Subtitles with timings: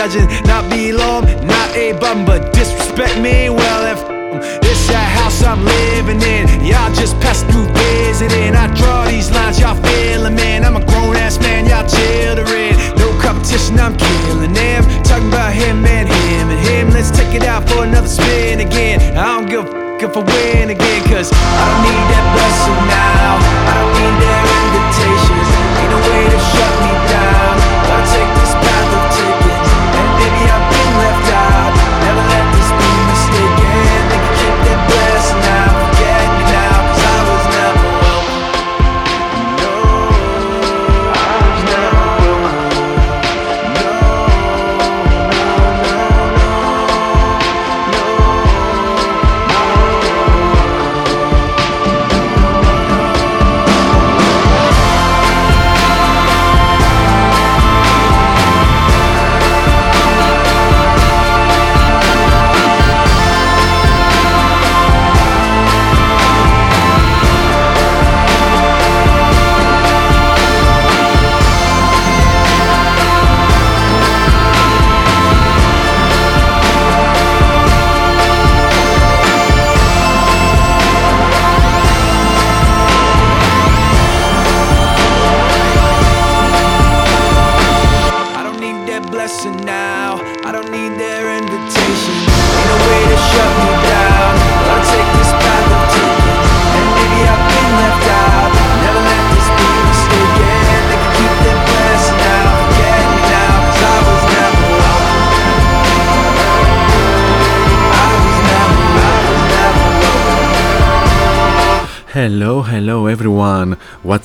[0.00, 0.39] 짜진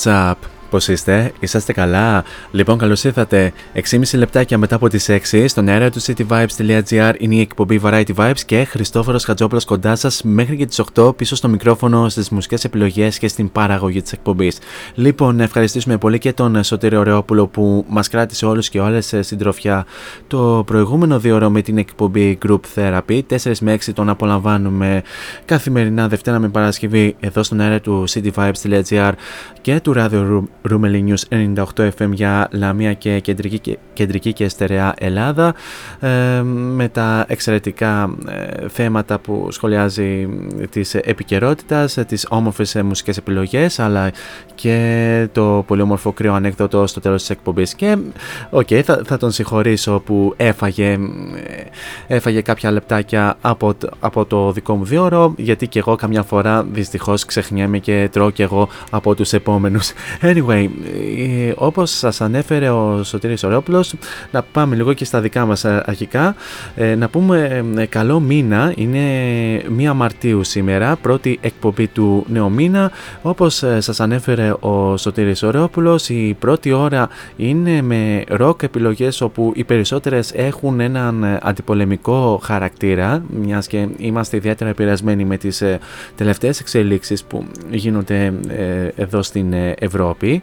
[0.05, 0.33] What's up?
[0.69, 3.53] Πώς είστε, είσαστε καλά; Λοιπόν, καλώς ήρθατε.
[3.73, 8.39] 6,5 λεπτάκια μετά από τις 6 στον αέρα του cityvibes.gr είναι η εκπομπή Variety Vibes
[8.45, 13.17] και Χριστόφορος Χατζόπουλος κοντά σας μέχρι και τις 8 πίσω στο μικρόφωνο στις μουσικές επιλογές
[13.17, 14.57] και στην παραγωγή της εκπομπής.
[14.97, 19.21] Λοιπόν, να ευχαριστήσουμε πολύ και τον Σωτήριο Ρεόπουλο που μας κράτησε όλους και όλες ε,
[19.21, 19.85] στην τροφιά
[20.27, 23.21] το προηγούμενο δύο ώρο με την εκπομπή Group Therapy.
[23.29, 25.01] 4 με 6 τον απολαμβάνουμε
[25.45, 29.11] καθημερινά Δευτέρα με Παρασκευή εδώ στον αέρα του cityvibes.gr
[29.61, 34.93] και του Radio Roomeli News 98 FM για Λαμία και κεντρική, και κεντρική και στερεά
[34.97, 35.55] Ελλάδα
[35.99, 40.27] ε, με τα εξαιρετικά ε, θέματα που σχολιάζει
[40.69, 44.11] της επικαιρότητας, τις όμορφες ε, μουσικές επιλογές αλλά
[44.55, 44.84] και
[45.31, 47.97] το πολύ όμορφο κρύο ανέκδοτο στο τέλος της εκπομπής και
[48.49, 50.91] οκ, θα, θα τον συγχωρήσω που έφαγε,
[52.07, 56.23] ε, έφαγε κάποια λεπτάκια από, το- από το δικό μου διόρο γιατί και εγώ καμιά
[56.23, 59.91] φορά δυστυχώς ξεχνιέμαι και τρώω και εγώ από τους επόμενους.
[60.21, 60.67] Anyway,
[61.47, 63.93] ε, όπως σας ανέφερε ο Σωτήρης Ωρόπουλος,
[64.31, 66.35] να πάμε λίγο και στα δικά μας ε, αρχικά.
[66.75, 68.99] Ε, να πούμε ε, καλό μήνα, είναι
[69.91, 72.91] 1 Μαρτίου σήμερα, πρώτη εκπομπή του νέου μήνα.
[73.21, 79.51] Όπως ε, σας ανέφερε ο Σωτήρης Ωρόπουλος, η πρώτη ώρα είναι με ροκ επιλογές όπου
[79.55, 85.79] οι περισσότερες έχουν έναν ε, αντιπολεμικό χαρακτήρα, μιας και είμαστε ιδιαίτερα επηρεασμένοι με τις ε,
[86.15, 90.41] τελευταίες εξελίξεις που γίνονται ε, εδώ στην ε, Ευρώπη.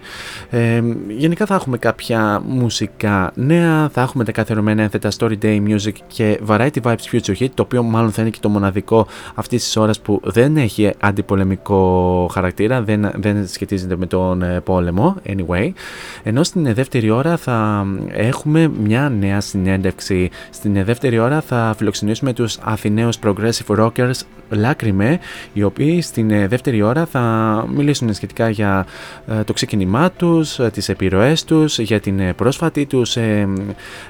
[0.51, 5.93] Ε, γενικά θα έχουμε κάποια μουσικά νέα, θα έχουμε τα καθιερωμένα ένθετα Story Day Music
[6.07, 9.77] και Variety Vibes Future Hit, το οποίο μάλλον θα είναι και το μοναδικό αυτής της
[9.77, 15.73] ώρας που δεν έχει αντιπολεμικό χαρακτήρα, δεν, δεν σχετίζεται με τον ε, πόλεμο, anyway.
[16.23, 20.31] Ενώ στην ε, δεύτερη ώρα θα έχουμε μια νέα συνέντευξη.
[20.51, 25.19] Στην ε, δεύτερη ώρα θα φιλοξενήσουμε τους Αθηναίους Progressive Rockers Λάκριμε,
[25.53, 27.21] οι οποίοι στην ε, δεύτερη ώρα θα
[27.75, 28.87] μιλήσουν σχετικά για
[29.27, 33.17] ε, το ξεκίνημά ξεκίνημά τους, τις επιρροές τους, για την πρόσφατη τους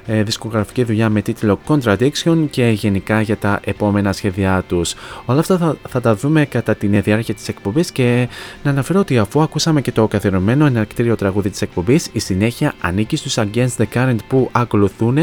[0.05, 4.95] δισκογραφική δουλειά με τίτλο Contradiction και γενικά για τα επόμενα σχέδιά τους.
[5.25, 8.27] Όλα αυτά θα, θα τα δούμε κατά τη διάρκεια της εκπομπής και
[8.63, 13.15] να αναφέρω ότι αφού ακούσαμε και το καθιερωμένο εναρκτήριο τραγούδι της εκπομπής, η συνέχεια ανήκει
[13.15, 15.17] στους Against the Current που ακολουθούν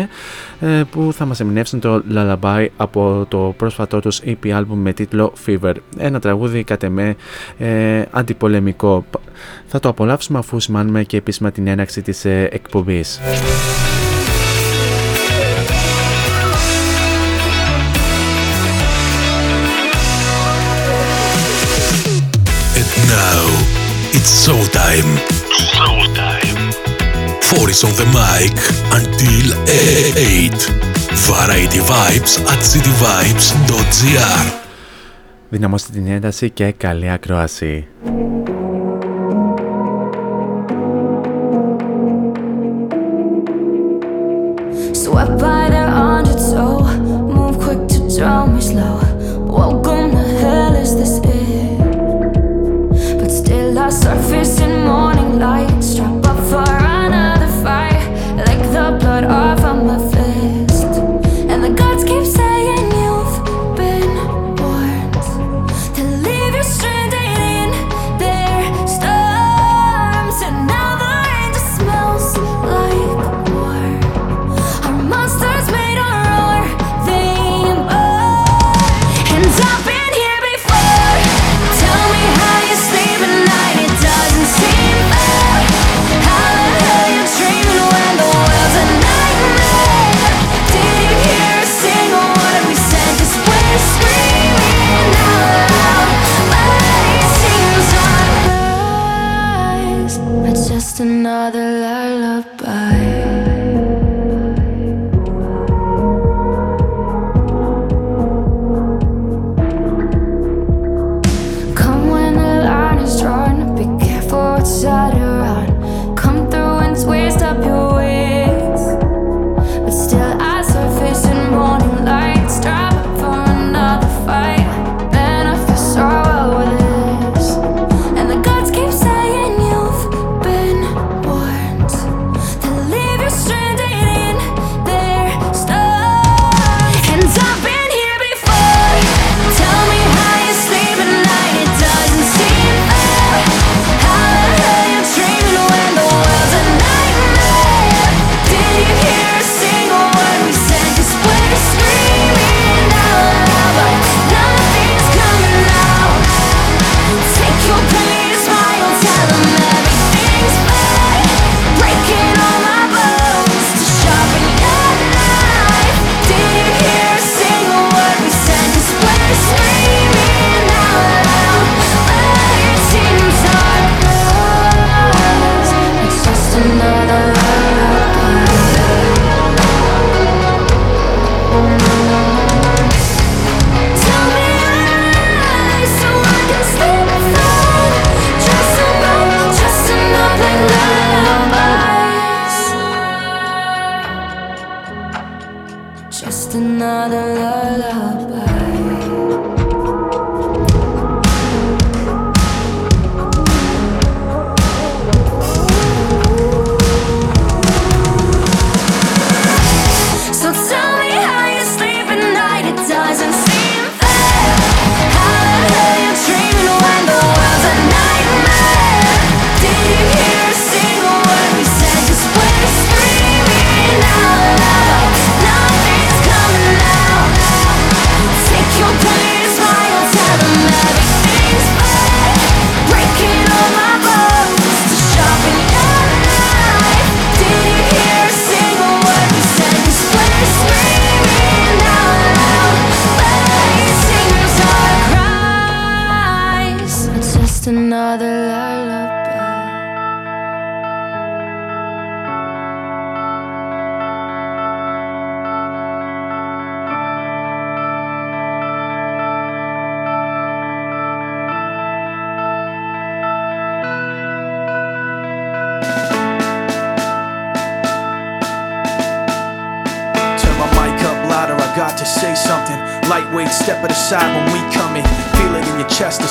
[0.91, 5.75] που θα μας εμπνεύσουν το Lullaby από το πρόσφατό τους EP album με τίτλο Fever.
[5.97, 7.17] Ένα τραγούδι κατ' εμέ
[7.59, 9.05] ε, αντιπολεμικό.
[9.67, 12.49] Θα το απολαύσουμε αφού σημάνουμε και επίσημα την έναρξη της ε,
[24.17, 25.11] it's showtime.
[25.75, 26.59] Showtime.
[27.49, 28.53] Four is on the mic
[28.99, 30.91] until 8.
[31.29, 34.45] Variety Vibes at cityvibes.gr
[35.49, 37.87] Δυναμώστε την ένταση και καλή ακρόαση.
[45.03, 45.50] Swept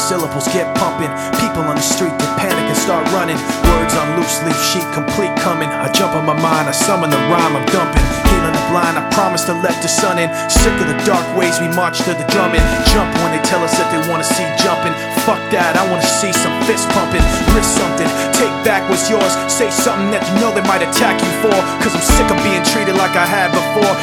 [0.10, 0.69] syllables get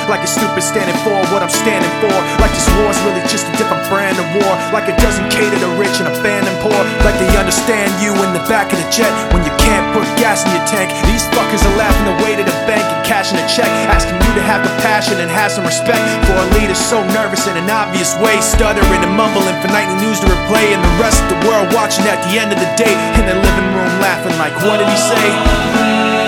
[0.06, 2.12] Like a stupid standing for what I'm standing for.
[2.38, 4.52] Like this war's really just a different brand of war.
[4.70, 6.76] Like it doesn't cater to rich and abandon poor.
[7.02, 10.46] Like they understand you in the back of the jet when you can't put gas
[10.46, 10.92] in your tank.
[11.10, 13.68] These fuckers are laughing away to the bank and cashing a check.
[13.90, 17.56] Asking you to have compassion and have some respect for a leader so nervous in
[17.56, 18.38] an obvious way.
[18.44, 20.76] Stuttering and mumbling for nightly news to replay.
[20.76, 23.38] And the rest of the world watching at the end of the day in their
[23.38, 26.25] living room laughing like, what did he say?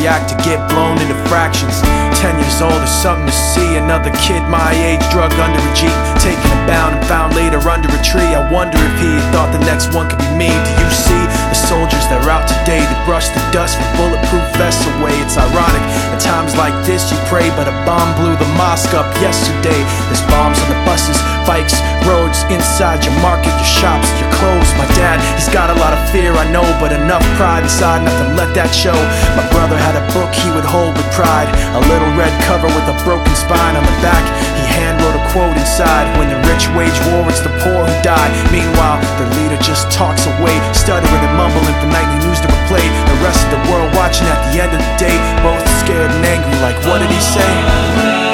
[0.00, 1.80] React to get blown into fractions.
[2.20, 3.76] Ten years old is something to see.
[3.76, 5.92] Another kid my age drug under a Jeep.
[6.20, 8.32] Taken and bound and found later under a tree.
[8.34, 10.50] I wonder if he thought the next one could be me.
[10.50, 11.22] Do you see
[11.52, 12.80] the soldiers that are out today?
[12.80, 15.14] They brush the dust from bulletproof vests away.
[15.24, 15.84] It's ironic.
[16.12, 19.80] At times like this, you pray, but a bomb blew the mosque up yesterday.
[20.08, 21.76] There's bombs on the buses, bikes,
[22.08, 24.70] roads, inside your market, your shops, your clothes.
[24.80, 28.16] My dad, he's got a lot of fear, I know, but enough pride inside not
[28.24, 28.96] to let that show.
[29.36, 31.46] My brother had a book he would hold with pride,
[31.78, 34.18] a little red cover with a broken spine on the back.
[34.58, 37.96] He hand wrote a quote inside When the rich wage war, it's the poor who
[38.02, 38.30] die.
[38.50, 42.82] Meanwhile, the leader just talks away, stuttering and mumbling for nightly news to replay.
[42.82, 45.14] The rest of the world watching at the end of the day,
[45.46, 48.25] both scared and angry, like, what did he say?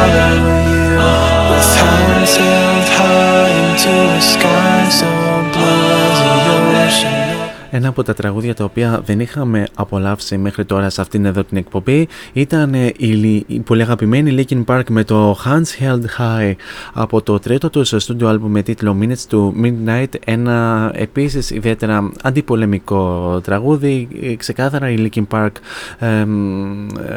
[0.00, 0.59] para
[7.72, 11.56] Ένα από τα τραγούδια τα οποία δεν είχαμε απολαύσει μέχρι τώρα σε αυτήν εδώ την
[11.56, 16.52] εκπομπή ήταν ε, η, λι- η πολύ αγαπημένη Linkin Park με το Hands Held High.
[16.92, 23.40] Από το τρίτο του studio album με τίτλο Minutes to Midnight ένα επίσης ιδιαίτερα αντιπολεμικό
[23.44, 24.08] τραγούδι.
[24.22, 25.50] Ε, ξεκάθαρα η Linkin Park
[25.98, 26.26] ε,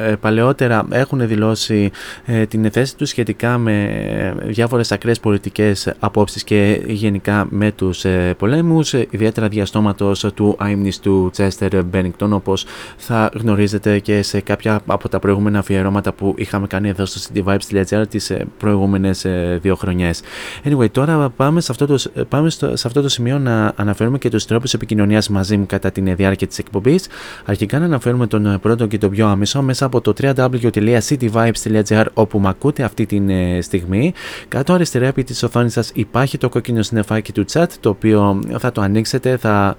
[0.09, 1.91] ε, παλαιότερα έχουν δηλώσει
[2.25, 8.05] ε, την θέση τους σχετικά με ε, διάφορες ακραίες πολιτικές απόψεις και γενικά με τους
[8.05, 12.65] ε, πολέμους ε, ιδιαίτερα διαστόματος του αείμνηστου Chester Bennington όπως
[12.97, 18.03] θα γνωρίζετε και σε κάποια από τα προηγούμενα αφιερώματα που είχαμε κάνει εδώ στο cityvibes.gr
[18.09, 20.21] τις ε, προηγούμενες ε, δύο χρονιές.
[20.63, 24.17] Anyway, τώρα πάμε σε αυτό το, σ- πάμε στο, σε αυτό το σημείο να αναφέρουμε
[24.17, 27.07] και τους τρόπους επικοινωνίας μαζί μου κατά την ε, διάρκεια της εκπομπής.
[27.45, 32.39] Αρχικά να αναφέρουμε τον ε, πρώτο και τον πιο άμεσο μέσα από το www.cityvibes.gr όπου
[32.39, 33.21] με ακούτε αυτή τη
[33.61, 34.13] στιγμή.
[34.47, 38.71] Κάτω αριστερά επί της οθόνης σας υπάρχει το κόκκινο συννεφάκι του chat το οποίο θα
[38.71, 39.75] το ανοίξετε, θα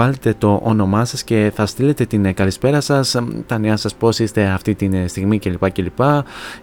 [0.00, 3.16] βάλετε το όνομά σας και θα στείλετε την ε, καλησπέρα σας,
[3.46, 5.70] τα νέα σας πώς είστε αυτή τη στιγμή κλπ.
[5.70, 5.98] κλπ.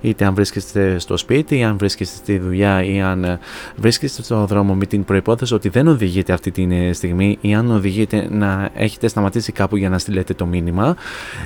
[0.01, 3.39] Είτε αν βρίσκεστε στο σπίτι, αν βρίσκεστε στη δουλειά ή αν ε,
[3.75, 7.72] βρίσκεστε στο δρόμο με την προϋπόθεση ότι δεν οδηγείτε αυτή τη ε, στιγμή ή αν
[7.72, 10.96] οδηγείτε να έχετε σταματήσει κάπου για να στείλετε το μήνυμα.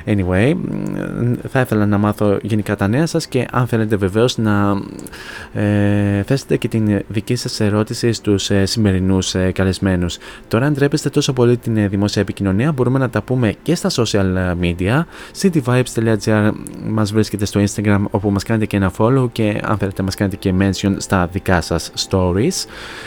[0.06, 4.82] Anyway, μ, θα ήθελα να μάθω γενικά τα νέα σας και αν θέλετε βεβαίως να
[5.54, 10.18] ε, θέσετε και την δική σας ερώτηση στους ε, σημερινούς ε, καλεσμένους.
[10.48, 13.90] Τώρα αν τρέπεστε τόσο πολύ την ε, δημόσια επικοινωνία μπορούμε να τα πούμε και στα
[13.90, 15.04] social media.
[15.42, 16.52] cityvibes.gr
[16.88, 20.36] μας βρίσκεται στο Instagram όπου μας κάνετε και ένα follow και αν θέλετε μας κάνετε
[20.36, 22.66] και mention στα δικά σας stories.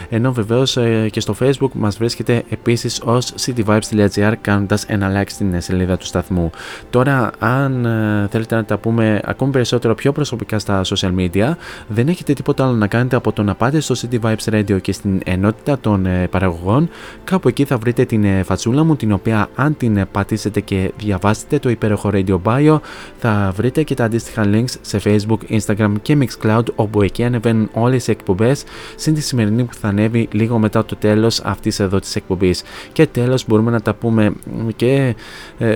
[0.08, 0.78] Ενώ βεβαίως
[1.10, 6.50] και στο facebook μας βρίσκεται επίσης ως cityvibes.gr κάνοντας ένα like στην σελίδα του σταθμού.
[6.90, 7.82] Τώρα αν
[8.30, 11.52] θέλετε να τα πούμε ακόμη περισσότερο πιο προσωπικά στα social media
[11.88, 14.92] δεν έχετε τίποτα άλλο να κάνετε από το να πάτε στο City Vibes Radio και
[14.92, 16.88] στην ενότητα των ε, παραγωγών.
[17.24, 20.92] Κάπου εκεί θα βρείτε την ε, φατσούλα μου, την οποία αν την ε, πατήσετε και
[20.98, 22.78] διαβάσετε το υπέροχο Radio Bio,
[23.18, 28.08] θα βρείτε και τα αντίστοιχα links σε Facebook, Instagram και Mixcloud, όπου εκεί ανεβαίνουν όλες
[28.08, 28.64] οι εκπομπές,
[28.96, 32.62] συν τη σημερινή που θα ανέβει λίγο μετά το τέλος αυτής εδώ της εκπομπής.
[32.92, 34.32] Και τέλος, μπορούμε να τα πούμε
[34.76, 35.14] και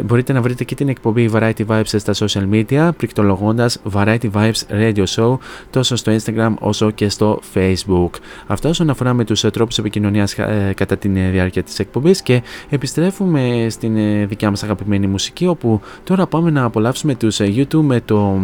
[0.05, 5.05] μπορείτε να βρείτε και την εκπομπή Variety Vibes στα social media, πληκτρολογώντα Variety Vibes Radio
[5.17, 5.37] Show
[5.71, 8.11] τόσο στο Instagram όσο και στο Facebook.
[8.47, 12.23] Αυτό όσον αφορά με τους ε, τρόπους επικοινωνίας ε, κατά τη ε, διάρκεια της εκπομπής
[12.23, 12.43] και
[12.79, 13.97] επιστρέφουμε στην
[14.29, 18.39] δικιά μας αγαπημένη μουσική όπου τώρα πάμε να απολαύσουμε τους YouTube με το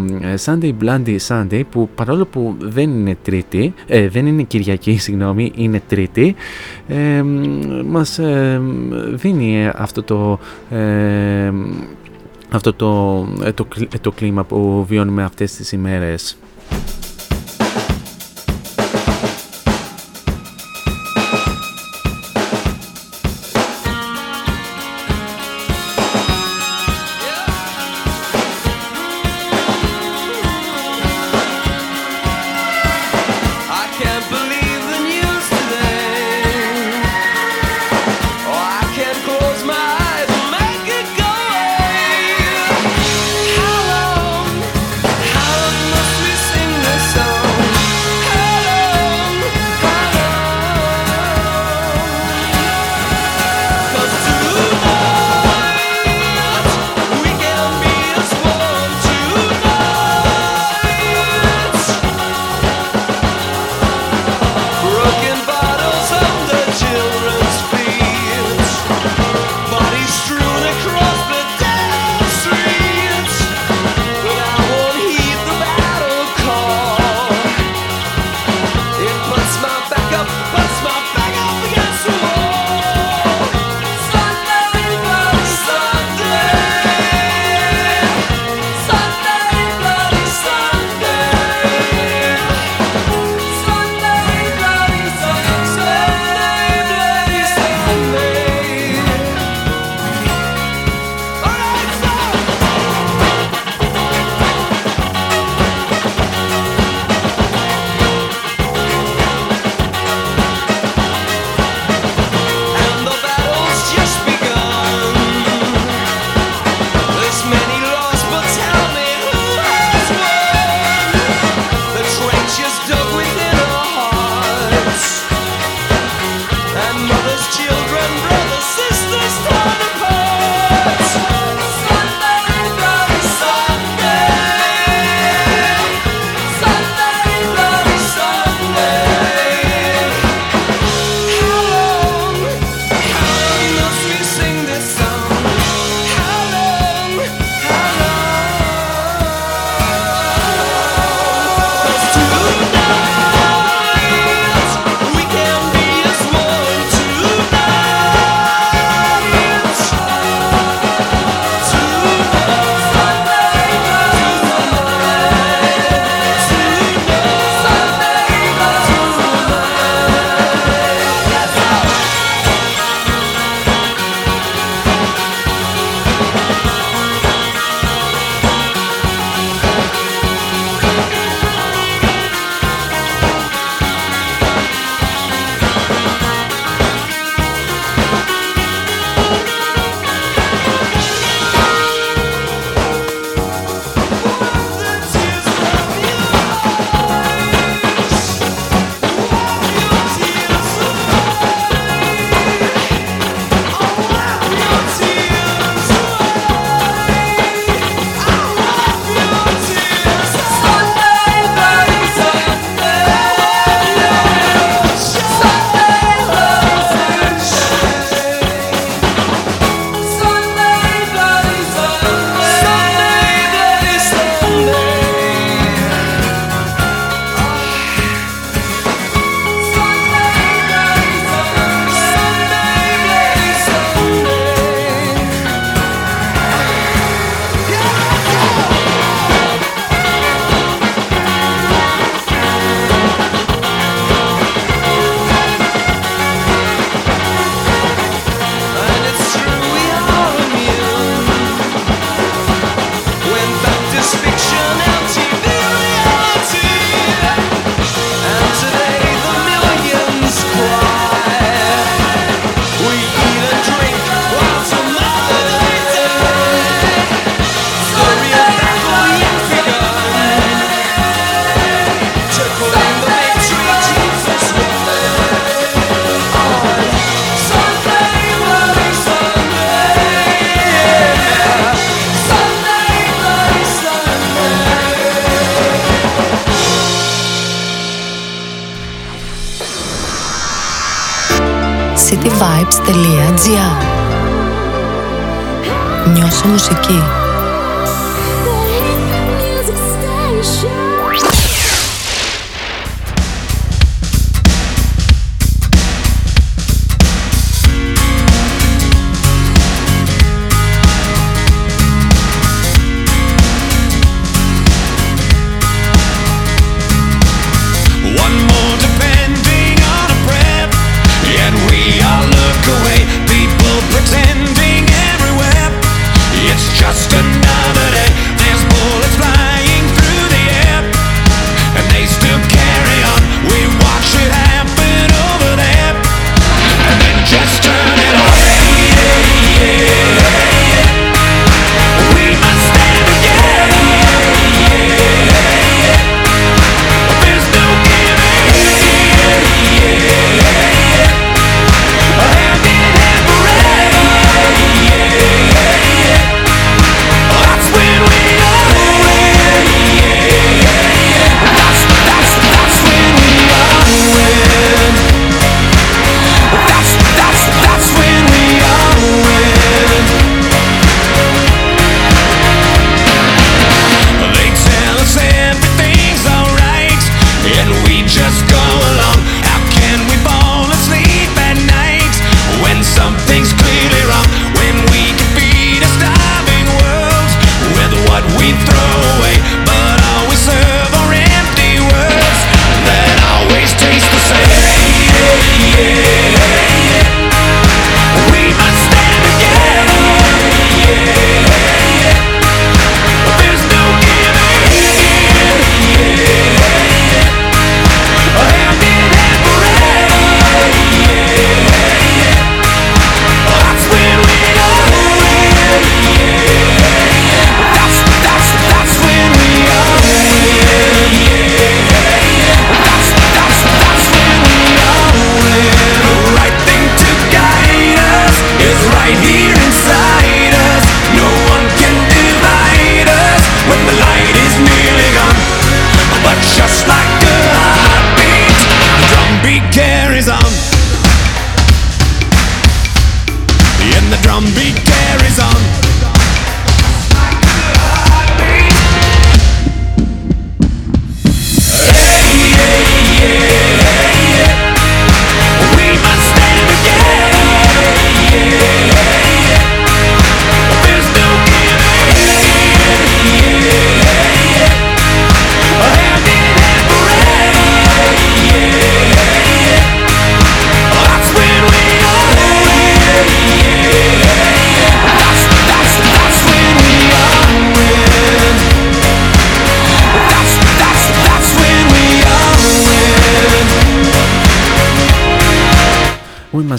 [0.45, 3.75] Sunday Blondie Sunday που παρόλο που δεν είναι τρίτη,
[4.11, 6.35] δεν είναι Κυριακή συγγνώμη, είναι τρίτη
[6.89, 7.23] ε,
[7.87, 8.21] μας
[9.15, 10.39] δίνει αυτό το
[12.51, 13.67] αυτό το, το,
[14.01, 16.37] το κλίμα που βιώνουμε αυτές τις ημέρες.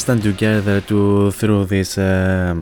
[0.05, 2.53] Stand together to through this uh,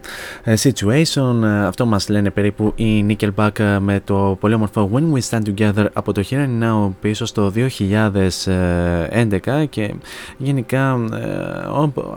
[0.45, 1.43] situation.
[1.43, 5.86] Uh, αυτό μας λένε περίπου οι Nickelback με το πολύ όμορφο When We Stand Together
[5.93, 9.93] από το Here and Now πίσω στο 2011 και
[10.38, 10.99] γενικά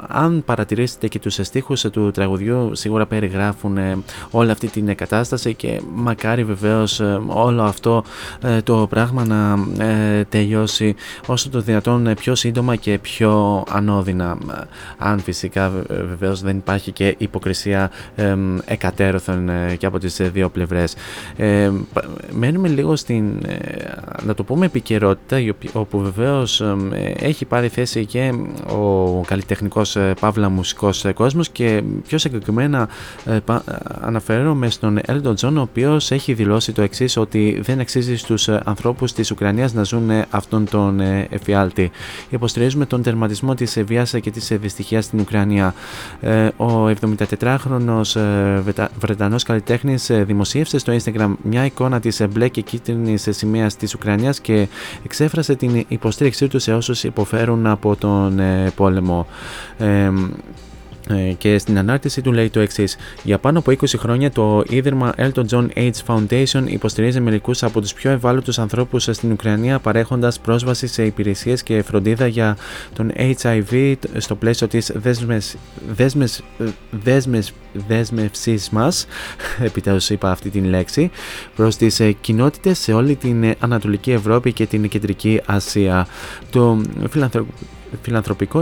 [0.08, 3.78] αν παρατηρήσετε και τους στίχους του τραγουδιού σίγουρα περιγράφουν
[4.30, 8.04] όλη αυτή την κατάσταση και μακάρι βεβαίως όλο αυτό
[8.64, 9.58] το πράγμα να
[10.28, 10.94] τελειώσει
[11.26, 14.38] όσο το δυνατόν πιο σύντομα και πιο ανώδυνα
[14.98, 18.15] αν φυσικά βεβαίως δεν υπάρχει και υποκρισία ε,
[18.64, 20.94] εκατέρωθεν και από τις δύο πλευρές.
[21.36, 21.70] Ε,
[22.30, 23.56] μένουμε λίγο στην, ε,
[24.22, 26.62] να το πούμε, επικαιρότητα όπου βεβαίως
[27.18, 28.32] έχει πάρει θέση και
[28.72, 32.88] ο καλλιτεχνικός ε, παύλα μουσικός ε, κόσμος και πιο συγκεκριμένα
[34.00, 39.12] αναφέρομαι στον Elton John ο οποίος έχει δηλώσει το εξής ότι δεν αξίζει στους ανθρώπους
[39.12, 41.90] της Ουκρανίας να ζουν αυτόν τον εφιάλτη.
[42.30, 45.74] Υποστηρίζουμε τον τερματισμό της βίας και της δυστυχίας στην Ουκρανία.
[46.20, 48.62] Ε, ο 74χρονος ε,
[48.98, 54.40] Βρετανός καλλιτέχνης ε, δημοσίευσε στο Instagram μια εικόνα της μπλε και κίτρινης σημαίας της Ουκρανίας
[54.40, 54.68] και
[55.04, 58.40] εξέφρασε την υποστήριξή του σε όσους υποφέρουν από τον
[58.74, 59.26] πόλεμο.
[61.08, 65.14] Ε, και στην ανάρτηση του λέει το εξής: Για πάνω από 20 χρόνια το ίδρυμα
[65.16, 70.86] Elton John AIDS Foundation υποστηρίζει μερικούς από τους πιο ευάλωτους ανθρώπους στην Ουκρανία παρέχοντας πρόσβαση
[70.86, 72.56] σε υπηρεσίες και φροντίδα για
[72.94, 74.92] τον HIV στο πλαίσιο της
[77.70, 79.06] δέσμευσής μας.
[79.68, 81.10] Επιτέλους είπα αυτή την λέξη.
[81.56, 86.06] Προς τις ε, κοινότητες σε όλη την Ανατολική Ευρώπη και την Κεντρική Ασία.
[86.50, 87.54] Το φιλανθρωπικό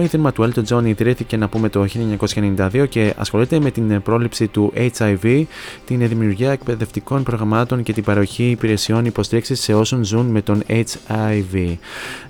[0.01, 1.87] ίδρυμα του Elton John ιδρύθηκε να πούμε το
[2.19, 5.45] 1992 και ασχολείται με την πρόληψη του HIV,
[5.87, 11.77] την δημιουργία εκπαιδευτικών προγραμμάτων και την παροχή υπηρεσιών υποστήριξης σε όσων ζουν με τον HIV.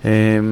[0.02, 0.42] Ε,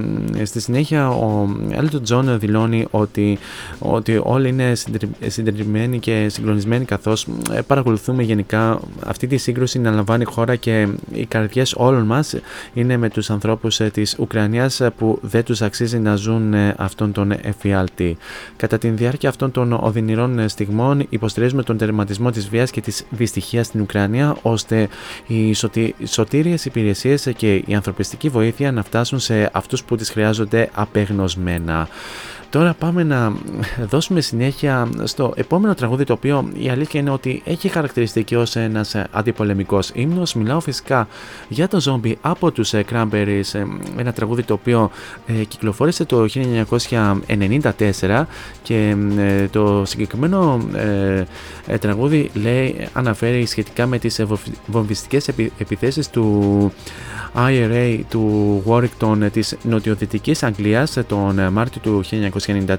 [0.42, 3.38] στη συνέχεια ο Elton John δηλώνει ότι,
[3.78, 4.72] ότι όλοι είναι
[5.26, 11.26] συντηρημένοι και συγκλονισμένοι καθώς ε, παρακολουθούμε γενικά αυτή τη σύγκρουση να λαμβάνει χώρα και οι
[11.26, 12.34] καρδιές όλων μας
[12.74, 17.12] είναι με τους ανθρώπους ε, της Ουκρανίας που δεν τους αξίζει να ζουν ε, αυτόν
[17.12, 18.16] τον εφιάλτη.
[18.56, 23.66] Κατά τη διάρκεια αυτών των οδυνηρών στιγμών υποστηρίζουμε τον τερματισμό της βίας και της δυστυχίας
[23.66, 24.88] στην Ουκρανία ώστε
[25.26, 25.54] οι
[26.06, 31.88] σωτήριες υπηρεσίες και η ανθρωπιστική βοήθεια να φτάσουν σε αυτούς που τις χρειάζονται απεγνωσμένα.
[32.52, 33.32] Τώρα πάμε να
[33.90, 38.94] δώσουμε συνέχεια στο επόμενο τραγούδι το οποίο η αλήθεια είναι ότι έχει χαρακτηριστική ως ένας
[39.10, 40.34] αντιπολεμικός ύμνος.
[40.34, 41.08] Μιλάω φυσικά
[41.48, 43.64] για το ζόμπι από τους Cranberries,
[43.96, 44.90] ένα τραγούδι το οποίο
[45.26, 46.26] ε, κυκλοφόρησε το
[48.00, 48.24] 1994
[48.62, 50.60] και ε, το συγκεκριμένο
[51.66, 54.24] ε, τραγούδι λέει, αναφέρει σχετικά με τις
[54.66, 56.72] βομβιστικές επιθέσεις του
[57.36, 62.02] IRA του Warrington της νοτιοδυτικής Αγγλίας τον Μάρτιο του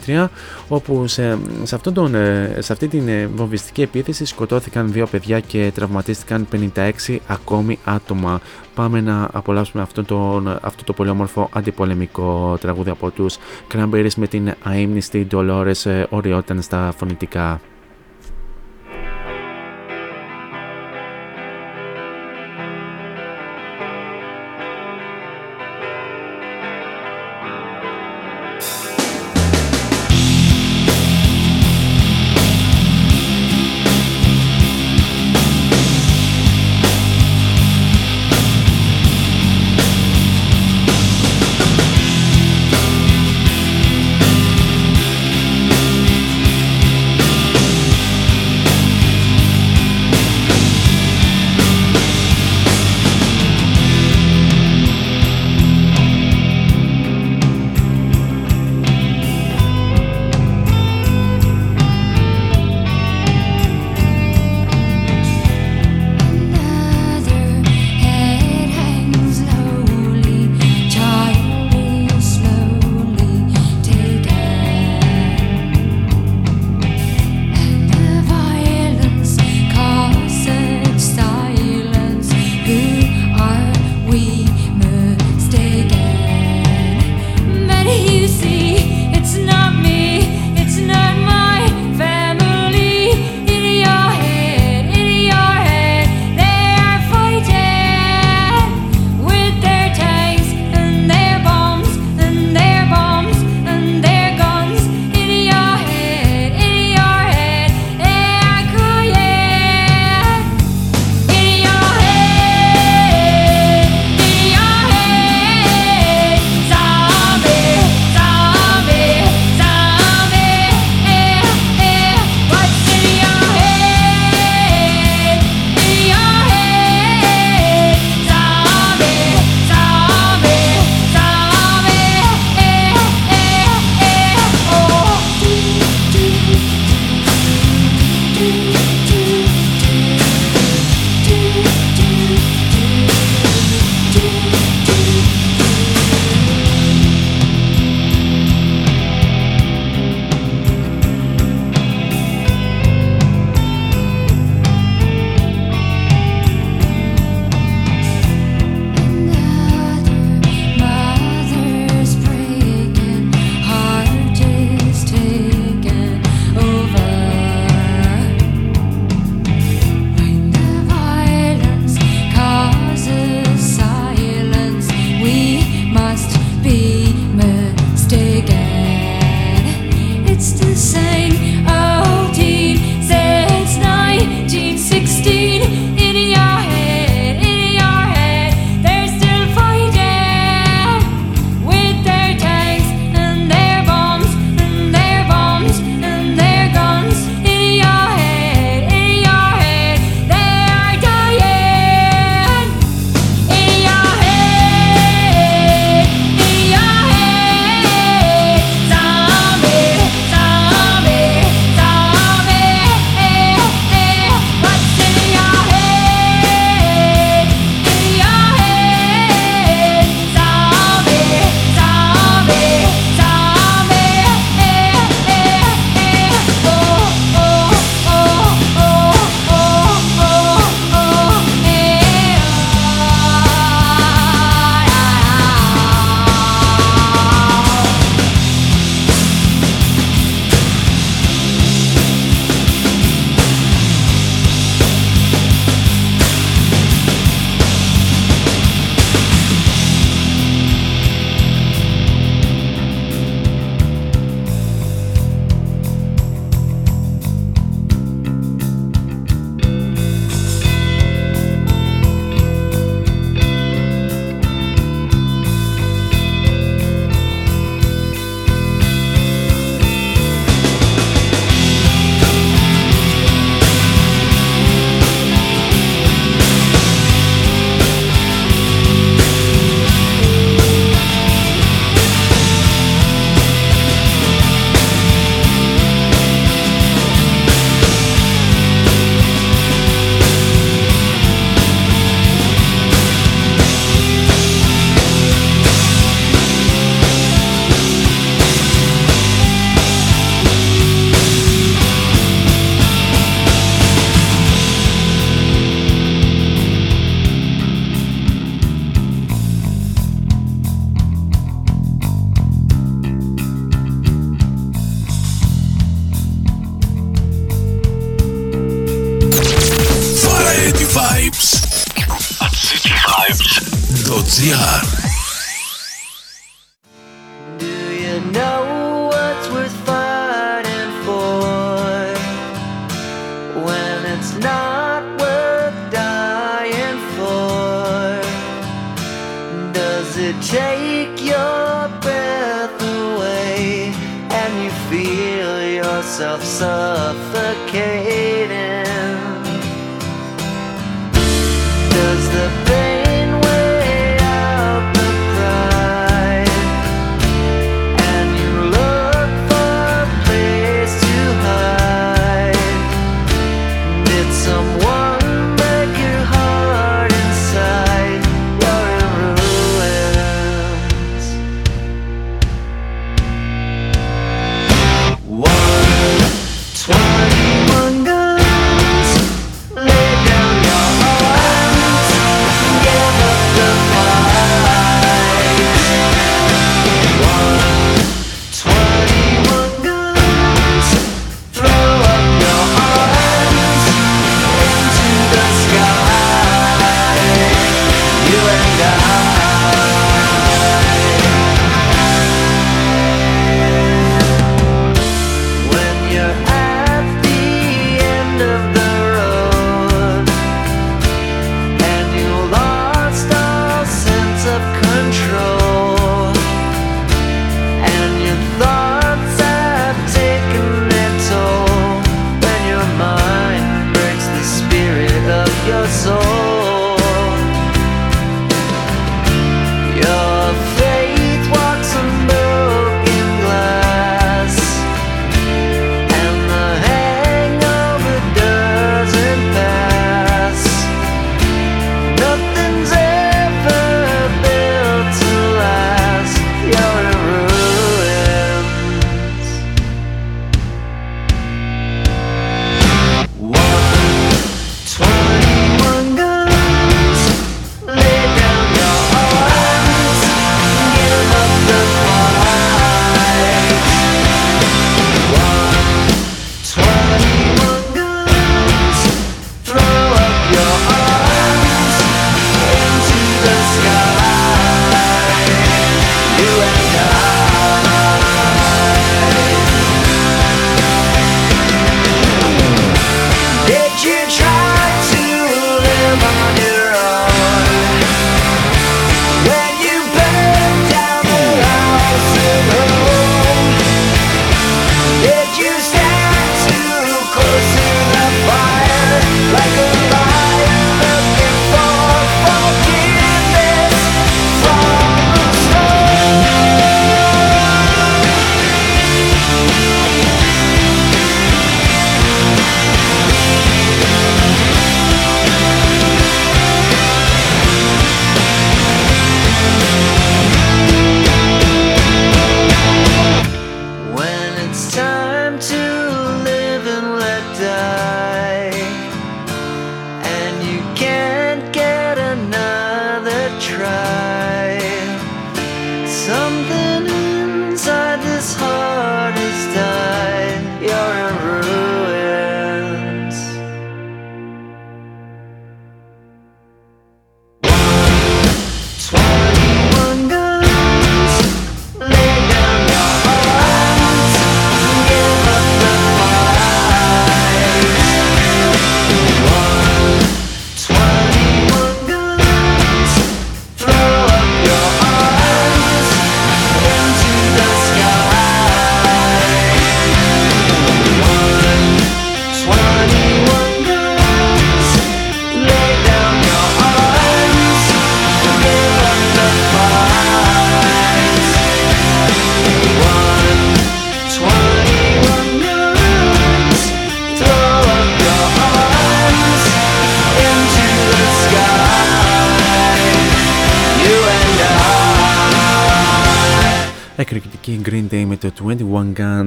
[0.08, 0.28] 1993
[0.67, 2.15] όπου σε, σε, τον,
[2.60, 8.41] σε αυτή την βομβιστική επίθεση σκοτώθηκαν δύο παιδιά και τραυματίστηκαν 56 ακόμη άτομα.
[8.76, 13.38] Πάμε να απολαύσουμε αυτό το, αυτό το πολύ όμορφο αντιπολεμικό τραγούδι από τους
[13.73, 17.62] Cranberries με την αείμνηστη Dolores Oriótan στα φωνητικά.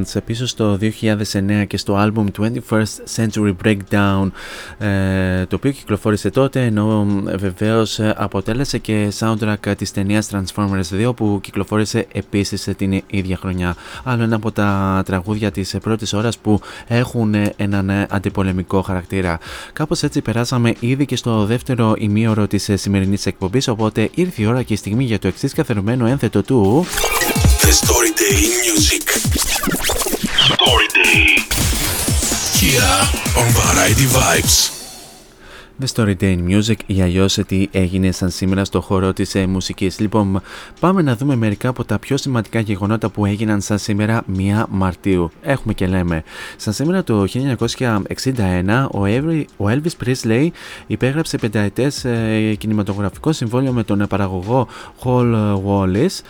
[0.06, 2.84] Guns πίσω στο 2009 και στο album 21st
[3.16, 4.30] Century Breakdown
[4.78, 11.38] ε, το οποίο κυκλοφόρησε τότε ενώ βεβαίως αποτέλεσε και soundtrack της ταινίας Transformers 2 που
[11.42, 13.76] κυκλοφόρησε επίσης την ίδια χρονιά.
[14.04, 19.38] Άλλο ένα από τα τραγούδια της πρώτης ώρας που έχουν έναν αντιπολεμικό χαρακτήρα.
[19.72, 24.62] Κάπως έτσι περάσαμε ήδη και στο δεύτερο ημίωρο της σημερινής εκπομπής οπότε ήρθε η ώρα
[24.62, 26.86] και η στιγμή για το εξής καθερωμένο ένθετο του...
[27.66, 29.10] The Story Day Music.
[30.54, 31.34] Story Day.
[32.54, 32.80] Here
[33.36, 34.75] on Variety Vibes.
[35.80, 40.00] The Story Day Music ή αλλιώς τι έγινε σαν σήμερα στο χώρο της ε, μουσικής.
[40.00, 40.40] Λοιπόν,
[40.80, 45.30] πάμε να δούμε μερικά από τα πιο σημαντικά γεγονότα που έγιναν σαν σήμερα 1 Μαρτίου.
[45.42, 46.22] Έχουμε και λέμε.
[46.56, 49.06] Σαν σήμερα το 1961 ο,
[49.56, 50.48] ο Elvis Presley
[50.86, 54.68] υπέγραψε πενταετές ε, κινηματογραφικό συμβόλαιο με τον παραγωγό
[55.04, 56.20] Hall Wallis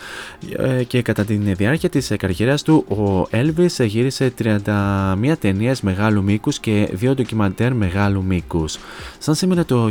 [0.57, 6.59] ε, και κατά τη διάρκεια της καριέρας του ο Elvis γύρισε 31 ταινίες μεγάλου μήκους
[6.59, 8.77] και δύο ντοκιμαντέρ μεγάλου μήκους.
[9.17, 9.89] Σαν σήμερα το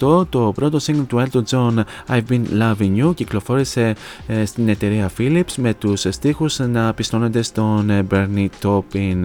[0.00, 1.74] 1968 το πρώτο single του Elton John
[2.08, 3.94] I've Been Loving You κυκλοφόρησε
[4.26, 9.24] ε, στην εταιρεία Philips με τους στίχους να πιστώνονται στον ε, Bernie Taupin.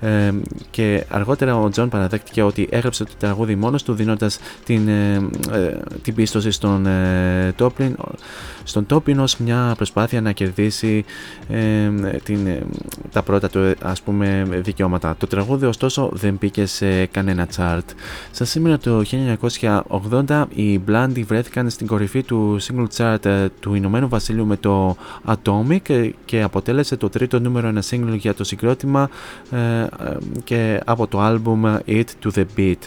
[0.00, 0.32] Ε,
[0.70, 4.88] και αργότερα ο John παραδέχτηκε ότι έγραψε το τραγούδι μόνος του δίνοντας την,
[6.02, 6.86] την πίστοση στον
[7.58, 7.92] Taupin
[8.66, 11.04] στον Τόπινος μια προσπάθεια να κερδίσει
[12.22, 12.48] την,
[13.12, 15.14] τα πρώτα του ας πούμε δικαιώματα.
[15.18, 17.84] Το τραγούδι ωστόσο δεν μπήκε σε κανένα chart.
[18.30, 19.02] Σα σήμερα το
[20.26, 24.96] 1980 οι Blondie βρέθηκαν στην κορυφή του single chart ε, του Ηνωμένου Βασιλείου με το
[25.24, 29.10] Atomic και αποτέλεσε το τρίτο νούμερο ένα single για το συγκρότημα
[29.50, 29.86] ε, ε,
[30.44, 32.78] και από το album It to the Beat.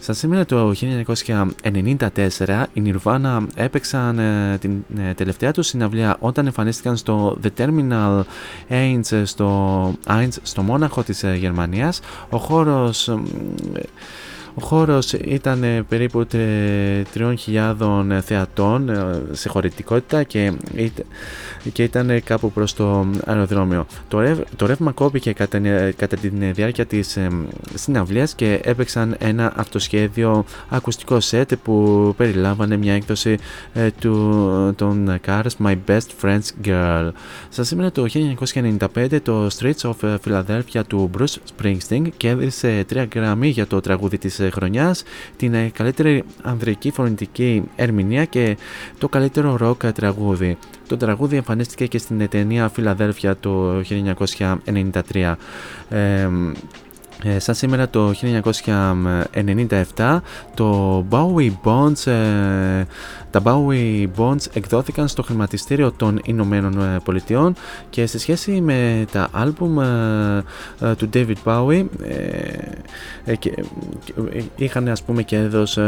[0.00, 4.20] Στα σήμερα το 1994 οι Nirvana έπαιξαν
[4.60, 4.84] την
[5.14, 8.22] τελευταία του συναυλία όταν εμφανίστηκαν στο The Terminal
[8.68, 9.92] 1 στο,
[10.42, 12.00] στο Μόναχο της Γερμανίας.
[12.30, 13.08] Ο χώρος
[14.58, 16.26] ο χώρος ήταν ε, περίπου
[17.14, 20.52] 3.000 θεατών ε, σε χωρητικότητα και,
[21.72, 23.86] και ήταν κάπου προς το αεροδρόμιο.
[24.08, 25.58] Το, ρευ, το ρεύμα κόπηκε κατά,
[25.96, 27.28] κατά τη διάρκεια της ε,
[27.74, 33.38] συναυλίας και έπαιξαν ένα αυτοσχέδιο ακουστικό σετ που περιλάμβανε μια έκδοση
[34.00, 37.10] του, των Cars My Best Friend's Girl.
[37.48, 38.06] Στα σήμερα το
[38.54, 44.40] 1995 το Streets of Philadelphia του Bruce Springsteen κέρδισε 3 γραμμή για το τραγούδι της
[44.50, 45.02] χρονιάς,
[45.36, 48.56] την ε, καλύτερη ανδρική φωνητική ερμηνεία και
[48.98, 50.58] το καλύτερο ροκ τραγούδι.
[50.88, 53.82] Το τραγούδι εμφανίστηκε και στην ταινία Φιλαδέλφια το
[55.14, 55.34] 1993.
[55.88, 56.28] Ε,
[57.22, 58.12] ε, σαν σήμερα το
[59.96, 60.18] 1997
[60.54, 62.86] το Bowie Bonds ε,
[63.30, 67.54] τα Bowie Bonds εκδόθηκαν στο χρηματιστήριο των Ηνωμένων ε, Πολιτειών
[67.90, 70.44] και σε σχέση με τα άλμπουμ ε,
[70.80, 71.84] ε, του David Bowie
[74.56, 75.82] είχαν ας πούμε και έδωσε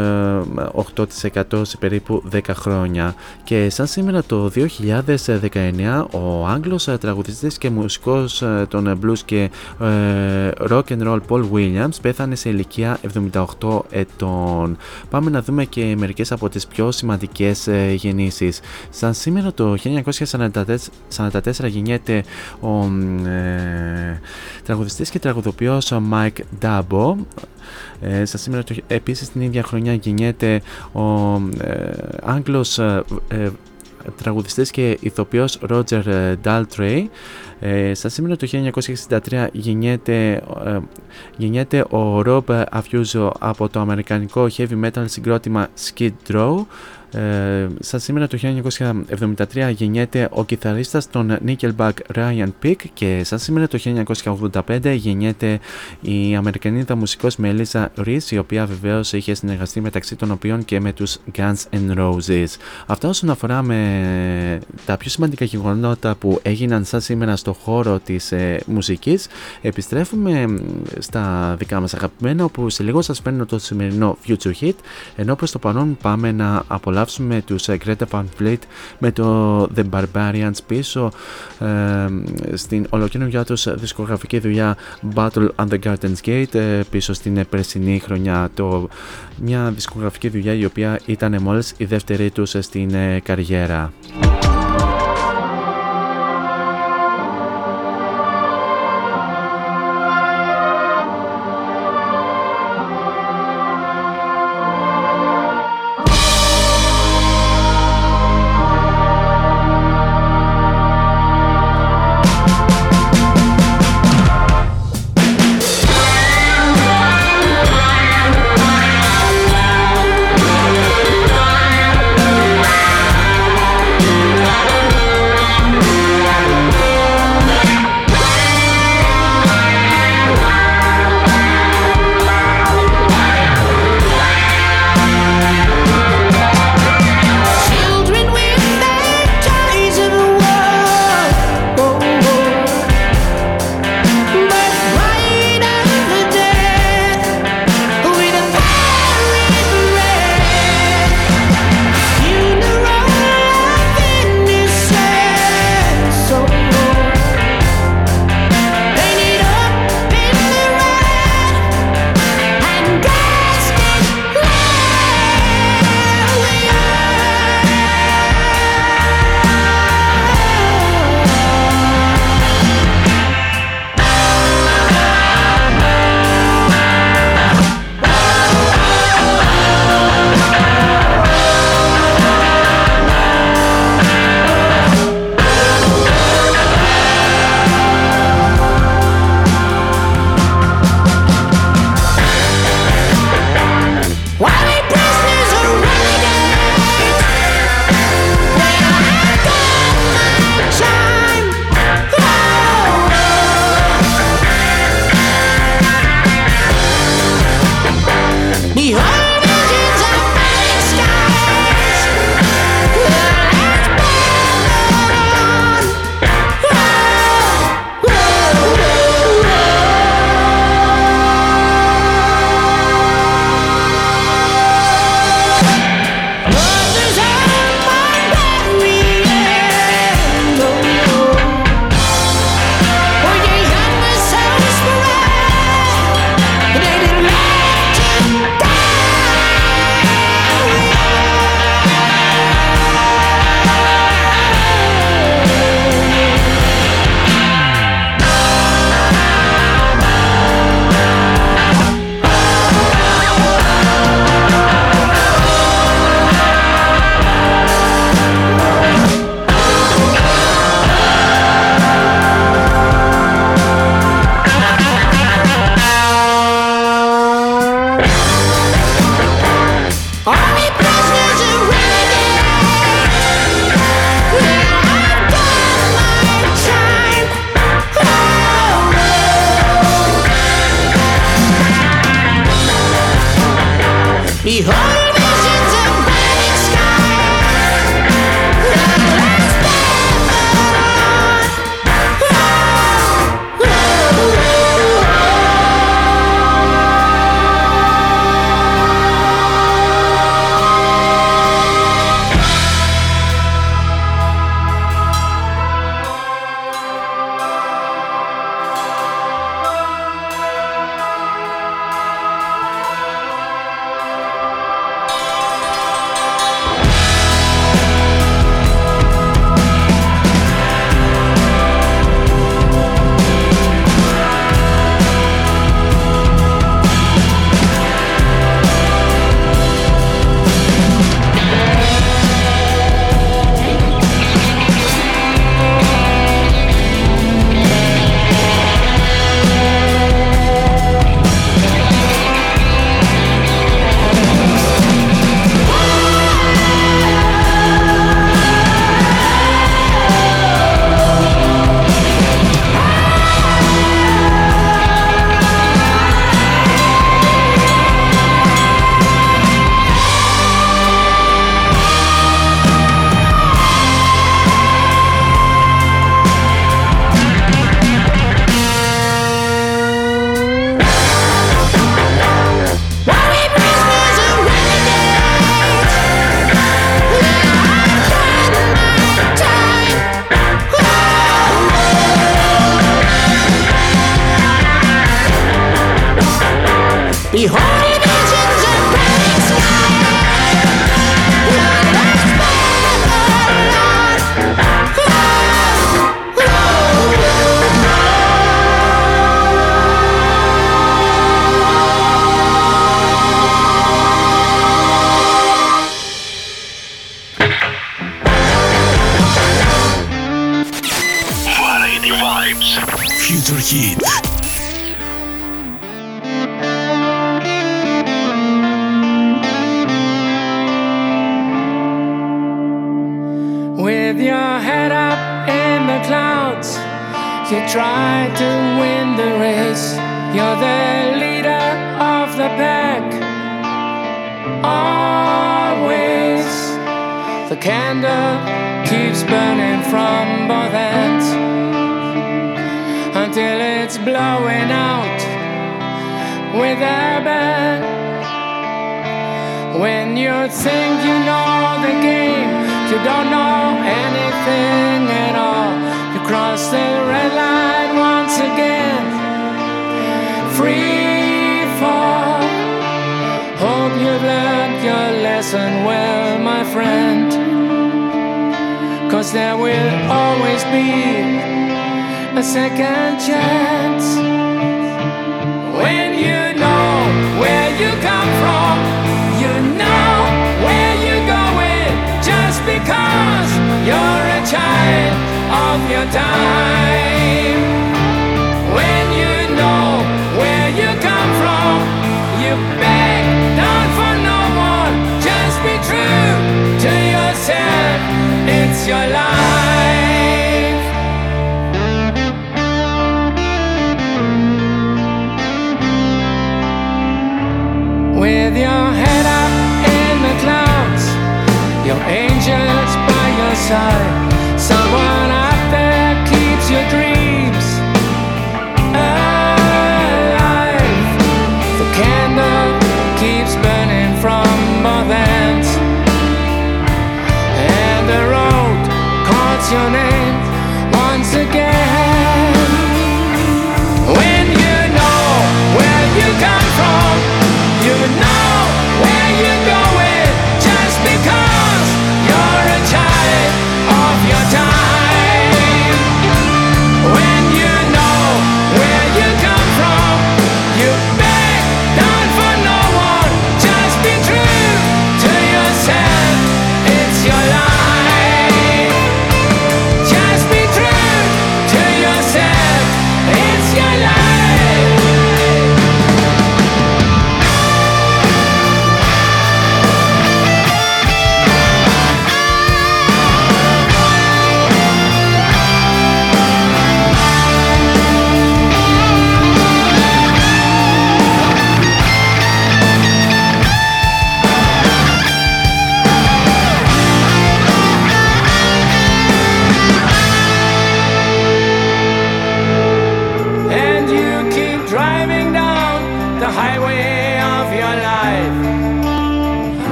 [0.96, 3.14] 8% σε περίπου 10 χρόνια
[3.44, 9.50] και σαν σήμερα το 2019 ο Άγγλος τραγουδιστής και μουσικός των blues και
[10.70, 12.98] rock and roll Paul Williams πέθανε σε ηλικία
[13.60, 14.76] 78 ετών.
[15.10, 17.70] Πάμε να δούμε και μερικές από τις πιο σημαντικές γεννήσει.
[17.70, 18.60] Ε, γεννήσεις.
[18.90, 22.24] Σαν σήμερα το 1944 γεννιέται
[22.60, 22.84] ο
[23.28, 24.20] ε,
[24.64, 27.14] τραγουδιστής και τραγουδοποιός Mike Dabo.
[28.00, 30.62] Ε, σαν σήμερα το, επίσης την ίδια χρονιά γεννιέται
[30.92, 31.90] ο ε,
[32.22, 33.02] Άγγλος ε,
[34.22, 37.04] τραγουδιστής και ηθοποιός Roger Daltrey.
[37.60, 38.46] Ε, στα σήμερα το
[39.08, 40.78] 1963 γεννιέται, ε,
[41.36, 46.54] γεννιέται ο Rob Affuso από το αμερικανικό heavy metal συγκρότημα Skid Row.
[47.14, 48.38] Ε, σαν σήμερα το
[49.56, 53.78] 1973 γεννιέται ο κιθαρίστας των Nickelback Ryan Pick και σαν σήμερα το
[54.66, 55.58] 1985 γεννιέται
[56.00, 60.92] η Αμερικανίδα μουσικός Melissa Reese η οποία βεβαίως είχε συνεργαστεί μεταξύ των οποίων και με
[60.92, 62.46] τους Guns N' Roses.
[62.86, 68.32] Αυτά όσον αφορά με τα πιο σημαντικά γεγονότα που έγιναν σαν σήμερα στο χώρο της
[68.32, 69.26] ε, μουσικής
[69.62, 70.44] επιστρέφουμε
[70.98, 74.74] στα δικά μας αγαπημένα όπου σε λίγο σας παίρνω το σημερινό Future Hit
[75.16, 78.58] ενώ προς το παρόν πάμε να απολαύσουμε απολαύσουμε τους Greta Van Fleet
[78.98, 81.12] με το The Barbarians πίσω
[81.58, 84.76] ε, στην ολοκαίρια τους δισκογραφική δουλειά
[85.14, 88.88] Battle on the Garden's Gate ε, πίσω στην περσινή χρονιά το,
[89.36, 93.92] μια δισκογραφική δουλειά η οποία ήταν μόλις η δεύτερη τους στην ε, καριέρα.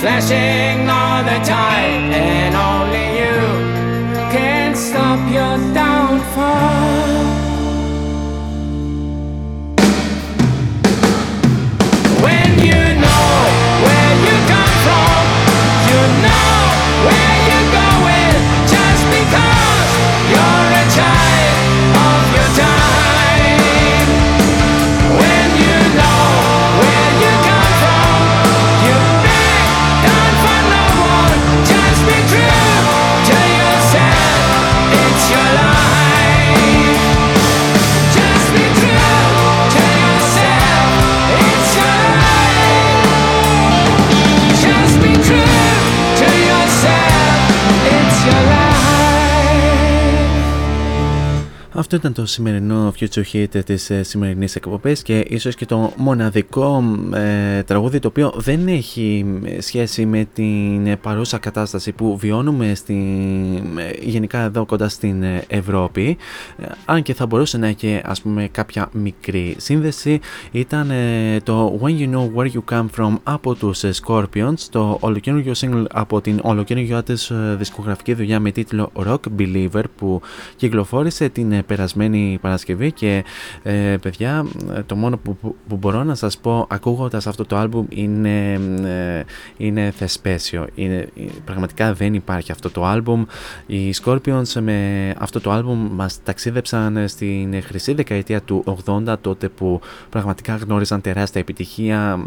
[0.00, 1.85] Flashing all the time,
[51.78, 56.84] Αυτό ήταν το σημερινό Future Hit της ε, σημερινής εκπομπής και ίσως και το μοναδικό
[57.14, 62.74] ε, τραγούδι το οποίο δεν έχει ε, σχέση με την ε, παρούσα κατάσταση που βιώνουμε
[62.74, 62.94] στη,
[63.76, 66.16] ε, γενικά εδώ κοντά στην ε, Ευρώπη.
[66.58, 70.20] Ε, αν και θα μπορούσε να έχει ας πούμε κάποια μικρή σύνδεση
[70.50, 74.96] ήταν ε, το When You Know Where You Come From από τους ε, Scorpions το
[75.00, 80.20] ολοκαίριο single από την ολοκαίρια της ε, δισκογραφική δουλειά με τίτλο Rock Believer που
[80.56, 83.24] κυκλοφόρησε την ε, περασμένη Παρασκευή και
[83.62, 87.56] ε, παιδιά ε, το μόνο που, που, που μπορώ να σας πω ακούγοντας αυτό το
[87.56, 88.52] άλμπουμ είναι,
[88.84, 89.24] ε,
[89.56, 90.66] είναι θεσπέσιο.
[90.74, 93.24] Είναι, ε, πραγματικά δεν υπάρχει αυτό το άλμπουμ.
[93.66, 99.80] Οι Scorpions με αυτό το άλμπουμ μας ταξίδεψαν στην χρυσή δεκαετία του 80 τότε που
[100.10, 102.26] πραγματικά γνώριζαν τεράστια επιτυχία.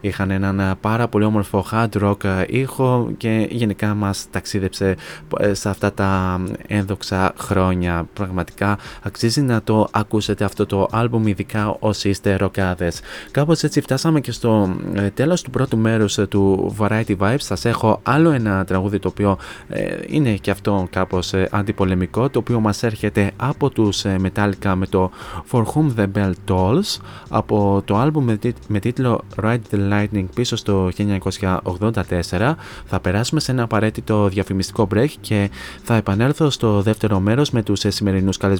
[0.00, 4.96] Είχαν έναν ε, πάρα πολύ όμορφο hard rock ε, ήχο και γενικά μας ταξίδεψε
[5.38, 8.08] ε, σε αυτά τα ένδοξα χρόνια.
[8.12, 8.67] Πραγματικά
[9.02, 13.00] αξίζει να το ακούσετε αυτό το άλμπουμ ειδικά όσοι είστε ροκάδες.
[13.30, 17.36] Κάπως έτσι φτάσαμε και στο ε, τέλος του πρώτου μέρους ε, του Variety Vibes.
[17.38, 19.38] Σας έχω άλλο ένα τραγούδι το οποίο
[19.68, 24.72] ε, είναι και αυτό κάπως ε, αντιπολεμικό το οποίο μας έρχεται από τους ε, Metallica
[24.76, 25.10] με το
[25.50, 26.96] For Whom the Bell Tolls
[27.28, 32.54] από το άλμπουμ με, τίτ- με τίτλο Ride the Lightning πίσω στο 1984
[32.86, 35.50] θα περάσουμε σε ένα απαραίτητο διαφημιστικό break και
[35.82, 38.57] θα επανέλθω στο δεύτερο μέρος με τους ε, σημερινούς καλεσμένους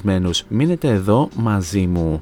[0.49, 2.21] μείνετε εδώ μαζί μου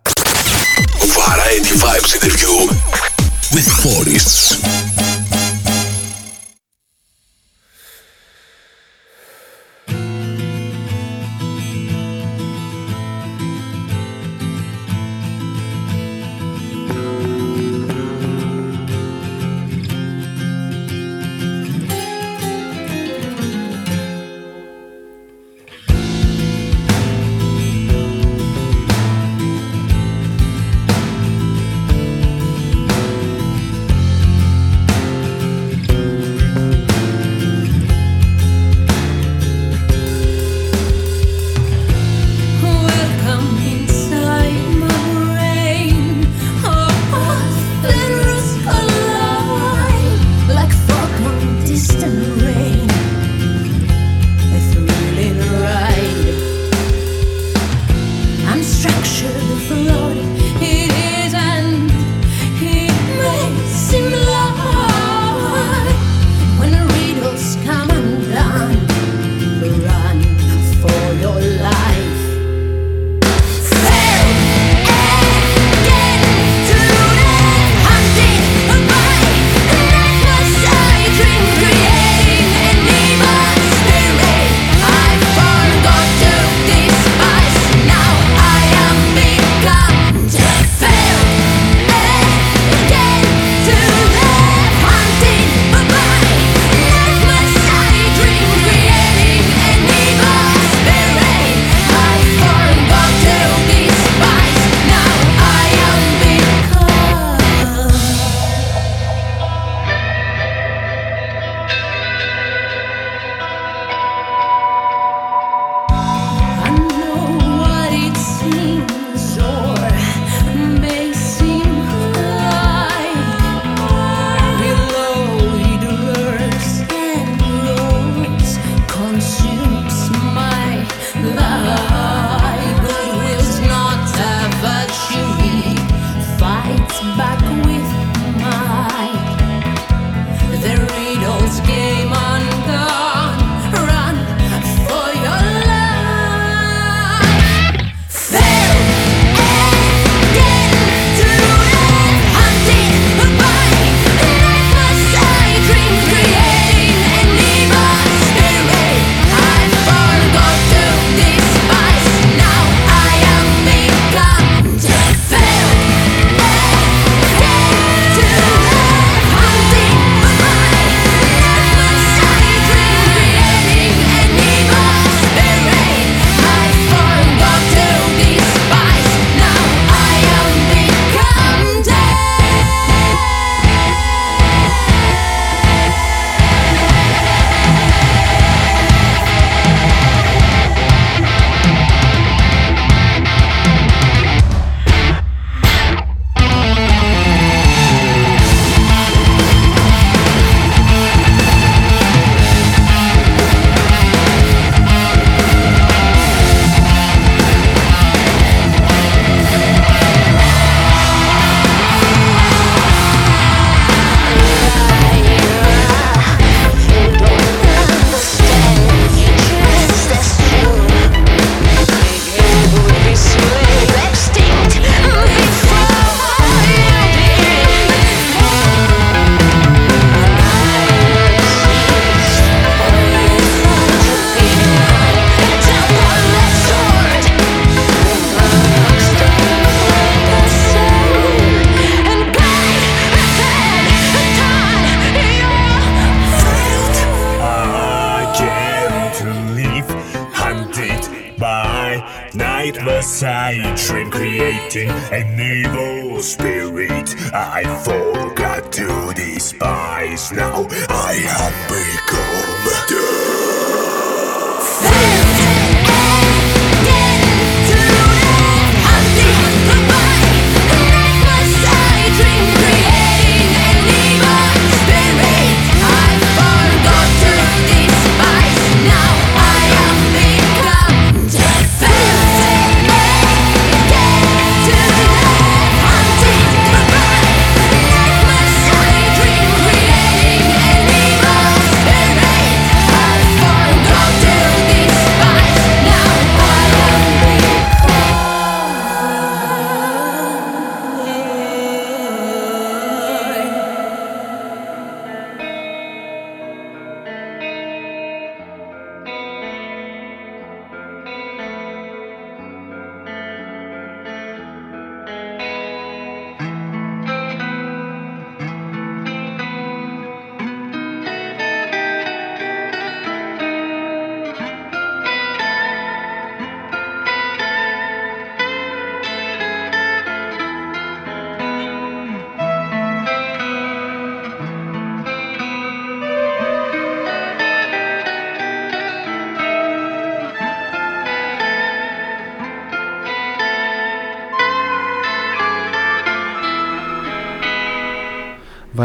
[1.33, 2.67] Variety Vibes interview
[3.53, 5.00] with Boris.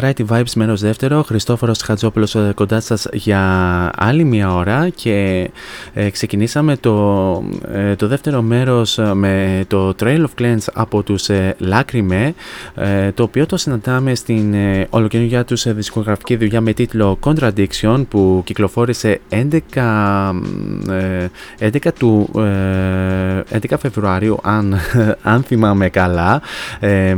[0.06, 3.40] Variety Vibes μέρος δεύτερο, Χριστόφορος Χατζόπουλος ε, κοντά σας για
[3.96, 5.50] άλλη μια ώρα και
[5.94, 11.28] ε, ξεκινήσαμε το, ε, το δεύτερο μέρος ε, με το Trail of Cleanse από τους
[11.28, 12.30] ε, Lacrime
[12.74, 18.04] ε, το οποίο το συναντάμε στην ε, ολοκαινούργια τους ε, δισκογραφική δουλειά με τίτλο Contradiction
[18.08, 19.50] που κυκλοφόρησε 11,
[21.58, 22.30] ε, 11, του,
[23.50, 24.76] ε, 11 Φεβρουαρίου αν,
[25.32, 26.42] αν θυμάμαι καλά.
[26.80, 27.14] Ε,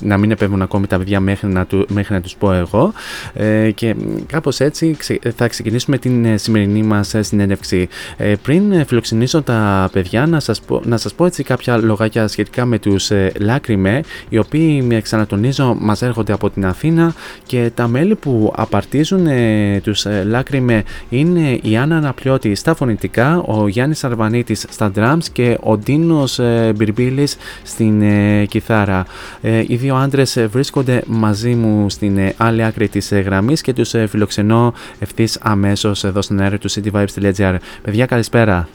[0.00, 2.92] να μην επέμβουν ακόμη τα παιδιά μέχρι να, του, μέχρι να τους πω εγώ
[3.34, 3.94] ε, και
[4.26, 7.88] κάπως έτσι ξε- θα ξεκινήσουμε την ε, σημερινή μας ε, συνέντευξη.
[8.16, 12.28] Ε, πριν ε, φιλοξενήσω τα παιδιά να σας, πω, να σας πω έτσι κάποια λογάκια
[12.28, 17.14] σχετικά με τους ε, Λάκριμε οι οποίοι με ξανατονίζω μας έρχονται από την Αθήνα
[17.46, 23.38] και τα μέλη που απαρτίζουν ε, τους ε, Λάκριμε είναι η Άννα Αναπλιώτη στα φωνητικά,
[23.38, 29.06] ο Γιάννης Αρβανίτης στα drums και ο Ντίνος ε, Μπιρμπίλης στην ε, κιθάρα.
[29.40, 33.60] Ε, οι δύο άντρες ε, βρίσκονται μαζί μου στην ε, άλλη άκρη της ε, γραμμής
[33.60, 37.56] και τους ε, φιλοξενώ ευθύς αμέσως εδώ στον αέρα του cityvibes.gr.
[37.82, 38.68] Παιδιά καλησπέρα.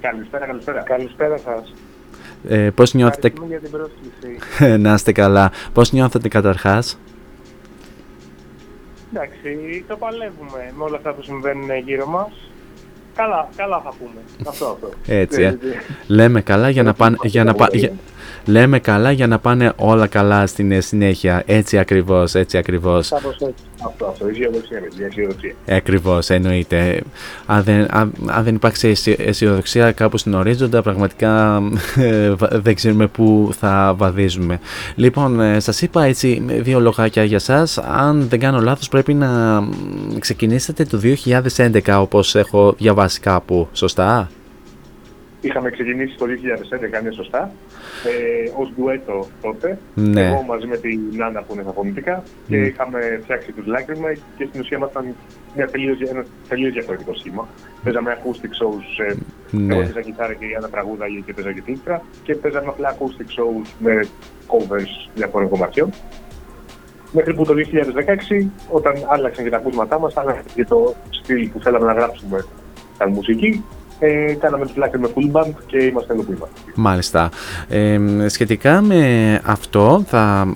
[0.00, 0.80] Καλησπέρα, καλησπέρα.
[0.82, 1.74] Καλησπέρα σας.
[2.48, 3.26] Ε, πώς νιώθετε...
[3.26, 4.78] Ευχαριστούμε για την πρόσκληση.
[4.84, 5.50] να είστε καλά.
[5.72, 6.98] Πώς νιώθετε καταρχάς;
[9.12, 12.50] Εντάξει, το παλεύουμε με όλα αυτά που συμβαίνουν γύρω μας.
[13.14, 14.48] Καλά, καλά θα πούμε.
[14.48, 14.90] Αυτό, αυτό.
[15.06, 15.50] Έτσι, ε.
[15.50, 15.76] Δηλαδή,
[16.06, 17.16] Λέμε καλά για να πάνε...
[17.22, 17.68] Για να πα...
[17.72, 17.92] για-
[18.44, 21.42] Λέμε καλά για να πάνε όλα καλά στην ε, συνέχεια.
[21.46, 23.08] Έτσι ακριβώς, έτσι ακριβώς.
[23.08, 23.54] κάπως έτσι.
[23.86, 24.26] Αυτό, αυτό.
[24.28, 25.54] Αισιοδοξία, με την αισιοδοξία.
[25.64, 27.02] Ε, Ακριβώς, εννοείται.
[27.46, 31.62] Αν δεν, αν, αν δεν υπάρξει αισι- αισιοδοξία κάπου στην ορίζοντα, πραγματικά
[31.96, 34.60] ε, βα- δεν ξέρουμε πού θα βαδίζουμε.
[34.94, 37.78] Λοιπόν, ε, σας είπα έτσι δύο λογάκια για σας.
[37.78, 39.68] Αν δεν κάνω λάθος πρέπει να μ,
[40.18, 41.00] ξεκινήσετε το
[41.56, 43.68] 2011 όπως έχω διαβάσει κάπου.
[43.72, 44.30] Σωστά;
[45.46, 47.50] Είχαμε ξεκινήσει το 2011, είναι σωστά,
[48.04, 49.78] ε, ως ντουέτο τότε.
[49.94, 50.24] Ναι.
[50.26, 52.64] Εγώ μαζί με την Νάνα που είναι στα φωνητικά και Μμ.
[52.64, 55.14] είχαμε φτιάξει τους Λάκρυμα και στην ουσία ήμασταν
[55.56, 57.48] μια τελείως, ένας τελείως διαφορετικό σχήμα.
[57.84, 59.14] Παίζαμε acoustic shows, ε,
[59.56, 59.74] Ναι.
[59.74, 63.28] εγώ παίζα κιθάρα και η Άννα τραγούδαγε και παίζα και τύχρα και παίζαμε απλά acoustic
[63.40, 64.00] shows με
[64.52, 65.90] covers διαφορετικών κομματιών.
[67.12, 71.60] Μέχρι που το 2016, όταν άλλαξαν και τα ακούσματά μας, άλλαξαν και το στυλ που
[71.60, 72.44] θέλαμε να γράψουμε
[72.98, 73.64] σαν μουσική,
[73.98, 76.60] ε, κάναμε τους Λάκρυμα full band και είμαστε εδώ που είμαστε.
[76.74, 77.30] Μάλιστα.
[77.68, 80.54] Ε, σχετικά με αυτό θα,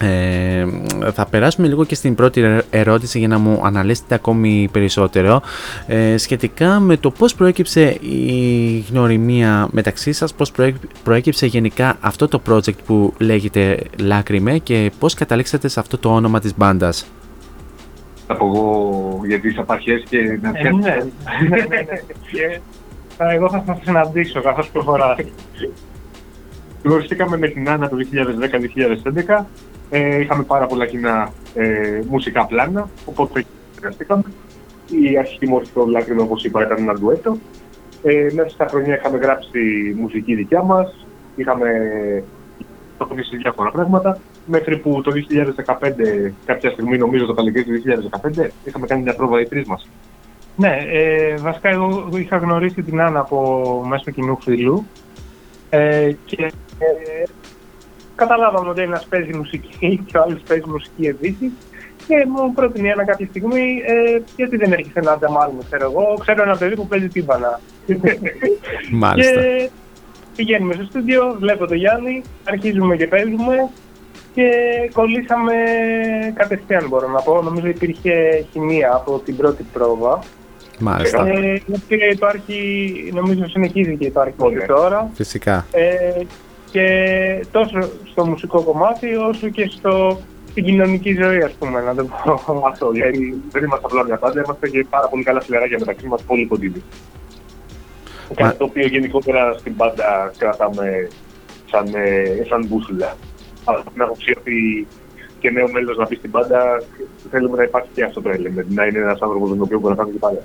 [0.00, 0.66] ε,
[1.12, 5.42] θα περάσουμε λίγο και στην πρώτη ερω- ερώτηση για να μου αναλύσετε ακόμη περισσότερο
[5.86, 10.74] ε, σχετικά με το πώς προέκυψε η γνωριμία μεταξύ σας, πώς προέ-
[11.04, 16.40] προέκυψε γενικά αυτό το project που λέγεται Λάκρυμε και πώς καταλήξατε σε αυτό το όνομα
[16.40, 17.06] της μπάντας.
[18.32, 20.76] Θα πω εγώ για τις απαρχές και να Ε, φτιάξω.
[20.78, 20.96] ναι,
[21.48, 22.00] ναι, ναι, ναι.
[22.32, 22.60] Και,
[23.18, 25.18] ε, εγώ θα σας συναντήσω καθώς προχωράς.
[26.82, 29.46] Γνωριστήκαμε με την Άννα το 2010-2011.
[29.90, 34.22] Ε, είχαμε πάρα πολλά κοινά ε, μουσικά πλάνα, οπότε συνεργαστήκαμε.
[35.10, 37.36] Η αρχική μορφή του Λάκρυμα, όπως είπα, ήταν ένα ντουέτο.
[38.02, 39.58] Ε, μέσα στα χρόνια είχαμε γράψει
[40.00, 41.06] μουσική δικιά μας,
[41.36, 41.68] είχαμε
[42.96, 45.12] προχωρήσει διάφορα πράγματα, μέχρι που το
[46.28, 47.82] 2015, κάποια στιγμή, νομίζω το καλοκαίρι του
[48.22, 49.88] 2015, είχαμε κάνει μια πρόβα οι τρεις μας.
[50.56, 54.86] Ναι, ε, βασικά εγώ είχα γνωρίσει την Άννα από μέσω κοινού φίλου
[55.70, 56.44] Ε, και
[56.78, 57.24] ε,
[58.14, 61.52] καταλάβαμε ότι ένας παίζει μουσική και ο άλλος παίζει μουσική επίσης
[62.06, 66.16] και μου πρότεινε ένα κάποια στιγμή ε, γιατί δεν έχεις ένα ανταμάλι μου, ξέρω εγώ,
[66.20, 67.60] ξέρω ένα παιδί που παίζει τύμπανα.
[68.90, 69.32] Μάλιστα.
[69.32, 69.70] Και
[70.36, 73.68] πηγαίνουμε στο στούντιο, βλέπω τον Γιάννη, αρχίζουμε και παίζουμε
[74.34, 74.50] και
[74.92, 75.54] κολλήσαμε
[76.34, 77.42] κατευθείαν μπορώ να πω.
[77.42, 80.18] Νομίζω υπήρχε χημεία από την πρώτη πρόβα.
[80.78, 81.26] Μάλιστα.
[81.26, 85.10] Ε, και υπάρχει, νομίζω συνεχίζει και υπάρχει και τώρα.
[85.14, 85.66] Φυσικά.
[85.72, 86.22] Ε,
[86.70, 86.86] και
[87.52, 90.20] τόσο στο μουσικό κομμάτι όσο και στο,
[90.50, 92.62] στην κοινωνική ζωή, ας πούμε, να το πω.
[92.66, 96.22] Αυτό, γιατί δεν είμαστε απλά μια πάντα, είμαστε και πάρα πολύ καλά φιλεράκια μεταξύ μας,
[96.22, 96.82] πολύ κοντινοί.
[98.34, 101.08] Κάτι το οποίο γενικότερα στην πάντα κρατάμε
[101.70, 103.16] σαν, ε, σαν μπούσουλα.
[103.64, 104.86] Αλλά την άποψη ότι
[105.38, 106.82] και νέο μέλος να μπει στην πάντα,
[107.30, 109.94] θέλουμε να υπάρχει και αυτό το element, να είναι ένας άνθρωπος με τον οποίο μπορεί
[109.94, 110.38] να κάνουμε και πάλι.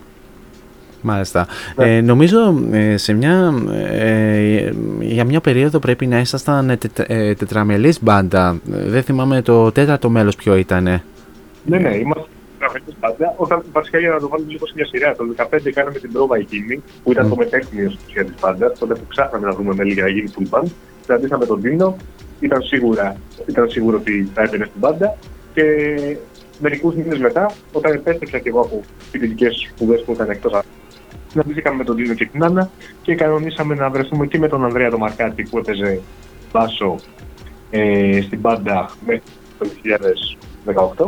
[1.01, 1.47] Μάλιστα.
[1.77, 3.53] Ε, νομίζω ε, σε μια,
[3.91, 8.59] ε, για μια περίοδο πρέπει να ήσασταν τετρα, ε, τετραμελής μπάντα.
[8.73, 10.83] Ε, Δεν θυμάμαι το τέταρτο μέλος ποιο ήταν.
[11.63, 12.27] Ναι, ναι, είμαστε
[12.59, 13.33] γραφικούς πάντα.
[13.37, 16.37] Όταν βασικά για να το βάλουμε λίγο σε μια σειρά, το 2015 κάναμε την πρόβα
[16.37, 19.93] εκείνη, που ήταν το μετέχνιο στην ουσία της πάντα, τότε που ψάχναμε να δούμε μέλη
[19.93, 20.67] για να γίνει full band.
[21.05, 21.95] Συναντήσαμε τον Τίνο,
[22.39, 25.17] ήταν, σίγουρα, ήταν σίγουρο ότι θα έμπαινε στην πάντα.
[25.53, 25.63] Και
[26.59, 28.81] μερικούς μήνες μετά, όταν επέστρεψα και εγώ από
[29.11, 30.63] φοιτητικές σπουδές που ήταν εκτός
[31.35, 32.69] συναντηθήκαμε με τον Τίνο και την Άννα
[33.01, 36.01] και κανονίσαμε να βρεθούμε και με τον Ανδρέα τον Μαρκάτη που έπαιζε
[36.51, 36.95] μπάσο
[37.69, 39.21] ε, στην πάντα μέχρι
[39.59, 39.67] το
[40.97, 41.07] 2018.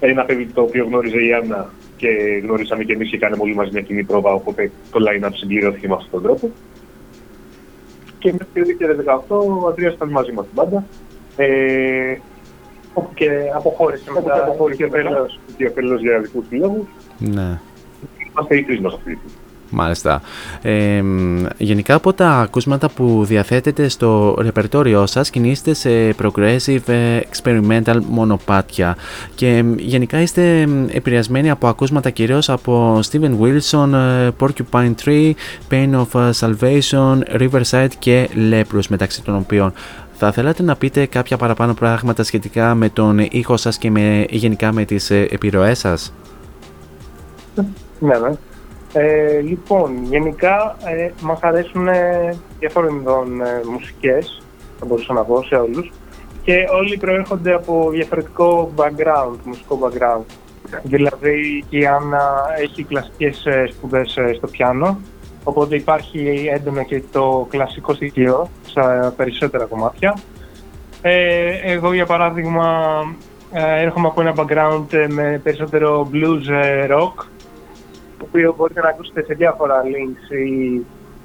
[0.00, 2.08] Ένα παιδί το οποίο γνώριζε η Άννα και
[2.42, 5.94] γνωρίσαμε και εμείς και κάναμε όλοι μαζί μια κοινή πρόβα, οπότε το line-up συμπληρώθηκε με
[5.94, 6.50] αυτόν τον τρόπο.
[8.18, 8.86] Και μέχρι το
[9.28, 10.84] 2018 ο Ανδρέας ήταν μαζί μας στην πάντα.
[11.36, 12.16] Ε,
[12.94, 14.20] Όπου και αποχώρησε μετά.
[14.34, 14.44] μετά.
[14.44, 16.86] αποχώρησε ο Πέλος, και ο Πέλος για δικούς του λόγους.
[17.18, 17.60] Ναι.
[18.30, 19.18] Είμαστε οι τρεις μας αυτή.
[19.70, 20.22] Μάλιστα.
[20.62, 27.20] Ε, μ, γενικά από τα ακούσματα που διαθέτετε στο ρεπερτόριό σας κινείστε σε progressive ε,
[27.32, 28.96] experimental μονοπάτια
[29.34, 35.32] και μ, γενικά είστε μ, επηρεασμένοι από ακούσματα κυρίως από Steven Wilson, ε, Porcupine Tree,
[35.70, 39.72] Pain of ε, Salvation, Riverside και Leprous μεταξύ των οποίων
[40.20, 44.72] θα θέλατε να πείτε κάποια παραπάνω πράγματα σχετικά με τον ήχο σας και με, γενικά
[44.72, 46.12] με τις ε, επιρροές σας;
[47.98, 48.30] Ναι, ναι.
[48.92, 54.42] Ε, λοιπόν, γενικά ε, μας αρέσουν ε, διάφορων ειδών ε, μουσικές,
[54.78, 55.90] θα μπορούσα να πω σε όλους,
[56.42, 60.24] και όλοι προέρχονται από διαφορετικό background, μουσικό background.
[60.82, 64.98] Δηλαδή η Άννα έχει κλασικές ε, σπουδές ε, στο πιάνο,
[65.44, 70.18] οπότε υπάρχει έντονα και το κλασικό στοιχείο σε περισσότερα κομμάτια.
[71.02, 72.66] Ε, εγώ για παράδειγμα
[73.52, 77.24] ε, έρχομαι από ένα background ε, με περισσότερο blues ε, rock,
[78.18, 80.80] το οποίο μπορείτε να ακούσετε σε διάφορα links ή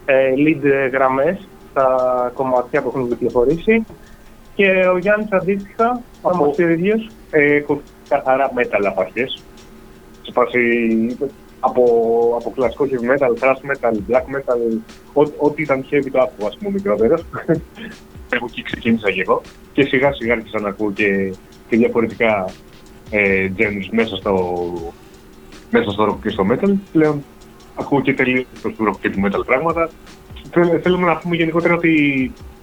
[0.05, 1.87] ε, lead γραμμές στα
[2.33, 3.85] κομμάτια που έχουν κυκλοφορήσει.
[4.55, 9.43] Και ο Γιάννης αντίστοιχα, Από- από ο ίδιος, Ε, έχω καθαρά metal απαρχές.
[10.21, 10.59] Σε φάση
[11.59, 11.83] από,
[12.39, 14.77] από κλασικό heavy metal, thrash metal, black metal,
[15.13, 17.25] ό- ό,τι ήταν heavy το άκουγα, ας πούμε, μικρότερος.
[18.29, 19.41] Εγώ εκεί ξεκίνησα και εγώ.
[19.73, 21.33] Και σιγά σιγά άρχισα να ακούω και,
[21.69, 22.45] και διαφορετικά
[23.11, 24.33] ε, genres μέσα στο,
[25.73, 26.73] μέσα στο rock και στο metal.
[26.91, 27.23] Πλέον
[27.75, 29.89] ακούω και τελείως του rock και του metal πράγματα.
[30.51, 31.91] Θέλ- Θέλουμε να πούμε γενικότερα ότι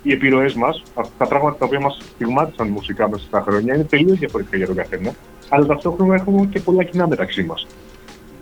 [0.02, 0.82] οι επιρροές μας,
[1.18, 4.76] τα πράγματα τα οποία μας στιγμάτισαν μουσικά μέσα στα χρόνια, είναι τελείως διαφορετικά για τον
[4.76, 5.10] καθένα.
[5.48, 7.66] Αλλά ταυτόχρονα έχουμε και πολλά κοινά μεταξύ μας.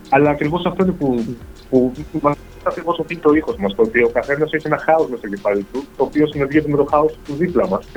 [0.09, 1.23] Αλλά ακριβώς αυτό είναι που,
[1.69, 3.75] που μας ακριβώς ότι είναι το ήχος μας.
[3.75, 6.77] Το ότι ο καθένας έχει ένα χάος μέσα στο κεφάλι του, το οποίο συναντιέται με
[6.77, 7.87] το χάος του δίπλα μας.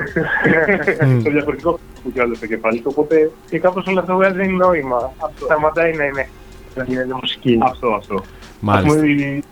[1.23, 2.91] το διαφορετικό που κι άλλο στο κεφάλι του.
[2.95, 5.13] Οπότε και κάπως όλο αυτό βγάζει νόημα.
[5.35, 6.27] Σταματάει να είναι,
[6.75, 7.59] να γίνεται μουσική.
[7.63, 8.23] αυτό, αυτό.
[8.59, 8.89] Μάλιστα.
[8.93, 9.43] Ας πούμε, οι,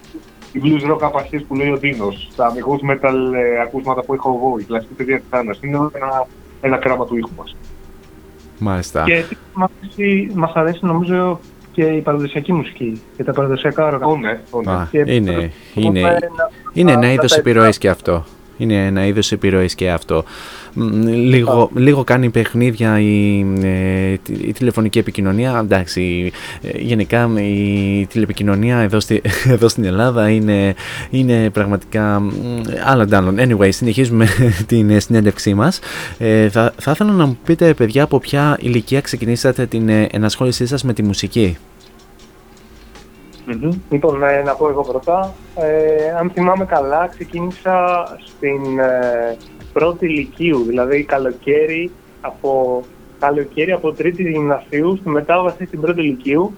[0.51, 4.37] οι blues rock απαρχές που λέει ο Δίνος, τα αμυγός metal ε, ακούσματα που έχω
[4.41, 6.27] εγώ, η κλασική παιδεία της Άννας, είναι όλα ένα,
[6.61, 7.55] ένα κράμα του ήχου μας.
[8.59, 9.03] Μάλιστα.
[9.03, 11.39] Και επίσης μας αρέσει, μας αρέσει νομίζω
[11.71, 14.05] και η παραδοσιακή μουσική και τα παραδοσιακά όργανα.
[14.07, 14.71] Ω, ναι, ω, ναι.
[14.71, 16.17] Α, Και είναι, μπορούμε είναι, να-
[16.73, 18.23] είναι να- ένα να είδος τα επιρροής και αυτό.
[18.57, 20.23] Είναι ένα είδος επιρροής και αυτό.
[20.73, 25.59] Μ, Λίγο, λίγο κάνει παιχνίδια η, ε, τη- η τηλεφωνική επικοινωνία.
[25.63, 26.31] Εντάξει,
[26.61, 29.21] ε, γενικά η τηλεπικοινωνία εδώ, στη,
[29.55, 30.75] εδώ στην Ελλάδα είναι,
[31.09, 32.29] είναι πραγματικά μ,
[32.85, 33.35] άλλα ντάλλον.
[33.39, 34.27] Anyway, συνεχίζουμε
[34.67, 35.79] την ε, συνέντευξή μας.
[36.17, 40.65] Ε, θα, θα ήθελα να μου πείτε, παιδιά, από ποια ηλικία ξεκινήσατε την ε, ενασχόλησή
[40.65, 41.57] σας με τη μουσική;
[43.89, 45.33] Λοιπόν, ε, να πω εγώ πρώτα.
[45.55, 49.37] Ε, αν θυμάμαι καλά, ξεκίνησα στην ε,
[49.73, 51.91] πρώτη ηλικίου, δηλαδή καλοκαίρι
[52.21, 52.81] από,
[53.19, 56.53] καλοκαίρι από τρίτη γυμνασίου στη μετάβαση στην πρώτη ηλικίου,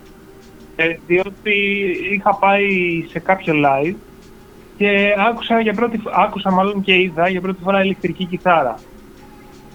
[0.75, 1.53] ε, διότι
[2.13, 2.67] είχα πάει
[3.09, 3.95] σε κάποιο live
[4.77, 8.79] και άκουσα, για πρώτη, φ- άκουσα μάλλον και είδα για πρώτη φορά ηλεκτρική κιθάρα.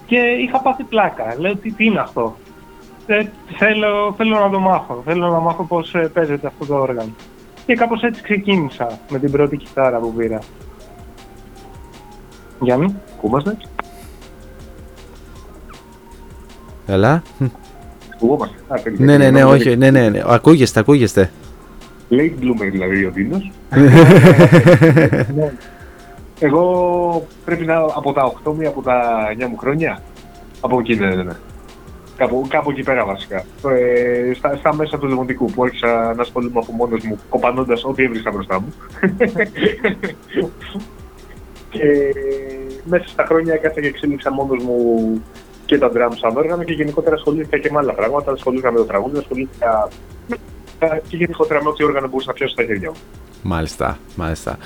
[0.06, 1.35] Και είχα πάθει πλάκα.
[1.39, 2.36] Λέω τι, τι είναι αυτό;
[3.06, 3.24] Ε,
[3.56, 5.02] θέλω, θέλω να το μάθω.
[5.05, 7.15] Θέλω να μάθω πώς ε, παίζεται αυτό το όργανο.
[7.66, 10.39] Και κάπως έτσι ξεκίνησα με την πρώτη κιθάρα που πήρα.
[12.61, 13.57] Γιάννη, ακούμαστε.
[16.87, 17.23] Καλά.
[18.15, 18.57] Ακουγόμαστε.
[18.69, 19.05] Α, τέλεια.
[19.05, 20.23] Ναι, ναι, ναι, όχι, ναι, ναι, ναι.
[20.27, 21.31] Ακούγεστε, ακούγεστε.
[22.11, 23.51] Late bloomer δηλαδή ο Δίνος.
[25.35, 25.41] Ναι.
[26.41, 29.03] Εγώ πρέπει να από τα 8 μου ή από τα
[29.39, 30.03] 9 μου χρόνια.
[30.61, 31.33] Από εκεί, ναι, ναι, ναι.
[32.17, 33.45] Κάπου, κάπου εκεί πέρα βασικά.
[33.69, 38.03] Ε, στα, στα μέσα του δημοτικού που άρχισα να ασχολούμαι από μόνος μου, κοπανώντας ό,τι
[38.03, 38.75] έβρισκα μπροστά μου.
[41.70, 42.15] και
[42.85, 44.77] μέσα στα χρόνια έκανα και εξέλιξα μόνος μου
[45.66, 48.32] και τα drums σαν όργανο και γενικότερα ασχολήθηκα και με άλλα πράγματα.
[48.32, 49.89] Ασχολήθηκα με το τραγούδι, ασχολήθηκα
[51.09, 52.97] και γενικότερα με ό,τι όργανο μπορούσα να πιάσω στα χέρια μου.
[53.43, 54.59] Μάλιστα, μάλιστα.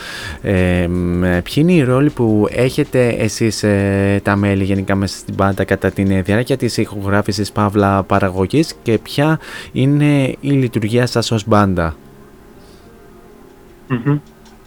[0.43, 5.35] Ε, μ, ποιοι είναι οι ρόλοι που έχετε εσείς ε, τα μέλη γενικά μέσα στην
[5.35, 9.41] μπάντα κατά τη διάρκεια της ηχογράφησης Παύλα παραγωγής και ποια
[9.73, 11.97] είναι η λειτουργία σας ως μπάντα;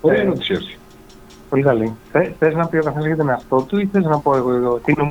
[0.01, 0.77] Ωραία ερώτηση αυτή.
[1.49, 1.95] Πολύ καλή.
[2.11, 4.51] Θε, θες να πει ο καθένας για τον εαυτό του ή θες να πω εγώ
[4.53, 5.09] εδώ τι νομ...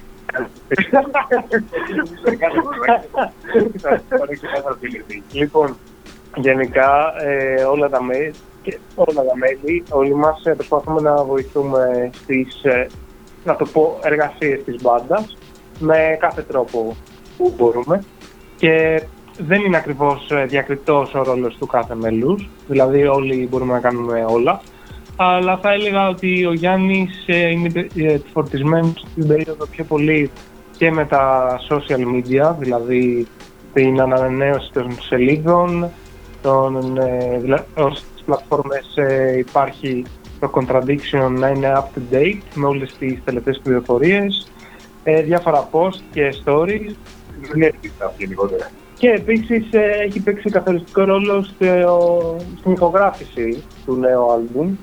[5.32, 5.76] λοιπόν,
[6.36, 12.10] γενικά ε, όλα τα μέλη, και όλα τα μέλη, όλοι μας ε, προσπαθούμε να βοηθούμε
[12.14, 12.86] στις, ε,
[13.44, 15.36] να το πω, εργασίες της μπάντας
[15.78, 16.96] με κάθε τρόπο
[17.36, 18.04] που μπορούμε.
[18.56, 19.02] Και
[19.38, 24.24] δεν είναι ακριβώς ε, διακριτός ο ρόλος του κάθε μέλους, δηλαδή όλοι μπορούμε να κάνουμε
[24.28, 24.60] όλα
[25.16, 30.30] αλλά θα έλεγα ότι ο Γιάννης ε, είναι ε, φορτισμένος στην περίοδο πιο πολύ
[30.76, 33.26] και με τα social media, δηλαδή
[33.72, 35.88] την ανανέωση των σελίδων,
[36.42, 40.04] των, ε, δηλα- ως στις πλατφόρμες ε, υπάρχει
[40.40, 44.52] το contradiction να είναι up to date με όλες τις τελευταίες πληροφορίες,
[45.04, 46.94] ε, διάφορα post και stories
[47.40, 47.72] Δεν είναι
[48.18, 48.70] γενικότερα.
[48.98, 54.74] και επίσης ε, έχει παίξει καθοριστικό ρόλο στο, στην ηχογράφηση του νέου άλμπουμ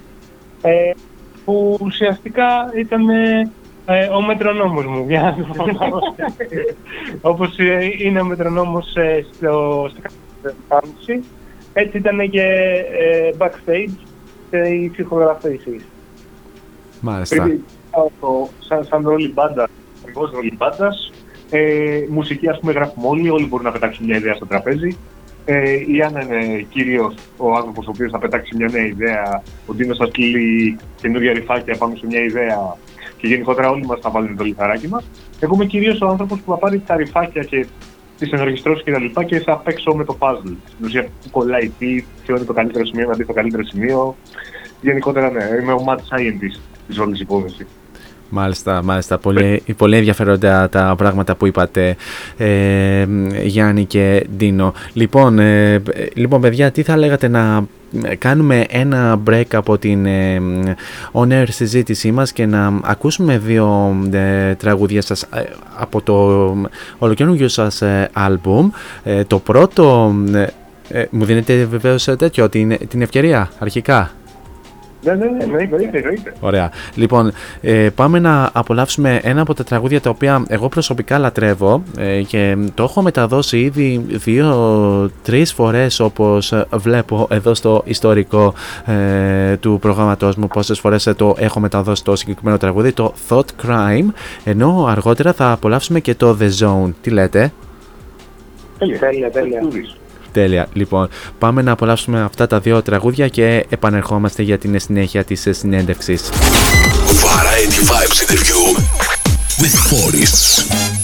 [0.62, 0.92] ε,
[1.46, 3.52] που ουσιαστικά ήταν ε,
[3.86, 5.66] ε, ο μετρονόμος μου, για να το πω
[7.32, 9.90] όπως ε, είναι ο μετρονόμος ε, στο,
[10.40, 11.28] στο εμφάνιση,
[11.74, 12.42] έτσι ήταν και
[13.00, 13.92] ε, backstage
[14.48, 15.86] στις ηχογραφήσεις.
[17.02, 17.36] Μάλιστα.
[17.36, 17.64] Πρέπει
[18.20, 19.68] το- σαν, σαν ρόλη μπάντα,
[20.08, 21.12] εγώ ρόλη μπάντας,
[21.50, 24.98] ε, μουσική ας πούμε γράφουμε όλοι, όλοι μπορούν να πετάξουν μια ιδέα στο τραπέζι.
[25.46, 29.44] Ε, η Άννα είναι κυρίω ο άνθρωπος ο οποίος θα πετάξει μια νέα ιδέα.
[29.66, 32.78] Ο Ντίνος θα στείλει καινούργια ρηφάκια πάνω σε μια ιδέα
[33.18, 35.10] και γενικότερα όλοι μας θα βάλουν το λιθαράκι μας.
[35.40, 37.66] Εγώ είμαι κυρίως ο άνθρωπος που θα πάρει τα ρηφάκια και
[38.18, 40.56] τις ενορχιστρώσεις και τα λοιπά και θα παίξω με το puzzle.
[40.66, 44.16] Στην ουσία, που κολλάει τι, ποιο είναι το καλύτερο σημείο, να δει το καλύτερο σημείο.
[44.82, 47.68] Γενικότερα, ναι, είμαι ο mad scientist της όλης υπόθεσης.
[48.34, 49.18] Μάλιστα, μάλιστα.
[49.18, 51.96] Πολύ, πολύ ενδιαφέροντα τα πράγματα που είπατε,
[52.38, 53.06] ε,
[53.44, 54.74] Γιάννη και Ντίνο.
[54.94, 55.82] Λοιπόν, ε, ε,
[56.14, 57.66] λοιπόν, παιδιά, τι θα λέγατε να
[58.18, 60.42] κάνουμε ένα break από την ε,
[61.12, 65.44] on-air συζήτησή μας και να ακούσουμε δύο ε, τραγούδια σας ε,
[65.78, 66.14] από το
[66.98, 68.70] ολοκαινούργιο σας ε, άλμπουμ.
[69.04, 70.48] Ε, το πρώτο, ε,
[70.90, 74.12] ε, μου δίνετε βεβαίως ε, τέτοιο, την, την ευκαιρία αρχικά;
[75.04, 76.34] Ναι, ναι, ναι, ναι, εννοείται, εννοείται.
[76.40, 76.72] Ωραία.
[76.96, 82.22] Λοιπόν, ε, πάμε να απολαύσουμε ένα από τα τραγούδια τα οποία εγώ προσωπικά λατρεύω ε,
[82.22, 88.54] και το έχω μεταδώσει ήδη δύο-τρεις φορές όπως ε, βλέπω εδώ στο ιστορικό
[88.86, 93.66] ε, του προγραμματός μου πόσες φορές ε, το έχω μεταδώσει το συγκεκριμένο τραγούδι, το Thought
[93.66, 94.06] Crime,
[94.44, 96.92] ενώ αργότερα θα απολαύσουμε και το The Zone.
[97.02, 97.52] Τι λέτε;
[98.78, 99.62] Τέλεια, Τέλεια, τέλεια.
[100.32, 100.44] Τούδης.
[100.50, 100.68] Τέλεια.
[100.74, 101.10] Λοιπόν,
[101.40, 106.30] πάμε να απολαύσουμε αυτά τα δύο τραγούδια και επανερχόμαστε για την συνέχεια της ε, συνέντευξης.
[107.24, 108.64] Variety Vibes interview
[109.62, 111.01] with Forests.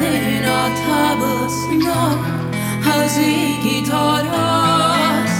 [0.00, 0.78] Not
[2.80, 5.32] how Ziggy taught us.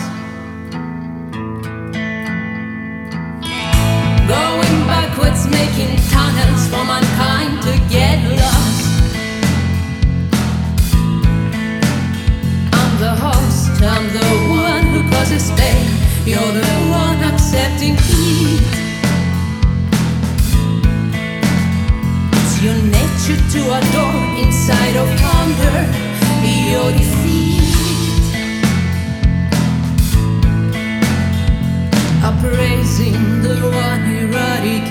[4.28, 8.84] Going backwards, making tunnels for mankind to get lost.
[12.74, 15.88] I'm the host, I'm the one who causes pain.
[16.26, 17.96] You're the one accepting
[23.30, 25.78] you to adore inside of thunder,
[26.72, 27.62] your defeat.
[32.30, 33.54] Appraising the
[33.86, 34.90] one eradicates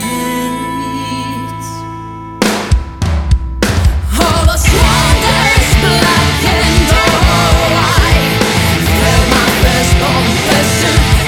[4.24, 6.74] all us wonders, black and
[7.76, 8.00] white.
[8.00, 8.16] I
[9.36, 11.19] my best confession.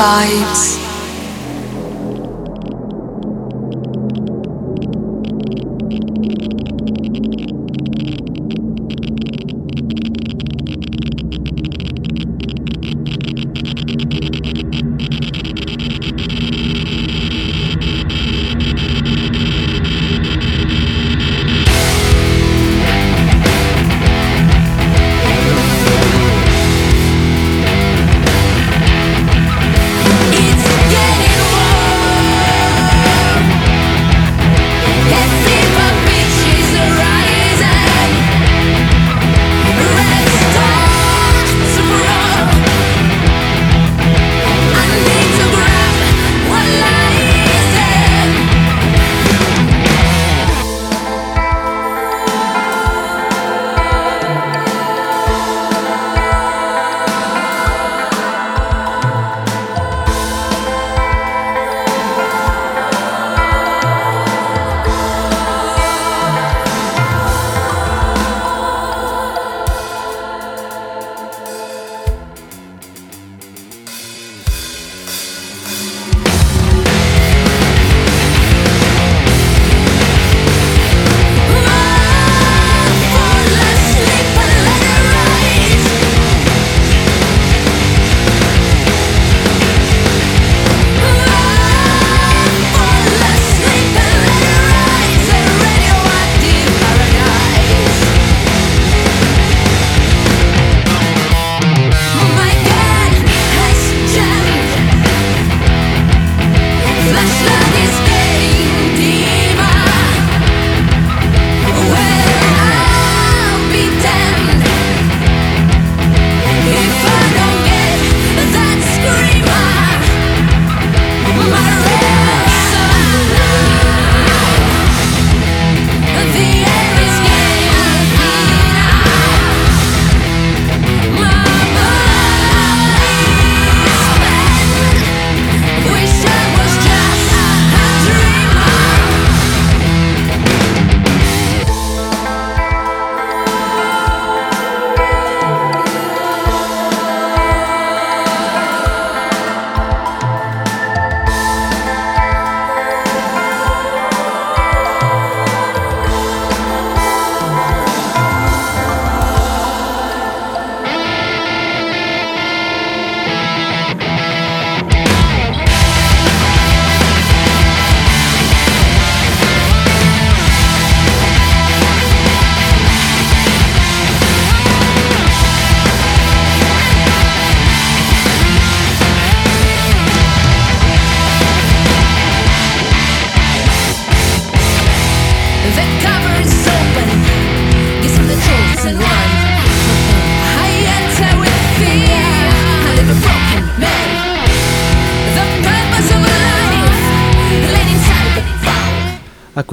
[0.00, 0.79] vibes.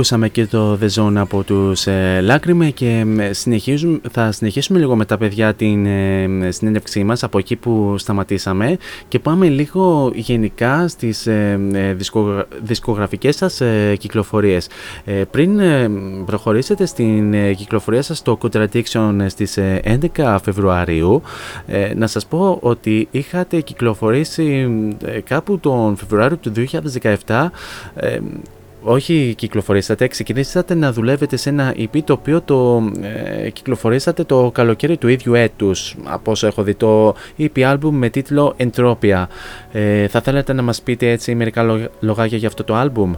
[0.07, 4.95] Ακούσαμε και το The Zone από τους ε, Λάκρυμε και ε, συνεχίζουμε, θα συνεχίσουμε λίγο
[4.95, 8.77] με τα παιδιά την ε, συνέντευξή μας από εκεί που σταματήσαμε
[9.07, 14.69] και πάμε λίγο γενικά στις ε, ε, δισκογρα- δισκογραφικές σας ε, κυκλοφορίες.
[15.05, 15.89] Ε, πριν ε,
[16.25, 21.21] προχωρήσετε στην ε, κυκλοφορία σας στο Contradiction στις ε, 11 Φεβρουαρίου
[21.67, 24.69] ε, να σας πω ότι είχατε κυκλοφορήσει
[25.05, 26.51] ε, κάπου τον Φεβρουάριο του
[27.25, 27.47] 2017
[27.95, 28.19] ε,
[28.89, 32.83] όχι κυκλοφορήσατε, ξεκινήσατε να δουλεύετε σε ένα EP το οποίο το
[33.43, 38.09] ε, κυκλοφορήσατε το καλοκαίρι του ίδιου έτους από όσο έχω δει το EP album με
[38.09, 39.25] τίτλο Entropia.
[39.71, 43.11] Ε, θα θέλατε να μας πείτε έτσι μερικά λο- λογάκια για αυτό το album;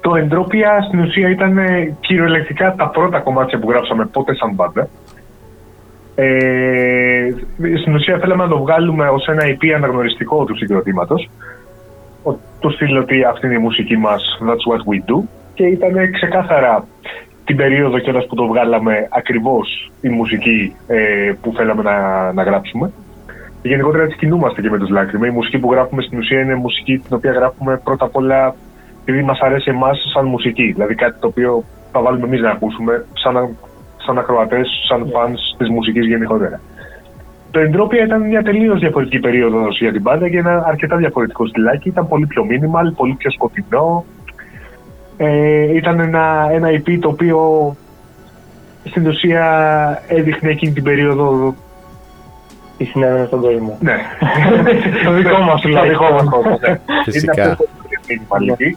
[0.00, 4.88] Το Εντρόπια στην ουσία ήταν ε, κυριολεκτικά τα πρώτα κομμάτια που γράψαμε πότε σαν μπάντα.
[6.14, 7.34] Ε,
[7.80, 11.30] στην ουσία θέλαμε να το βγάλουμε ως ένα EP αναγνωριστικό του συγκροτήματος.
[12.22, 15.22] Ο- Το στείλω ότι αυτή είναι η μουσική μας, that's what we do.
[15.54, 16.84] Και ήταν ξεκάθαρα
[17.44, 22.92] την περίοδο κιόλας που το βγάλαμε ακριβώς η μουσική ε, που θέλαμε να, να γράψουμε.
[23.62, 25.26] Γενικότερα έτσι κινούμαστε και με τους Λάκρυμα.
[25.26, 28.54] Η μουσική που γράφουμε στην ουσία είναι μουσική την οποία γράφουμε πρώτα απ' όλα
[29.04, 30.72] επειδή μας αρέσει εμάς σαν μουσική.
[30.72, 33.56] Δηλαδή κάτι το οποίο θα βάλουμε εμείς να ακούσουμε σαν,
[33.96, 36.60] σαν ακροατές, σαν φανς της μουσικής γενικότερα.
[37.52, 41.88] Το Εντρόπια ήταν μια τελείως διαφορετική περίοδος για την μπάντα και ένα αρκετά διαφορετικό στυλάκι.
[41.88, 44.04] Ήταν πολύ πιο minimal, πολύ πιο σκοτεινό.
[45.16, 47.40] Ε, ήταν ένα, ένα EP το οποίο
[48.84, 49.44] στην ουσία
[50.08, 51.54] έδειχνε εκείνη την περίοδο
[52.78, 53.78] Τι συνέβαινε στον κόσμο.
[53.80, 53.96] ναι.
[55.04, 55.88] Το δικό μας Το τουλάχιστον.
[55.88, 56.80] δικό μας κόσμο, ναι.
[57.04, 57.42] Φυσικά.
[57.42, 58.76] Είναι αυτό το minimal EP.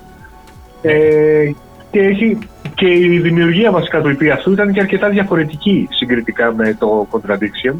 [0.81, 1.51] Ε,
[1.91, 2.37] και, έχει,
[2.75, 7.75] και η δημιουργία βασικά του EP αυτού ήταν και αρκετά διαφορετική συγκριτικά με το Contradiction.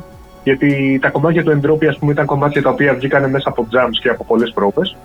[0.45, 3.97] Γιατί τα κομμάτια του Entropy, ας πούμε, ήταν κομμάτια τα οποία βγήκαν μέσα από jams
[4.01, 4.97] και από πολλές πρόβες.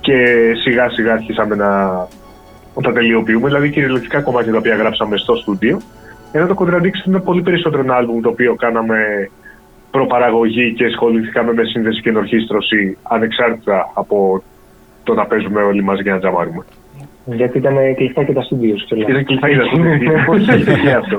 [0.00, 0.16] Και
[0.62, 1.70] σιγά σιγά αρχίσαμε να
[2.82, 3.48] τα τελειοποιούμε.
[3.48, 5.80] Δηλαδή κυριολεκτικά κομμάτια τα οποία γράψαμε στο στούντιο.
[6.32, 8.98] Ενώ το Contradiction είναι πολύ περισσότερο ένα άλμπουμ το οποίο κάναμε
[9.90, 14.42] προπαραγωγή και ασχοληθήκαμε με σύνδεση και ενορχήστρωση ανεξάρτητα από
[15.04, 16.64] το να παίζουμε όλοι μαζί για να τζαμάρουμε.
[17.24, 19.92] Γιατί ήταν κλειστά και τα στούντιο Ήταν κλειστά και τα στούντιο.
[19.92, 21.18] Είναι πολύ σημαντικό αυτό;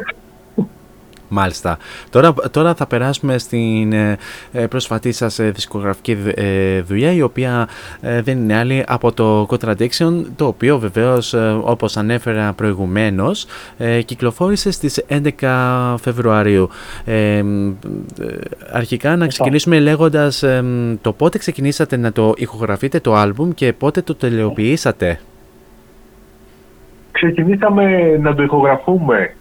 [1.29, 1.77] Μάλιστα.
[2.09, 4.17] Τώρα, τώρα θα περάσουμε στην ε,
[4.51, 7.67] ε, πρόσφατή σας ε, δισκογραφική δου- ε, δουλειά η οποία
[8.01, 13.45] ε, δεν είναι άλλη από το Contradiction το οποίο βεβαίως ε, όπως ανέφερα προηγουμένως
[13.77, 15.05] ε, κυκλοφόρησε στις
[15.41, 16.69] 11 Φεβρουαρίου.
[17.05, 17.73] Ε, μ, ε,
[18.71, 23.73] αρχικά να ξεκινήσουμε λέγοντας ε, μ, το πότε ξεκινήσατε να το ηχογραφείτε το άλμπουμ και
[23.73, 25.19] πότε το τελειοποιήσατε.
[27.11, 29.33] Ξεκινήσαμε να το ηχογραφούμε.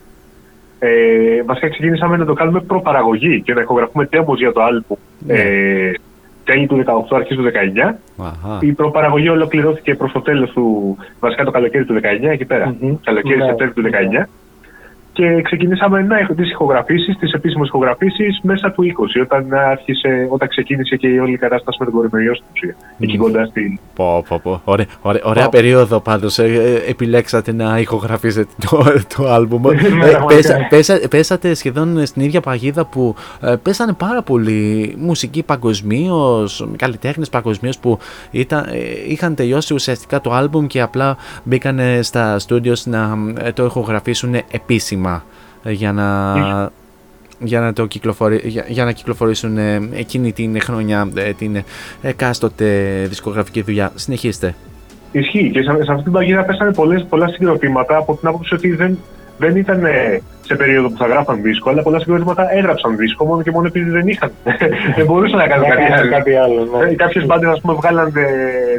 [0.78, 5.92] Ε, βασικά ξεκινήσαμε να το κάνουμε προπαραγωγή και να ηχογραφούμε demos για το άλμπου ε,
[6.44, 7.94] τέλη του 18, αρχές του 19.
[8.18, 8.58] Αχα.
[8.60, 12.74] Η προπαραγωγή ολοκληρώθηκε προς το τέλος του, βασικά το καλοκαίρι του 19, εκεί πέρα.
[13.04, 13.46] Καλοκαίρι Ναι.
[13.46, 13.90] Σεπτέμβριο του
[14.22, 14.26] 19.
[15.18, 20.48] Και ξεκινήσαμε να έχουμε τις ηχογραφήσεις, τις επίσημες ηχογραφήσεις μέσα του 20, όταν, άρχισε, όταν
[20.48, 22.76] ξεκίνησε και η όλη κατάσταση με τον κορονοϊό στην ουσία.
[22.98, 24.60] Εκεί κοντά στην, Πω, πω, πω.
[24.64, 28.84] Ωραία, ωραία, ωραία περίοδο πάντως ε, ε, επιλέξατε να ηχογραφήσετε το,
[29.16, 29.64] το άλμπουμ.
[29.66, 30.24] Ε, πραγματικά.
[30.26, 37.28] πέσα- πέσα- πέσατε σχεδόν στην ίδια παγίδα που ε, πέσανε πάρα πολύ μουσική παγκοσμίως, καλλιτέχνες
[37.28, 37.98] παγκοσμίως που
[38.30, 38.78] ήταν, ε,
[39.08, 45.07] είχαν τελειώσει ουσιαστικά το άλμπουμ και απλά μπήκανε στα studios να ε, το ηχογραφήσουν επίσημα
[45.64, 46.70] ε, για να,
[47.38, 51.62] για να, το κυκλοφορεί, για, για να κυκλοφορήσουν ε, εκείνη την χρονιά ε, την
[52.02, 53.92] εκάστοτε δισκογραφική δουλειά.
[53.94, 54.54] Συνεχίστε.
[55.12, 58.74] Ισχύει και σε, σε αυτή την παγίδα πέσανε πολλές, πολλά συγκροτήματα από την άποψη ότι
[58.74, 58.98] δεν,
[59.38, 63.42] δεν ήταν ε, σε περίοδο που θα γράφαν δίσκο, αλλά πολλά συγκροτήματα έγραψαν δίσκο μόνο
[63.42, 64.30] και μόνο επειδή δεν είχαν.
[64.96, 66.10] δεν μπορούσαν να κάνουν Να κάτι κάνουν άλλο.
[66.10, 66.90] κάτι άλλο, ναι.
[66.90, 68.26] Ε, Κάποιες μπάντες, ας πούμε, βγάλανε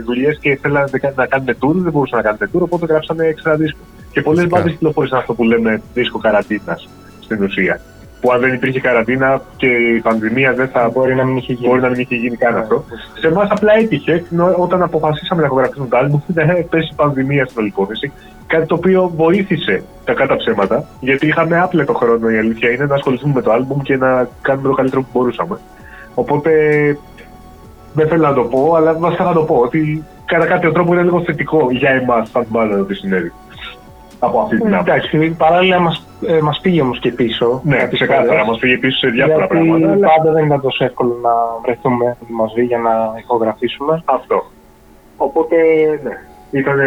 [0.05, 3.79] δουλειές και θέλανε να κάνουν tour, δεν μπορούσαν να κάνουν tour, οπότε γράψανε έξτρα δίσκο.
[4.11, 4.59] Και πολλές Φυσικά.
[4.59, 7.79] μπάντες κυκλοφόρησαν αυτό που λέμε δίσκο καραντίνας στην ουσία.
[8.21, 11.67] Που αν δεν υπήρχε καραντίνα και η πανδημία δεν θα Μπορεί να μην είχε γίνει.
[11.67, 12.83] μπορεί να μην είχε γίνει καν Ναι, αυτό.
[13.19, 17.45] Σε εμάς απλά έτυχε ενώ όταν αποφασίσαμε να ηχογραφήσουμε το άλμπουμ να πέσει η πανδημία
[17.45, 18.11] στην όλη υπόθεση.
[18.47, 22.95] Κάτι το οποίο βοήθησε τα κάτω ψέματα, γιατί είχαμε άπλετο χρόνο η αλήθεια είναι να
[22.95, 25.59] ασχοληθούμε με το άλμπουμ και να κάνουμε το καλύτερο που μπορούσαμε.
[26.13, 26.51] Οπότε
[27.93, 31.03] δεν θέλω να το πω, αλλά βασικά θα το πω ότι κατά κάποιο τρόπο είναι
[31.03, 33.31] λίγο θετικό για εμάς σαν μπάντα ότι συνέβη.
[34.19, 34.91] Από αυτή την άποψη.
[34.91, 37.61] Εντάξει, παράλληλα μας, ε, μας πήγε όμως και πίσω.
[37.63, 38.47] Ναι, κάποιες ξεκάθαρα, φορές.
[38.47, 39.91] μας πήγε πίσω σε διάφορα γιατί πράγματα.
[39.91, 41.31] αλλά πάντα δεν ήταν τόσο εύκολο να
[41.63, 44.01] βρεθούμε μαζί για να ηχογραφήσουμε.
[44.05, 44.43] Αυτό.
[45.17, 45.55] Οπότε,
[46.03, 46.11] ναι.
[46.59, 46.79] Ήταν,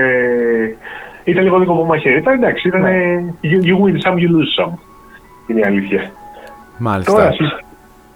[1.24, 2.18] ήταν λίγο λίγο από μαχαίρι.
[2.18, 2.84] Ήταν εντάξει, ήταν
[3.42, 4.72] you, you win some, you lose some.
[5.46, 6.10] Είναι η αλήθεια.
[6.78, 7.12] Μάλιστα.
[7.12, 7.64] Τώρα, συ-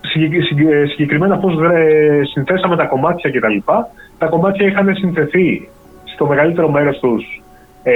[0.01, 3.56] συγκεκ- συγκεκ- συγκεκριμένα πώς ε, συνθέσαμε τα κομμάτια κτλ.
[3.64, 3.88] Τα,
[4.18, 5.68] τα κομμάτια είχαν συνθεθεί
[6.05, 7.43] στο μεγαλύτερο μέρος τους
[7.82, 7.93] ε,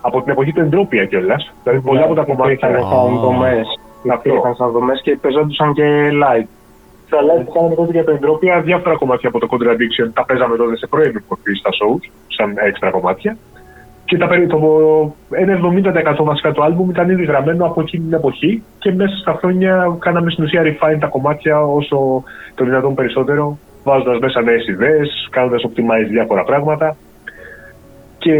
[0.00, 1.52] από την εποχή του Εντρόπια κιόλας.
[1.62, 2.68] Δηλαδή πολλά από τα κομμάτια.
[2.68, 3.66] Υπήρχαν σαν δομές.
[4.12, 4.28] Αυτό.
[4.28, 6.48] Υπήρχαν σαν δομές και παίζονταν και live.
[7.06, 10.56] Στα live που κάναμε τότε για το Εντρόπια, διάφορα κομμάτια από το Contradiction τα παίζαμε
[10.56, 13.36] τότε σε πρώιμη μορφή στα shows, σαν έξτρα κομμάτια.
[14.04, 14.58] Και τα, περί- το,
[15.30, 15.60] ένα
[16.20, 19.96] 70% βασικά του άλμπουμ ήταν ήδη γραμμένο από εκείνη την εποχή και μέσα στα χρόνια
[19.98, 22.22] κάναμε στην ουσία refine τα κομμάτια όσο
[22.54, 26.96] το δυνατόν περισσότερο, βάζοντας μέσα νέες ιδέες, κάνοντας optimize διάφορα πράγματα.
[28.20, 28.34] Και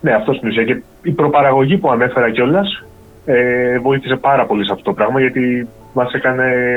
[0.00, 0.64] ναι, αυτό στην ουσία.
[0.64, 2.84] Και η προπαραγωγή που ανέφερα κιόλας
[3.24, 6.10] ε, βοήθησε πάρα πολύ σε αυτό το πράγμα γιατί μας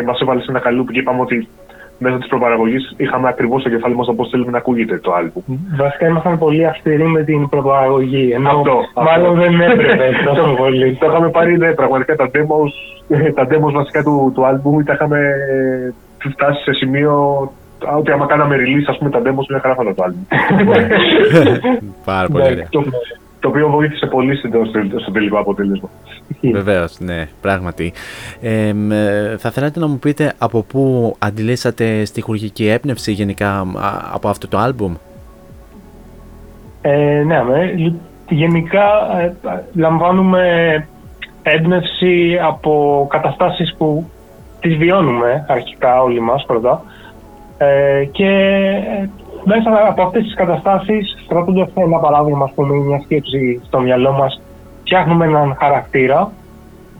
[0.06, 1.48] μας έβαλε σε ένα καλούπι και είπαμε ότι
[1.98, 5.44] μέσω της προπαραγωγής είχαμε ακριβώς στο κεφάλι μας το πώς θέλουμε να ακούγεται το άλμπουμ.
[5.78, 8.32] Βασικά ήμασταν πολύ αυστηροί με την προπαραγωγή.
[8.34, 9.42] Ενώ Αυτό, μάλλον αυτό.
[9.42, 10.96] δεν έπρεπε τόσο πολύ.
[10.96, 12.72] Το είχαμε πάρει, ναι, πραγματικά τα demos,
[13.38, 17.14] τα demos βασικά του, του άλμπουμ τα είχαμε ε, φτάσει σε σημείο
[17.98, 20.24] ότι άμα κάναμε release, ας πούμε, τα demos μια χαρά θα ήταν το άλμπουμ.
[22.06, 22.68] Πάρα πολύ Ναι, ωραία.
[22.70, 22.84] το,
[23.40, 25.90] το οποίο βοήθησε πολύ στο, στο, στο τελικό αποτέλεσμα.
[26.42, 27.94] Βεβαίως, ναι, πράγματι.
[28.42, 33.66] Ε, μ, ε, θα θέλατε να μου πείτε από πού αντιλήσατε στοιχουργική έμπνευση γενικά α,
[34.14, 34.94] από αυτό το άλμπουμ;
[36.82, 37.94] Ε, ναι, με, λι-
[38.30, 38.84] γενικά
[39.20, 39.34] ε,
[39.74, 40.44] λαμβάνουμε
[41.44, 44.10] έμπνευση από καταστάσεις που
[44.60, 46.84] τις βιώνουμε αρχικά όλοι μας πρώτα
[47.58, 48.30] ε, και
[49.02, 49.10] ε,
[49.44, 54.12] μέσα από αυτές τις καταστάσεις κρατώντας ένα παράδειγμα, ας πούμε, ή μια σκέψη στο μυαλό
[54.12, 54.42] μας
[54.82, 56.32] φτιάχνουμε έναν χαρακτήρα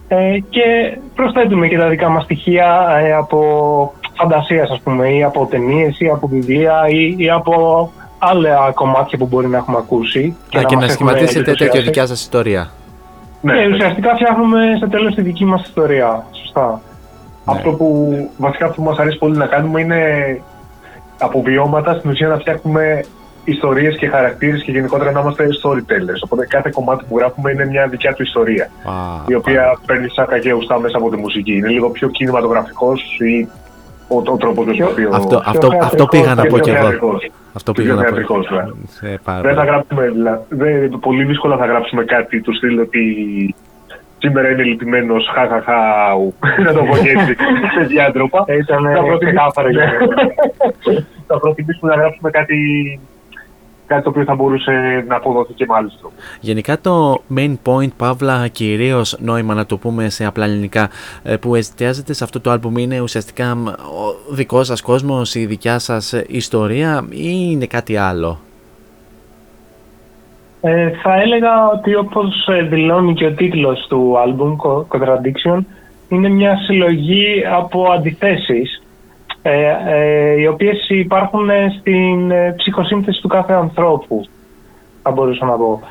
[0.08, 5.48] ε, και προσθέτουμε και τα δικά μας στοιχεία ε, από φαντασίας ας πούμε ή από
[5.50, 10.36] ταινίες ή από βιβλία ή, ή από άλλα κομμάτια που μπορεί να έχουμε ακούσει.
[10.58, 11.86] Α, και να μας έχουν σχηματίσετε τέτοια εντυπωσιάσει.
[11.86, 12.70] δικιά σας ιστορία.
[13.42, 16.26] Ναι, ουσιαστικά φτιάχνουμε στο τέλος τη δική μας ιστορία.
[16.32, 16.82] Σωστά.
[17.46, 20.02] Αυτό που βασικά αυτό που μας αρέσει πολύ να κάνουμε είναι
[21.20, 23.04] από βιώματα στην ουσία να φτιάχνουμε
[23.44, 26.22] ιστορίες και χαρακτήρες και γενικότερα να είμαστε storytellers.
[26.24, 28.64] Οπότε κάθε κομμάτι που γράφουμε είναι μια δικιά του ιστορία.
[28.86, 28.94] Α,
[29.28, 31.54] η οποία παίρνει σάκα και ουστά μέσα από τη μουσική.
[31.56, 33.48] Είναι λίγο πιο κινηματογραφικός ή
[34.08, 35.10] ο, ο τρόπος με τον οποίο...
[35.14, 37.18] Αυτό, αυτό, αυτό πήγα να πω κι εγώ.
[37.54, 38.08] Αυτό Πιο πήγα να πω.
[38.08, 39.10] θεατρικός, ναι.
[39.10, 39.68] Ε, πάρα Δεν θα πολύ.
[39.70, 43.56] γράψουμε, δηλα- δεν, πολύ δύσκολα θα γράψουμε κάτι του στυλ ότι
[44.26, 45.82] σήμερα είμαι λυπημένος, χαχαχά,
[46.66, 47.36] να το πω και έτσι,
[47.78, 48.46] σε διάτροπα.
[48.48, 49.86] Ήταν Θα προτιμήσουμε- ξεκάθαρο για
[51.28, 52.56] Θα προτιμήσουμε να γράψουμε κάτι,
[53.88, 56.18] κάτι το οποίο θα μπορούσε να αποδοθεί και με άλλους τρόπους.
[56.40, 60.90] Γενικά το main point, παύλα κυρίως νόημα να το πούμε σε απλά ελληνικά,
[61.24, 63.74] ε, που εστιάζεται σε αυτό το άλμπουμ είναι ουσιαστικά μ, ο
[64.32, 68.40] δικός σας κόσμος, η δικιά σας ε, ιστορία ή είναι κάτι άλλο;
[70.68, 75.60] Ε, θα έλεγα ότι όπως ε, δηλώνει και ο τίτλος του άλμπουμ Co- Contradiction
[76.10, 78.84] είναι μια συλλογή από αντιθέσεις
[79.42, 84.26] ε, ε, οι οποίες υπάρχουν ε, στην ε, ψυχοσύνθεση του κάθε ανθρώπου
[85.02, 85.82] θα μπορούσα να πω.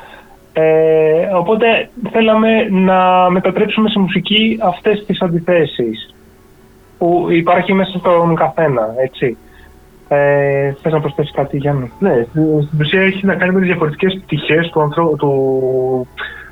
[0.53, 6.15] Ε, οπότε θέλαμε να μετατρέψουμε σε μουσική αυτές τις αντιθέσεις
[6.97, 9.37] που υπάρχει μέσα στον καθένα, έτσι.
[10.07, 14.19] Ε, θες να προσθέσεις κάτι Γιάννη; Ναι, στην ουσία έχει να κάνει με τις διαφορετικές
[14.23, 15.15] πτυχές του, ανθρω...
[15.17, 16.07] του...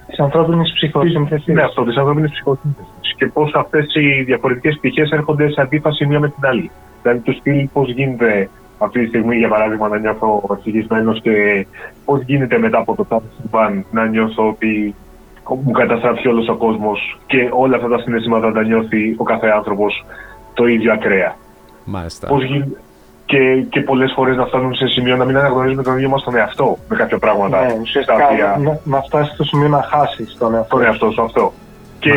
[0.08, 1.54] Της ανθρώπινης ψυχοσύνθεσης.
[1.54, 3.16] Ναι, αυτό, της ανθρώπινης ψυχοσύνθεσης.
[3.18, 6.72] Και πώς αυτές οι διαφορετικές πτυχές έρχονται σε αντίφαση μία με την άλλη.
[7.02, 11.66] Δηλαδή το στυλ πώς γίνεται αυτή τη στιγμή, για παράδειγμα, να νιώθω ευτυχισμένος και
[12.06, 14.96] πώς γίνεται μετά από το τάδε συμβάν να νιώθω ότι
[15.64, 20.06] μου καταστράφει όλος ο κόσμος και όλα αυτά τα συναισθήματα τα νιώθει ο κάθε άνθρωπος
[20.54, 21.36] το ίδιο ακραία.
[21.86, 22.28] Μάλιστα.
[22.28, 22.78] Πώς γίνεται
[23.26, 26.36] και, και πολλές φορές να φτάνουν σε σημείο να μην αναγνωρίζουμε τον ίδιο μας τον
[26.36, 27.62] εαυτό με κάποια πράγματα.
[27.62, 30.76] Ναι, τα ουσιαστικά οποία- να, να φτάσει στο σημείο να χάσεις τον εαυτό.
[30.76, 31.54] τον εαυτό σου αυτό.
[32.00, 32.14] Και,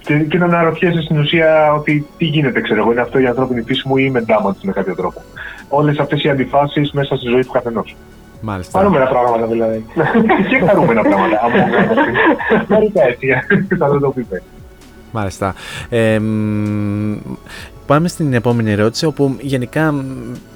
[0.00, 3.62] και, και να αναρωτιέσαι στην ουσία ότι τι γίνεται, ξέρω εγώ, είναι αυτό η ανθρώπινη
[3.62, 5.22] φύση μου ή είμαι damaged με κάποιο τρόπο.
[5.68, 7.96] Όλες αυτές οι αντιφάσεις μέσα στη ζωή του καθενός.
[8.40, 8.78] Μάλιστα.
[8.78, 9.84] Χαρούμενα πράγματα δηλαδή.
[10.48, 11.40] και χαρούμενα πράγματα.
[11.44, 13.26] Αν μου Μερικά έτσι,
[13.78, 14.26] θα δεν το πει.
[15.12, 15.54] Μάλιστα.
[15.88, 17.16] Ε, μ,
[17.86, 20.02] πάμε στην επόμενη ερώτηση όπου γενικά μ,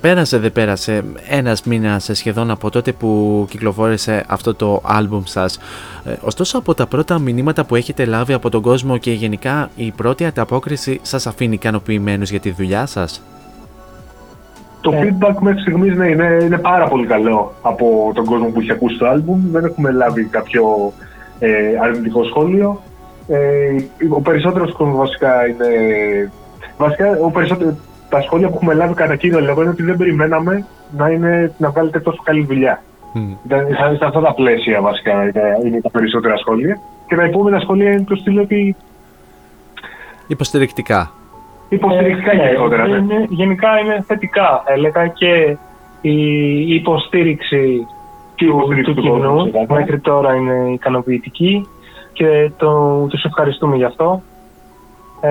[0.01, 5.59] πέρασε δεν πέρασε ένας μήνας σχεδόν από τότε που κυκλοφόρησε αυτό το άλμπουμ σας.
[6.05, 9.93] Ε, ωστόσο από τα πρώτα μηνύματα που έχετε λάβει από τον κόσμο και γενικά η
[9.97, 13.23] πρώτη ανταπόκριση σας αφήνει ικανοποιημένους για τη δουλειά σας;
[14.81, 18.73] Το feedback μέχρι στιγμής ναι, είναι, είναι πάρα πολύ καλό από τον κόσμο που έχει
[18.73, 19.39] ακούσει το album.
[19.53, 20.93] Δεν έχουμε λάβει κάποιο
[21.39, 21.49] ε,
[21.83, 22.83] αρνητικό σχόλιο.
[23.29, 23.37] Ε,
[24.09, 25.67] ο περισσότερος κόσμος βασικά είναι.
[26.79, 27.77] Βασικά, ο περισσότερο,
[28.09, 31.71] τα σχόλια που έχουμε λάβει κατά κύριο λόγο είναι ότι δεν περιμέναμε να, είναι, να
[31.71, 32.83] βγάλετε τόσο καλή δουλειά.
[33.47, 36.79] Ήταν- ήταν σε αυτά τα πλαίσια βασικά είναι, είναι τα περισσότερα σχόλια.
[37.07, 38.77] Και τα επόμενα σχόλια είναι το στυλ ότι
[40.27, 41.11] Υποστηρικτικά.
[41.69, 42.87] υποστηρικτικά Ε, ναι, γενικότερα.
[42.87, 42.97] ναι.
[42.97, 44.63] είναι- γενικά είναι θετικά.
[44.67, 45.57] Θα έλεγα και
[46.01, 47.87] η υποστήριξη
[48.35, 49.81] Και η υποστήριξη του του κόσμου, κοινού ξεκάθαρα.
[49.81, 51.69] μέχρι τώρα είναι ικανοποιητική
[52.13, 54.23] και το, τους ευχαριστούμε γι' αυτό.
[55.21, 55.29] Ε,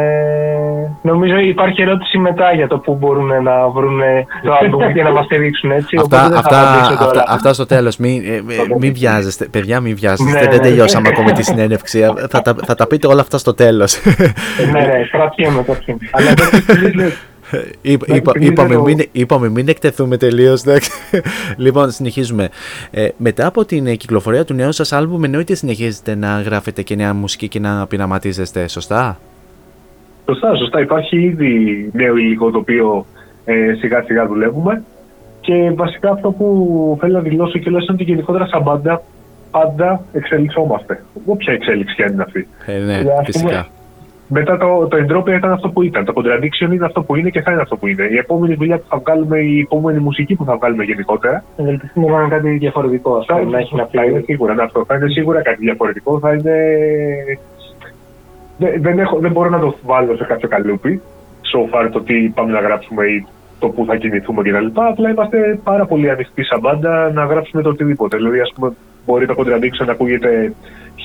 [1.01, 3.99] νομίζω υπάρχει ερώτηση μετά για το πού μπορούν να βρουν
[4.43, 5.97] το άλμπουμ και να μας στηρίξουν έτσι.
[5.99, 7.19] Αυτά, οπότε δεν θα αυτά, απαντήσω τώρα.
[7.22, 7.97] αυτά, αυτά στο τέλος.
[7.97, 8.41] Μην, ε, ε,
[8.80, 9.45] μην βιάζεστε.
[9.45, 10.31] Παιδιά, μην βιάζεστε.
[10.31, 10.57] Ναι, δεν ναι.
[10.59, 11.99] τελειώσαμε ακόμη τη συνέντευξη.
[12.30, 14.01] θα, τα, θα τα πείτε όλα αυτά στο τέλος.
[14.72, 15.99] ναι, ναι, κρατιέμαι, κρατιέμαι.
[16.11, 17.11] Αλλά δεν
[17.81, 20.64] Είπα, είπα- επειδή είπαμε, δεν το- μην, είπαμε μην εκτεθούμε τελείως.
[21.57, 22.49] λοιπόν, συνεχίζουμε.
[22.91, 26.95] Ε, μετά από την ε, κυκλοφορία του νέου σας άλμπουμ, εννοείται συνεχίζετε να γράφετε και
[26.95, 29.19] νέα μουσική και να πειραματίζεστε, σωστά;
[30.29, 30.81] Σωστά, σωστά.
[30.81, 33.05] Υπάρχει ήδη νέο υλικό το οποίο
[33.45, 34.83] ε, σιγά σιγά δουλεύουμε.
[35.41, 39.01] Και βασικά αυτό που θέλω να δηλώσω και λέω είναι ότι γενικότερα σαν μπάντα
[39.51, 41.03] πάντα εξελισσόμαστε.
[41.25, 42.47] Όποια εξέλιξη και αν είναι αυτή.
[42.65, 43.67] Ε, ναι, Ε, ας πούμε, φυσικά.
[44.29, 46.05] Μετά το, το Entropia ήταν αυτό που ήταν.
[46.05, 48.03] Το Contradiction είναι αυτό που είναι και θα είναι αυτό που είναι.
[48.03, 51.43] Η επόμενη δουλειά που θα βγάλουμε, η επόμενη μουσική που θα βγάλουμε γενικότερα.
[51.57, 54.25] Ευελπιστούμε να είναι κάτι διαφορετικό, ας πούμε, να έχει να θα είναι πει.
[54.25, 54.85] σίγουρα ναι, αυτό.
[54.87, 56.19] Θα είναι σίγουρα κάτι διαφορετικό.
[56.19, 56.55] Θα είναι.
[58.57, 61.01] Δεν, δεν, έχω, δεν μπορώ να το βάλω σε κάποιο καλούπι.
[61.51, 63.25] So far το τι πάμε να γράψουμε ή
[63.59, 64.65] το πού θα κινηθούμε κτλ.
[64.73, 68.17] Απλά είμαστε πάρα πολύ ανοιχτοί σαν μπάντα να γράψουμε το οτιδήποτε.
[68.17, 68.73] Δηλαδή, ας πούμε,
[69.05, 70.53] μπορεί το Contradiction να ακούγεται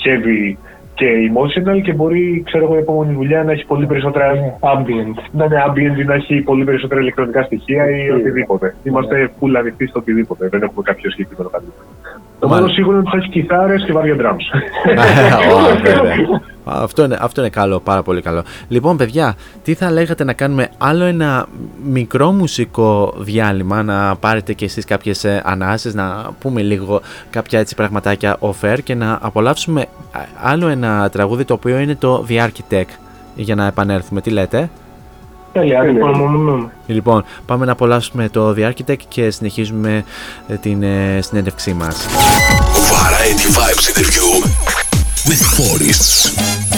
[0.05, 0.57] heavy
[0.95, 5.23] και emotional και μπορεί, ξέρω εγώ, η επόμενη δουλειά να έχει πολύ περισσότερα ambient.
[5.33, 8.75] Να είναι ambient ή να έχει πολύ περισσότερα ηλεκτρονικά στοιχεία ή οτιδήποτε.
[8.83, 10.49] Είμαστε full ανοιχτοί στο οτιδήποτε.
[10.49, 11.73] Δεν έχουμε κάποιο συγκεκριμένο καλούπι.
[12.39, 14.47] Το μόνο σίγουρο είναι ότι θα έχει κιθάρες και βάρια drums.
[16.65, 16.85] Ω, βέβαια.
[16.85, 18.43] αυτό, είναι, αυτό είναι καλό, πάρα πολύ καλό.
[18.69, 21.47] Λοιπόν, παιδιά, τι θα λέγατε να κάνουμε άλλο ένα
[21.85, 27.75] μικρό μουσικό διάλειμμα, να πάρετε και εσείς κάποιες ε, ανάσεις, να πούμε λίγο κάποια έτσι
[27.75, 32.91] πραγματάκια off-air και να απολαύσουμε α, άλλο ένα τραγούδι το οποίο είναι το The Architect
[33.35, 34.21] για να επανέλθουμε.
[34.21, 34.71] Τι λέτε;
[35.53, 36.71] Τέλεια, δεν υπομονούμε.
[36.87, 40.05] Λοιπόν, πάμε να απολαύσουμε το The Architect και συνεχίζουμε
[40.49, 42.07] ε, την ε, συνέντευξή μας.
[42.93, 44.62] Variety Vibes interview
[45.29, 46.72] with Boris.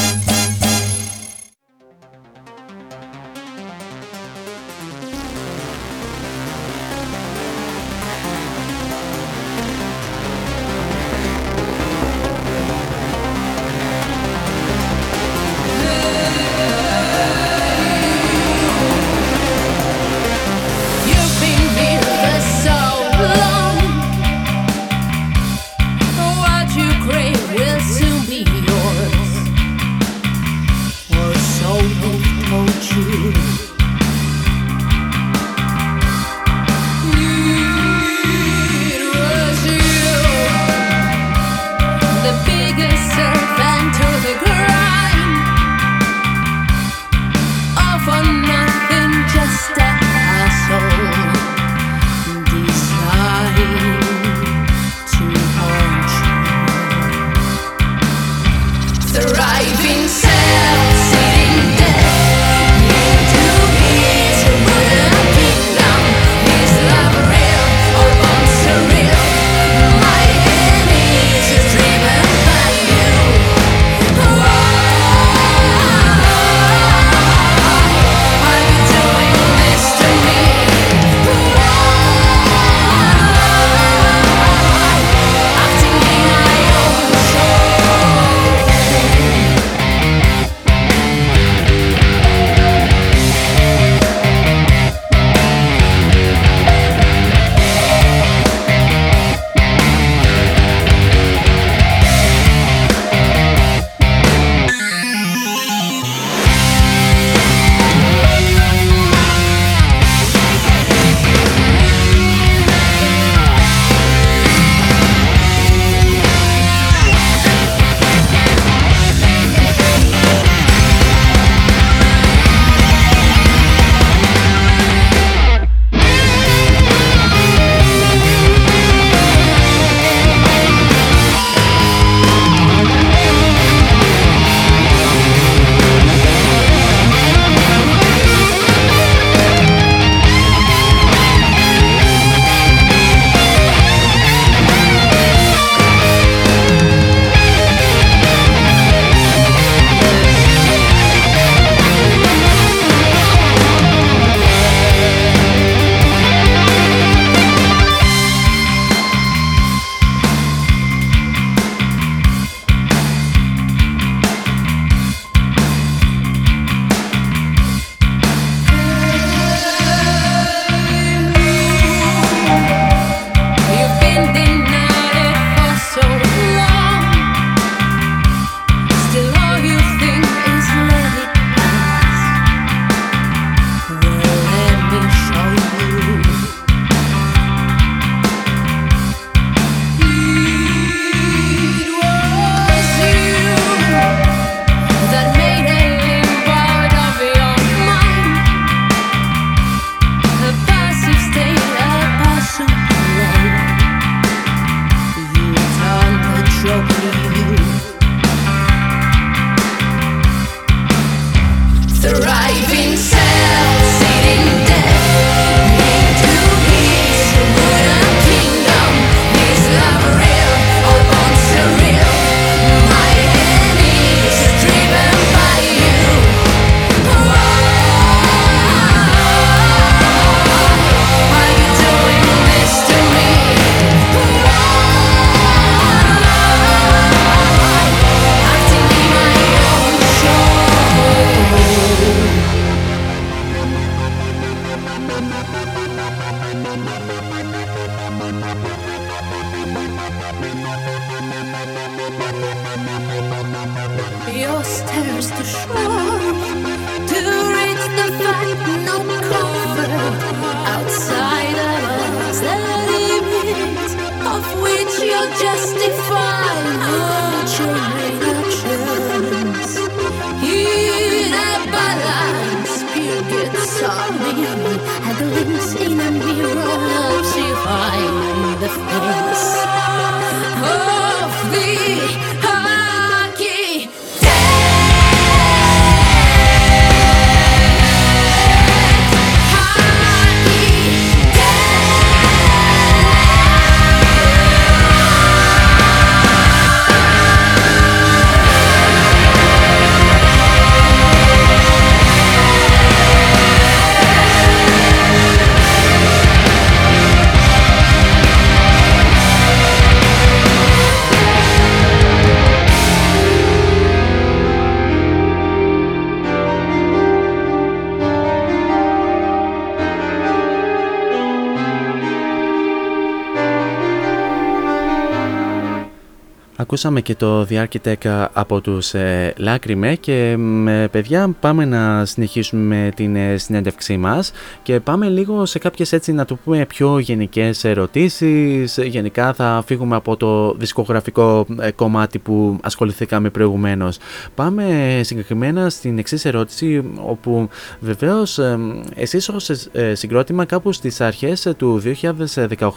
[326.74, 332.62] Ακούσαμε και το The Architect από τους ε, Λάκριμε και με παιδιά πάμε να συνεχίσουμε
[332.62, 334.32] με την ε, συνέντευξή μας
[334.62, 338.78] και πάμε λίγο σε κάποιες έτσι να το πούμε πιο γενικές ερωτήσεις.
[338.82, 343.98] Γενικά θα φύγουμε από το δισκογραφικό ε, κομμάτι που ασχοληθήκαμε προηγουμένως.
[344.34, 347.48] Πάμε συγκεκριμένα στην εξής ερώτηση όπου
[347.80, 348.58] βεβαίως ε,
[348.94, 351.82] εσείς ως ε, συγκρότημα κάπου στις αρχές ε, του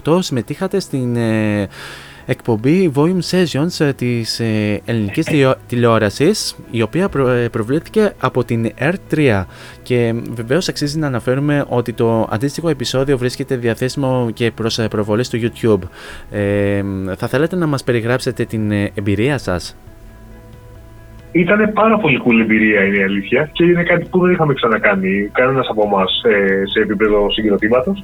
[0.04, 1.68] 2018 συμμετείχατε στην ε,
[2.30, 8.44] εκπομπή Volume Sessions ε, της ε, ελληνικής τηλεο- τηλεόρασης η οποία προ- ε, προβλήθηκε από
[8.44, 9.44] την R3
[9.84, 15.24] και βεβαίως αξίζει να αναφέρουμε ότι το αντίστοιχο επεισόδιο βρίσκεται διαθέσιμο και προς ε, προβολή
[15.24, 15.88] στο YouTube.
[16.32, 16.82] Ε,
[17.18, 19.78] θα θέλετε να μας περιγράψετε την ε, εμπειρία σας;
[21.32, 25.30] Ήταν πάρα πολύ cool εμπειρία είναι η αλήθεια και είναι κάτι που δεν είχαμε ξανακάνει
[25.32, 26.22] κανένας από εμάς
[26.74, 28.04] σε επίπεδο συγκροτήματος.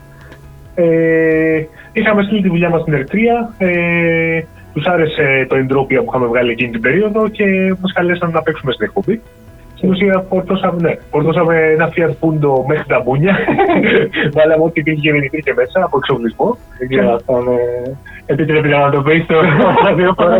[0.75, 1.63] Ε,
[1.93, 3.53] είχαμε στείλει τη δουλειά μας στην Ερτρία.
[3.57, 4.39] Ε,
[4.73, 7.45] τους άρεσε το εντρόπια που είχαμε βγάλει εκείνη την περίοδο και
[7.81, 9.21] μας καλέσαν να παίξουμε στην εκπομπή.
[9.75, 13.37] Στην ουσία, φορτώσαμε, ναι, φορτώσαμε ένα Fiat Punto μέχρι τα μπούνια.
[14.35, 16.57] Βάλαμε ό,τι υπήρχε δεν υπήρχε μέσα από εξοπλισμό.
[16.79, 19.35] Δεν ξέρω αν αυτό είναι- επιτρέπει να το πει στο
[19.85, 20.35] ραδιόφωνο.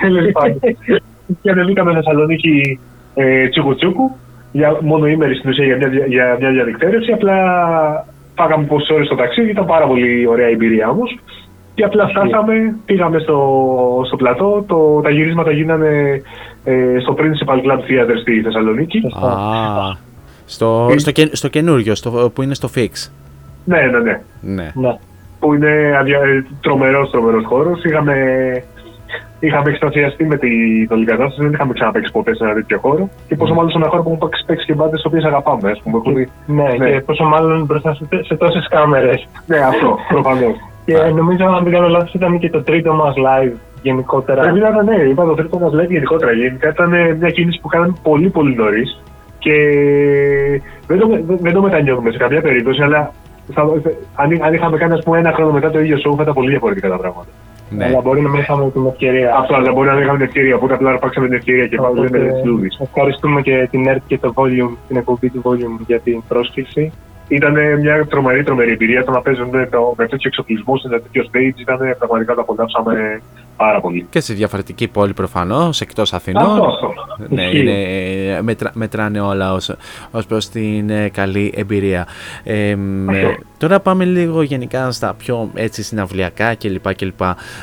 [0.00, 0.58] Τέλος πάντων.
[1.42, 2.78] Και ανεβήκαμε Θεσσαλονίκη
[3.14, 4.10] ε, τσούκου τσούκου,
[4.52, 7.12] για μόνο ήμερη στην ουσία για μια, δια- για μια διαδικτέρευση.
[7.12, 7.36] Απλά
[8.36, 11.18] πάγαμε πόσες ώρες στο ταξίδι, ήταν πάρα πολύ ωραία εμπειρία όμως.
[11.74, 13.38] Και απλά φτάσαμε, πήγαμε στο,
[14.06, 16.22] στο πλατό, το, τα γυρίσματα γίνανε
[16.64, 18.98] ε, στο Principal Club Theater στη Θεσσαλονίκη.
[18.98, 19.30] Α,
[20.46, 23.10] στο, στο, και- στο καινούριο, στο, που είναι στο Fix.
[23.64, 24.20] Ναι, ναι, ναι.
[24.74, 24.96] Ναι.
[25.40, 26.20] Που είναι αδια...
[26.60, 27.84] τρομερός, τρομερός χώρος.
[27.84, 28.14] Είχαμε,
[29.40, 30.50] είχαμε εκστασιαστεί με την
[30.90, 33.08] όλη κατάσταση, δεν είχαμε ξαναπαίξει ποτέ σε ένα τέτοιο χώρο.
[33.28, 35.80] Και πόσο μάλλον σε ένα χώρο που έχουμε παίξει και μπάντες τις οποίες αγαπάμε, ας
[35.82, 35.98] πούμε.
[36.00, 36.10] Που...
[36.52, 39.28] Ναι, και πόσο μάλλον μπροστά σε, σε τόσες κάμερες.
[39.46, 40.54] Ναι, αυτό, προφανώς.
[40.84, 43.52] και νομίζω, αν δεν κάνω λάθος, ήταν και το τρίτο μας live
[43.82, 44.40] γενικότερα.
[44.42, 46.32] Πρέπει να ήταν, ναι, είπα το τρίτο μας λέει γενικότερα.
[46.32, 49.02] Γενικά ήταν ε, μια κίνηση που κάναμε πολύ πολύ νωρίς
[49.38, 49.52] και
[50.86, 53.12] δεν το, δεν- δεν το μετανιώθουμε σε καμία περίπτωση, αλλά
[53.54, 53.62] θα,
[54.14, 56.50] αν, αν είχαμε κάνει ας πούμε, ένα χρόνο μετά το ίδιο show θα ήταν πολύ
[56.50, 57.28] διαφορετικά τα πράγματα.
[57.70, 57.84] Ναι.
[57.84, 59.36] Αλλά μπορεί να μην είχαμε την ευκαιρία.
[59.36, 62.00] Αυτό, αλλά μπορεί να μην είχαμε την ευκαιρία, οπότε απλά αρπάξαμε την ευκαιρία και πάμε
[62.00, 62.78] Οπότε, με τις λούδεις.
[62.80, 66.92] Ευχαριστούμε και την ERT και το Volume, την εκπομπή του Volume για την πρόσκληση.
[67.28, 71.00] Ήταν μια τρομερή, τρομερή εμπειρία το να παίζουν με, το, με τέτοιο εξοπλισμό σε ένα
[71.00, 71.60] τέτοιο stage.
[71.60, 73.20] Ήταν πραγματικά το απολαύσαμε
[73.56, 74.06] πάρα πολύ.
[74.10, 76.42] Και σε διαφορετική πόλη προφανώς, εκτός Αθηνών.
[76.42, 77.06] Αυτό, αυτό.
[77.28, 77.58] Ναι, Ισχύει.
[77.58, 79.74] είναι, μετρα, μετράνε όλα ως,
[80.10, 82.06] ως προς την ε, καλή εμπειρία.
[82.44, 86.94] Ε, μ, ε, τώρα πάμε λίγο γενικά στα πιο έτσι συναυλιακά κλπ.
[86.94, 87.20] κλπ.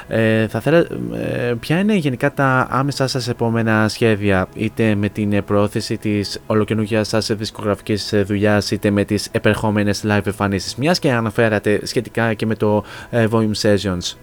[0.08, 5.34] Ε, θα θέλα, ε, ποια είναι γενικά τα άμεσα σας επόμενα σχέδια είτε με την
[5.34, 11.00] ε, προώθηση της ολοκαινούργιας σας δισκογραφικής ε, δουλειάς είτε με τις επερχόμενες live εμφανίσεις μιας
[11.00, 14.18] και αναφέρατε σχετικά και με το ε, Volume Sessions.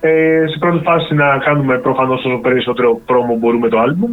[0.00, 4.10] Ε, σε πρώτη φάση να κάνουμε προφανώς όσο περισσότερο πρόμο μπορούμε το άλμπουμ.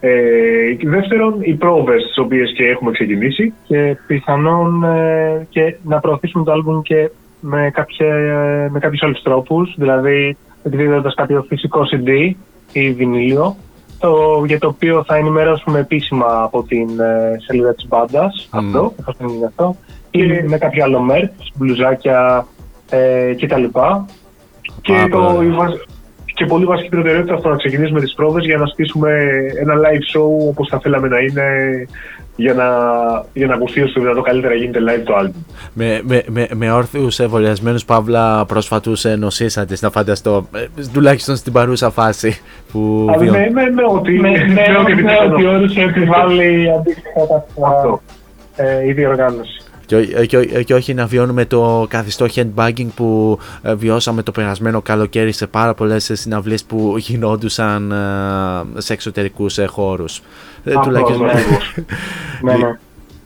[0.00, 3.54] Ε, και δεύτερον, οι πρόβες τις οποίες και έχουμε ξεκινήσει.
[3.66, 7.10] Και πιθανόν ε, και να προωθήσουμε το άλμπουμ και
[7.40, 8.06] με, κάποια,
[8.72, 12.30] με κάποιους άλλους τρόπους, δηλαδή εκδίδοντας κάποιο φυσικό CD
[12.72, 13.56] ή βινίλιο,
[13.98, 19.28] το, για το οποίο θα ενημερώσουμε επίσημα από την ε, σελίδα της μπάντας, αυτό, εφόσον
[19.28, 19.76] είναι αυτό,
[20.10, 22.46] ή με κάποιο άλλο merch, μπλουζάκια
[22.90, 23.64] ε, κτλ.
[24.80, 25.82] Και, το, η, βασ-
[26.24, 29.10] και πολύ βασική προτεραιότητα στο να ξεκινήσουμε τις πρόβες για να στήσουμε
[29.60, 31.44] ένα live show όπως θα θέλαμε να είναι
[32.40, 32.64] για να,
[33.32, 35.44] για να ακουστεί όσο δυνατό καλύτερα γίνεται live το album.
[35.72, 40.48] Με, με, με, με όρθιους εμβολιασμένους παύλα πρόσφατου νοσήσαντε, να φανταστώ.
[40.54, 42.40] ε, τουλάχιστον στην παρούσα φάση
[42.72, 43.06] που.
[43.08, 45.34] Αλλά βιω- με, με, με ό,τι Με, με, με ό,τι με πιθανό.
[45.34, 47.20] ό,τι όρους επιβάλλει αντίστοιχα
[47.76, 48.00] Αυτό.
[48.56, 49.62] ε, η διοργάνωση.
[49.86, 54.22] Και, ό- ε, και, ό- και όχι να βιώνουμε το καθιστό handbagging που ε, βιώσαμε
[54.22, 57.90] το περασμένο καλοκαίρι σε πάρα πολλές συναυλίες που γινόντουσαν
[58.76, 60.20] ε, σε εξωτερικούς ε, χώρους.
[60.64, 61.26] Ε, Αυτό, τουλάχιστον-
[62.42, 62.52] ναι.
[62.52, 62.78] Ναι, ναι.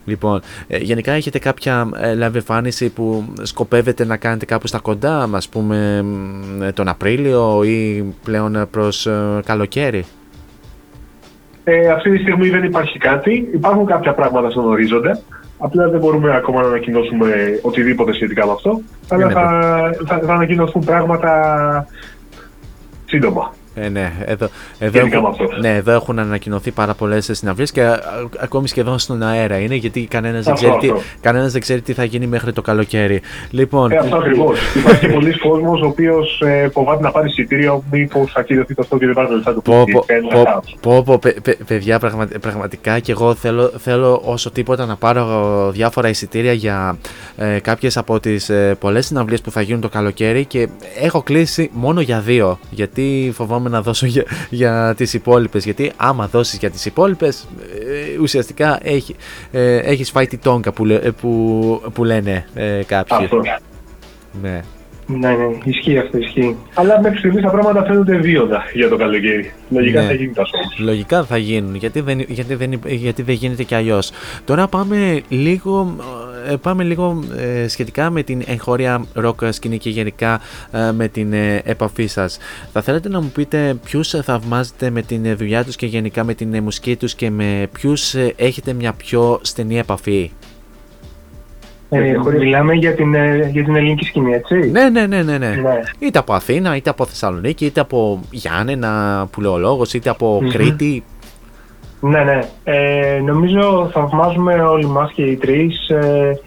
[0.04, 5.28] Λοιπόν, ε, γενικά έχετε κάποια ε, live εμφάνιση που σκοπεύετε να κάνετε κάπου στα κοντά,
[5.32, 10.04] ας πούμε μ, ε, τον Απρίλιο ή πλέον ε, προς ε, καλοκαίρι;
[11.64, 13.48] Ε, αυτή τη στιγμή δεν υπάρχει κάτι.
[13.54, 15.20] Υπάρχουν κάποια πράγματα στον ορίζοντα.
[15.58, 18.80] Απλά δεν μπορούμε ακόμα να ανακοινώσουμε οτιδήποτε σχετικά με αυτό.
[19.08, 19.70] Αλλά Ναι, θα,
[20.06, 21.86] θα, θα ανακοινωθούν πράγματα
[23.06, 23.54] σύντομα.
[23.74, 25.58] Ε, ναι, εδώ, εδώ, Σχετικά έχουν, με αυτό.
[25.60, 28.00] ναι, εδώ έχουν ανακοινωθεί πάρα πολλές συναυλίες και α,
[28.40, 31.02] ακόμη σχεδόν στον αέρα είναι γιατί κανένας δεν, Αυτό, ξέρει τι- αυτό.
[31.20, 33.20] κανένας δεν ξέρει τι θα γίνει μέχρι το καλοκαίρι.
[33.50, 34.58] Λοιπόν, Ε, αυτό ακριβώς.
[34.76, 39.06] Υπάρχει πολλοί κόσμος ο οποίος ε, φοβάται να πάρει εισιτήριο, μήπως ακυρωθεί το αυτό και
[39.06, 39.62] δεν πάρει τα λεφτά του.
[39.62, 40.76] Πω, πω, Κάνει ένα πω, χάος.
[40.80, 45.70] πω, πω, παι- παι- παιδιά, πραγμα- πραγματικά και εγώ θέλω, θέλω όσο τίποτα να πάρω
[45.72, 46.98] διάφορα εισιτήρια για
[47.36, 50.68] ε, κάποιες από τις ε, πολλές συναυλίες που θα γίνουν το καλοκαίρι και
[51.02, 56.26] έχω κλείσει μόνο για δύο γιατί φοβάμαι να δώσω για, για τις υπόλοιπες γιατί άμα
[56.26, 57.48] δώσεις για τις υπόλοιπες
[58.16, 59.16] ε, ουσιαστικά έχει,
[59.52, 63.16] ε, έχεις φάει τη τόγκα που, λέ- ε, που, που λένε ε, κάποιοι.
[63.24, 63.40] Αυτό.
[64.42, 64.60] Ναι.
[65.06, 66.56] Ναι, ναι, ισχύει αυτό, ισχύει.
[66.74, 69.52] Αλλά μέχρι στιγμής τα πράγματα φαίνονται βίωνα για το καλοκαίρι.
[69.70, 70.06] Λογικά Ναι.
[70.06, 70.82] θα γίνει τα shows.
[70.84, 74.10] Λογικά θα γίνουν, γιατί δεν, γιατί δεν, γιατί δεν γίνεται και αλλιώς.
[74.44, 76.02] Τώρα πάμε λίγο, ε,
[76.60, 80.40] πάμε λίγο ε, σχετικά με την εγχώρια rock σκηνή και γενικά
[80.72, 82.38] ε, με την ε, επαφή σας.
[82.72, 86.34] Θα θέλετε να μου πείτε ποιους θαυμάζετε με την ε, δουλειά τους και γενικά με
[86.34, 90.30] την ε, μουσική τους και με ποιους ε, έχετε μια πιο στενή επαφή;
[91.88, 95.48] Ε, μιλάμε για την, ε, για την ελληνική σκηνή, έτσι; Ναι, ναι, ναι, ναι, ναι.
[95.48, 95.80] Ναι.
[95.98, 100.48] Είτε από Αθήνα, είτε από Θεσσαλονίκη, είτε από Γιάννενα που λέω λόγος, είτε από Μμμ.
[100.50, 101.04] Κρήτη.
[102.04, 102.40] Ναι, ναι.
[102.64, 106.40] Ε, νομίζω θαυμάζουμε όλοι μας και οι τρεις ε,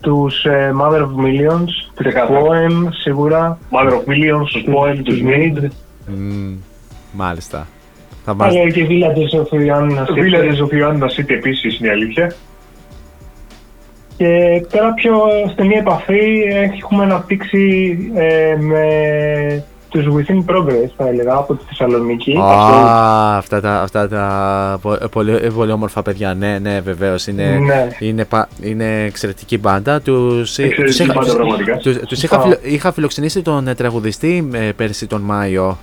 [0.00, 1.64] τους ε, Mother of Millions,
[1.94, 2.40] τους Ξεκάθαρα.
[2.40, 5.68] Poem σίγουρα, Mother of Millions, τους Poem, τους Need.
[6.06, 6.56] Μμμ,
[7.12, 7.66] μάλιστα.
[8.24, 8.54] Θα μας...
[8.54, 10.20] αλλά και Villages of Ioannina Το City.
[10.20, 12.34] Villages of Ioannina City επίσης είναι η αλήθεια.
[14.16, 15.14] Και τώρα πιο
[15.52, 18.84] στενή επαφή έχουμε αναπτύξει ε, με
[19.90, 22.36] τους Within Progress, θα έλεγα, από τη Θεσσαλονίκη.
[22.38, 26.34] Α, αυτά τα, αυτά τα πο- πολύ, ε, πολύ όμορφα παιδιά.
[26.34, 27.26] Ναι, ναι, βεβαίως.
[27.26, 27.88] Είναι, Ναι.
[27.98, 30.00] είναι, πα- είναι εξαιρετική μπάντα.
[30.00, 31.76] Τους, Εξαιρετική τους είχα, μπάντα, τους- πραγματικά.
[31.76, 32.40] τους- τους είχα, Α.
[32.40, 35.78] φιλο- είχα φιλοξενήσει τον ε, τραγουδιστή ε, πέρσι τον Μάιο.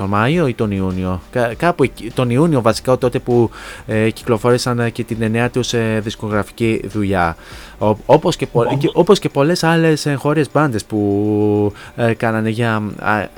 [0.00, 3.50] Ε, τον Μάιο ή τον Ιούνιο; Κα- κάπου εκεί, τον Ιούνιο βασικά τότε που
[3.86, 7.36] ε, κυκλοφόρησαν ε, και την νέα τους ε, δισκογραφική δουλειά.
[7.78, 12.82] Ο, όπως, και, πο- και, όπως και πολλές άλλες εγχώριες μπάντες που ε, κάνανε για,
[12.98, 13.28] α, ε,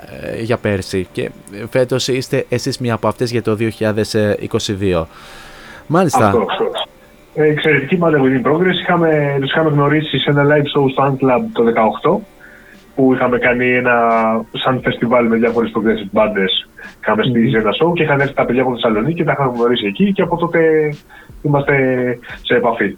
[0.42, 1.06] για πέρσι.
[1.12, 1.30] Και ε,
[1.70, 5.04] φέτος είστε εσείς μία από αυτές για το 2022.
[5.86, 6.26] Μάλιστα.
[6.26, 6.64] Αυτό, αυτό.
[7.34, 8.80] Ε, εξαιρετική μπάντα Within Progress.
[8.82, 11.62] Είχαμε, τους είχαμε γνωρίσει σε ένα live show στο Ant Club το
[12.22, 12.31] 2018
[12.94, 13.96] που είχαμε κάνει ένα
[14.52, 16.68] σαν φεστιβάλ με διάφορες progressive μπάντες.
[17.00, 19.86] Είχαμε στήσει ένα show και είχαν έρθει τα παιδιά από Θεσσαλονίκη και τα είχαμε γνωρίσει
[19.86, 20.60] εκεί και από τότε
[21.42, 21.74] είμαστε
[22.42, 22.96] σε επαφή.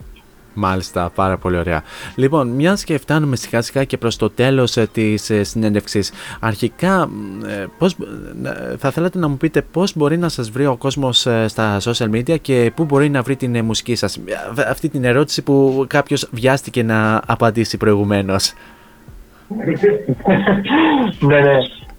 [0.54, 1.82] Μάλιστα, πάρα πολύ ωραία.
[2.14, 7.08] Λοιπόν, μιας και φτάνουμε σιγά σιγά και προς το τέλος ε, της ε, συνέντευξης, αρχικά
[7.08, 7.96] μ, ε, πώς,
[8.44, 11.78] ε, θα θέλατε να μου πείτε πώς μπορεί να σας βρει ο κόσμος ε, στα
[11.80, 15.42] social media και πού μπορεί να βρει την ε, μουσική σας; Ε, Αυτή την ερώτηση
[15.42, 18.52] που κάποιος βιάστηκε να απαντήσει προηγουμένως.
[21.28, 21.56] ναι, ναι.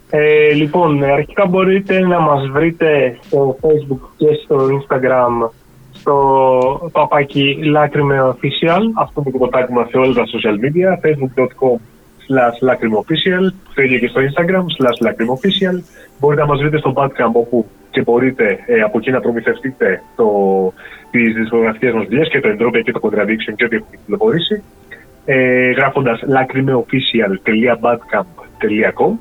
[0.09, 5.49] Ε, λοιπόν, αρχικά μπορείτε να μας βρείτε στο Facebook και στο Instagram
[5.91, 8.81] στο παπάκι Λάκρυμε Official.
[8.93, 11.77] Αυτό το κομμάτι μας σε όλα τα social media, facebook.com
[12.27, 15.77] slash lacrimofficial, το ίδιο και στο Instagram slash lacrimofficial.
[16.19, 20.27] Μπορείτε να μας βρείτε στο Bandcamp όπου και μπορείτε ε, από εκεί να προμηθευτείτε το,
[21.11, 24.63] τις δισκογραφικές μας δουλειές και το Entropia και το Contradiction και ό,τι έχουμε κυκλοφορήσει
[25.25, 29.11] ε, γράφοντας lacrimeofficial.bandcamp.com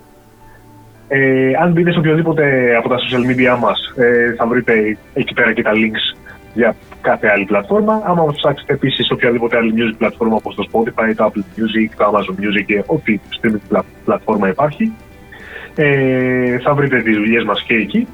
[1.08, 5.52] ε, αν μπείτε σε οποιοδήποτε από τα social media μας ε, θα βρείτε εκεί πέρα
[5.52, 6.16] και τα links
[6.54, 8.02] για κάθε άλλη πλατφόρμα.
[8.04, 12.04] Άμα ψάξετε επίσης σε οποιαδήποτε άλλη music πλατφόρμα όπως το Spotify, το Apple Music, το
[12.04, 14.92] Amazon Music και ό,τι streaming πλα- πλατφόρμα υπάρχει
[15.74, 18.06] ε, θα βρείτε τις δουλειές μας και εκεί.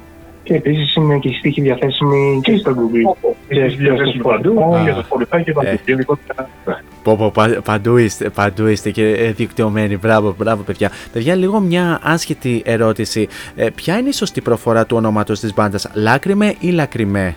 [0.51, 3.31] Και επίσης είναι και η στίχη διαθέσιμη και στο Google.
[3.47, 4.85] Και στις διαθέσιμες παντού, Spotify.
[4.85, 5.67] και στο Spotify και παντού.
[5.67, 5.77] Ε.
[5.85, 6.73] Γενικότερα, ναι.
[7.03, 9.97] Πω, πω, πα- παντού, είστε, παντού είστε και ε, δικτυωμένοι.
[9.97, 10.91] Μπράβο, μπράβο, παιδιά.
[11.13, 13.27] Παιδιά, λίγο μια άσχετη ερώτηση.
[13.55, 17.35] Ε, ποια είναι η σωστή προφορά του ονόματος της μπάντας, Λάκρυμε ή Λακριμέ.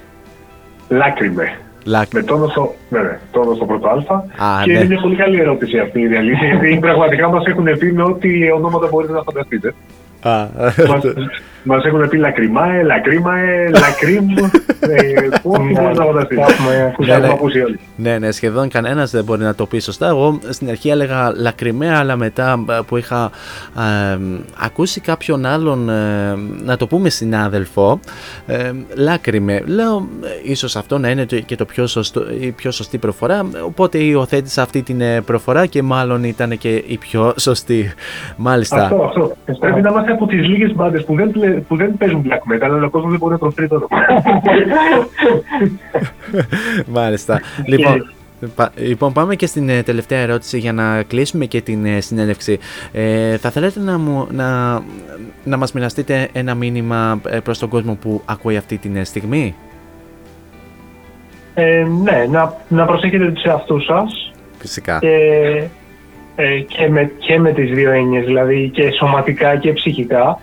[0.89, 1.59] Λάκρυμε.
[1.85, 2.13] Λάκ...
[2.13, 3.93] Με τόνο στο, ναι, ναι, τόνο στο πρώτο Α.
[3.93, 4.79] Α, και ναι.
[4.79, 6.49] είναι μια πολύ καλή ερώτηση αυτή η αλήθεια.
[6.53, 9.75] γιατί πραγματικά μας έχουν πει με ό,τι ονόματα μπορείτε να φανταστείτε.
[10.21, 10.47] Α,
[11.67, 14.27] Μας έχουν πει λακριμάε, λακρίμαε, λακρίμ.
[14.81, 16.41] ε, Ό,τι Ναι, μπορείτε να φανταστείτε.
[16.41, 17.25] τα έχουμε ακούσει, Τα ναι.
[17.25, 17.79] έχουμε ακούσει όλοι.
[17.97, 20.09] Ναι, ναι, σχεδόν κανένας δεν μπορεί να το πει σωστά.
[20.09, 23.31] Εγώ στην αρχή έλεγα λακριμαία, αλλά μετά ε, που είχα
[24.13, 24.19] ε,
[24.61, 26.35] ακούσει κάποιον άλλον, ε,
[26.65, 28.01] να το πούμε συνάδελφο,
[28.47, 29.63] ε, λάκρυμε.
[29.67, 33.47] Λέω, ε, ίσως αυτό να είναι το- και το πιο σωστό, η πιο σωστή προφορά.
[33.67, 37.93] Οπότε υιοθέτησα αυτή την ε, προφορά και μάλλον ήταν και η πιο σωστή.
[38.37, 38.83] Μάλιστα.
[38.83, 39.33] Αυτό, αυτό.
[39.61, 42.63] Πρέπει να είμαστε από τις λίγες μπάντες που, δεν πλε- που δεν παίζουν black metal,
[42.71, 44.23] αλλά ο κόσμος δεν μπορεί να προφέρει το όνομα.
[47.01, 47.41] Μάλιστα.
[47.67, 48.13] λοιπόν,
[48.55, 52.59] πα- λοιπόν, πάμε και στην ε, τελευταία ερώτηση για να κλείσουμε και την ε, συνέντευξη.
[52.93, 54.81] Ε, θα θέλετε να, μου, να,
[55.45, 59.55] να μας μοιραστείτε ένα μήνυμα ε, προς τον κόσμο που ακούει αυτή την ε, στιγμή;
[61.55, 64.99] Ε, ναι, να, να προσέχετε τους εαυτούς σας Φυσικά.
[64.99, 65.17] και,
[66.37, 70.39] ε, και, με, και με τις δύο έννοιες, δηλαδή και σωματικά και ψυχικά.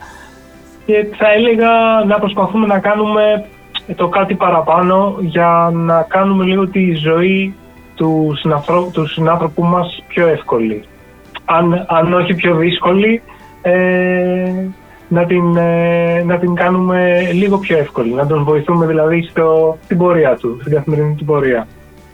[0.86, 3.46] Και θα έλεγα να προσπαθούμε να κάνουμε
[3.96, 7.56] το κάτι παραπάνω για να κάνουμε λίγο τη ζωή
[7.96, 10.84] του, συνανθρώπου, του συνάνθρωπου μας πιο εύκολη.
[11.46, 13.22] Αν, αν όχι πιο δύσκολη,
[13.62, 14.52] ε,
[15.08, 18.12] να, την, ε, να την κάνουμε λίγο πιο εύκολη.
[18.12, 21.68] Να τον βοηθούμε δηλαδή στο, στην πορεία του, στην καθημερινή του πορεία.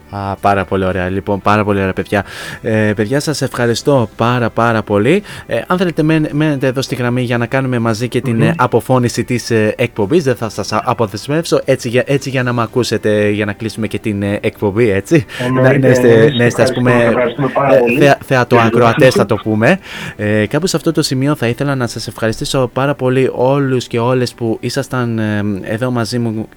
[0.10, 1.10] Α, πάρα πολύ ωραία.
[1.10, 2.26] Λοιπόν, πάρα πολύ ωραία, παιδιά.
[2.62, 5.24] Ε, παιδιά, σας ευχαριστώ πάρα πάρα πολύ.
[5.48, 8.54] Ε, αν θέλετε, μέν- μένετε εδώ στη γραμμή για να κάνουμε μαζί και την ε,
[8.58, 10.24] αποφώνηση της ε, εκπομπής.
[10.24, 13.88] Δεν θα σας α- αποδεσμεύσω έτσι για, έτσι για να με ακούσετε, για να κλείσουμε
[13.88, 15.26] και την ε, εκπομπή, έτσι.
[15.46, 17.98] Εννοείται, να, να είστε, εμείς να είστε, ας πούμε, ευχαριστούμε, ευχαριστούμε πάρα ε, πολύ.
[17.98, 19.80] θεα- θεατοακροατές θα το πούμε.
[20.16, 24.00] Ε, κάπου σε αυτό το σημείο θα ήθελα να σας ευχαριστήσω πάρα πολύ όλους και
[24.00, 26.48] όλες που ήσασταν ε, εδώ μαζί μου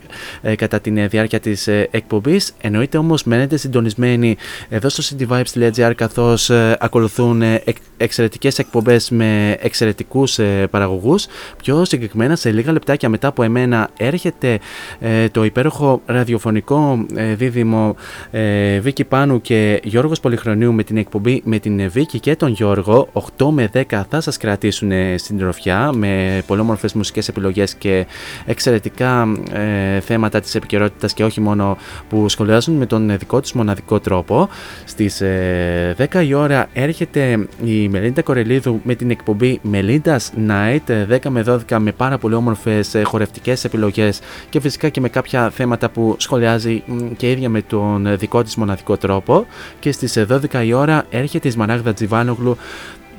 [0.43, 2.53] ε, κατά τη διάρκεια της ε, εκπομπής.
[2.61, 4.37] Εννοείται όμως μένετε συντονισμένοι
[4.69, 11.27] εδώ στο cityvibes.gr καθώς ε, ακολουθούν ε, εκ- εξαιρετικές εκπομπές με εξαιρετικούς ε, παραγωγούς.
[11.63, 14.59] Πιο συγκεκριμένα σε λίγα λεπτάκια μετά από εμένα έρχεται
[15.01, 17.97] ε, το υπέροχο ραδιοφωνικό ε, δίδυμο
[18.31, 22.53] ε, Βίκη Πάνου και Γιώργος Πολυχρονίου με την εκπομπή με την ε, Βίκη και τον
[22.53, 23.09] Γιώργο
[23.39, 28.07] 8 με 10 θα σας κρατήσουν ε, στην τροφιά με πολύμορφες μουσικές επιλογές και
[28.47, 31.77] εξαιρετικά ε, θέματα της επικαιρότητας και όχι μόνο
[32.09, 34.49] που σχολιάζουν με τον ε, δικό τους μοναδικό τρόπο
[34.85, 41.07] στις ε, 10 η ώρα έρχεται η Μελίντα Κορελίδου με την εκπομπή Melinda's Night ε,
[41.23, 45.51] 10 με 12 με πάρα πολύ όμορφες ε, χορευτικές επιλογές και φυσικά και με κάποια
[45.51, 49.47] θέματα που σχολιάζει μ, και η ίδια με τον ε, δικό της μοναδικό τρόπο
[49.79, 52.57] και στις ε, 12 η ώρα έρχεται η Σμαράγδα Τζιβάνογλου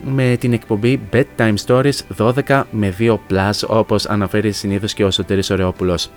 [0.03, 5.49] με την εκπομπή Bedtime Stories 12 με 2 plus όπως αναφέρει συνήθως και ο Σωτήρης
[5.49, 6.09] Ωρεόπουλος.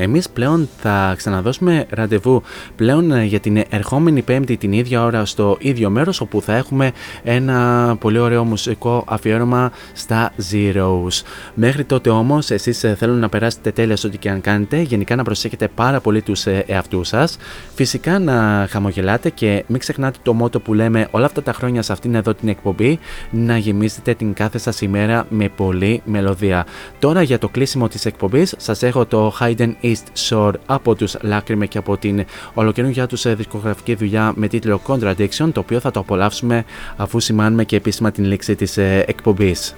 [0.00, 2.42] Εμείς πλέον θα ξαναδώσουμε ραντεβού
[2.76, 6.92] πλέον ε, για την ερχόμενη πέμπτη την ίδια ώρα στο ίδιο μέρος όπου θα έχουμε
[7.22, 11.22] ένα πολύ ωραίο μουσικό αφιέρωμα στα Zeros.
[11.54, 15.16] Μέχρι τότε όμως εσείς ε, θέλω να περάσετε τέλεια σε ό,τι και αν κάνετε, γενικά
[15.16, 17.36] να προσέχετε πάρα πολύ τους ε, εαυτούς σας,
[17.74, 21.92] φυσικά να χαμογελάτε και μην ξεχνάτε το μότο που λέμε όλα αυτά τα χρόνια σε
[21.92, 22.98] αυτήν εδώ την εκπομπή
[23.30, 26.66] να γεμίσετε την κάθε σας ημέρα με πολλή μελωδία.
[26.98, 31.66] Τώρα για το κλείσιμο της εκπομπής σας έχω το Hayden East Shore από τους Λάκρυμε
[31.66, 32.24] και από την
[32.54, 36.64] ολοκαινούργια τους ε, δισκογραφική δουλειά με τίτλο Contradiction το οποίο θα το απολαύσουμε
[36.96, 39.74] αφού σημάνουμε και επίσημα την λήξη της ε, εκπομπής.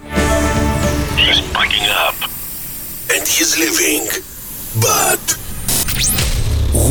[1.16, 2.16] He's packing up
[3.14, 4.04] and he's leaving.
[4.88, 5.24] But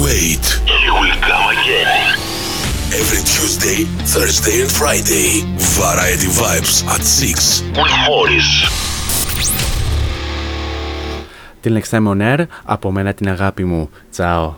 [0.03, 0.45] wait,
[0.83, 1.89] he will come again.
[3.01, 3.79] Every Tuesday,
[4.13, 5.29] Thursday, and Friday,
[5.79, 8.98] Variety Vibes at 6 with Morris.
[11.69, 13.89] Την Next Time on Air, από μένα την αγάπη μου.
[14.11, 14.53] Τσάω.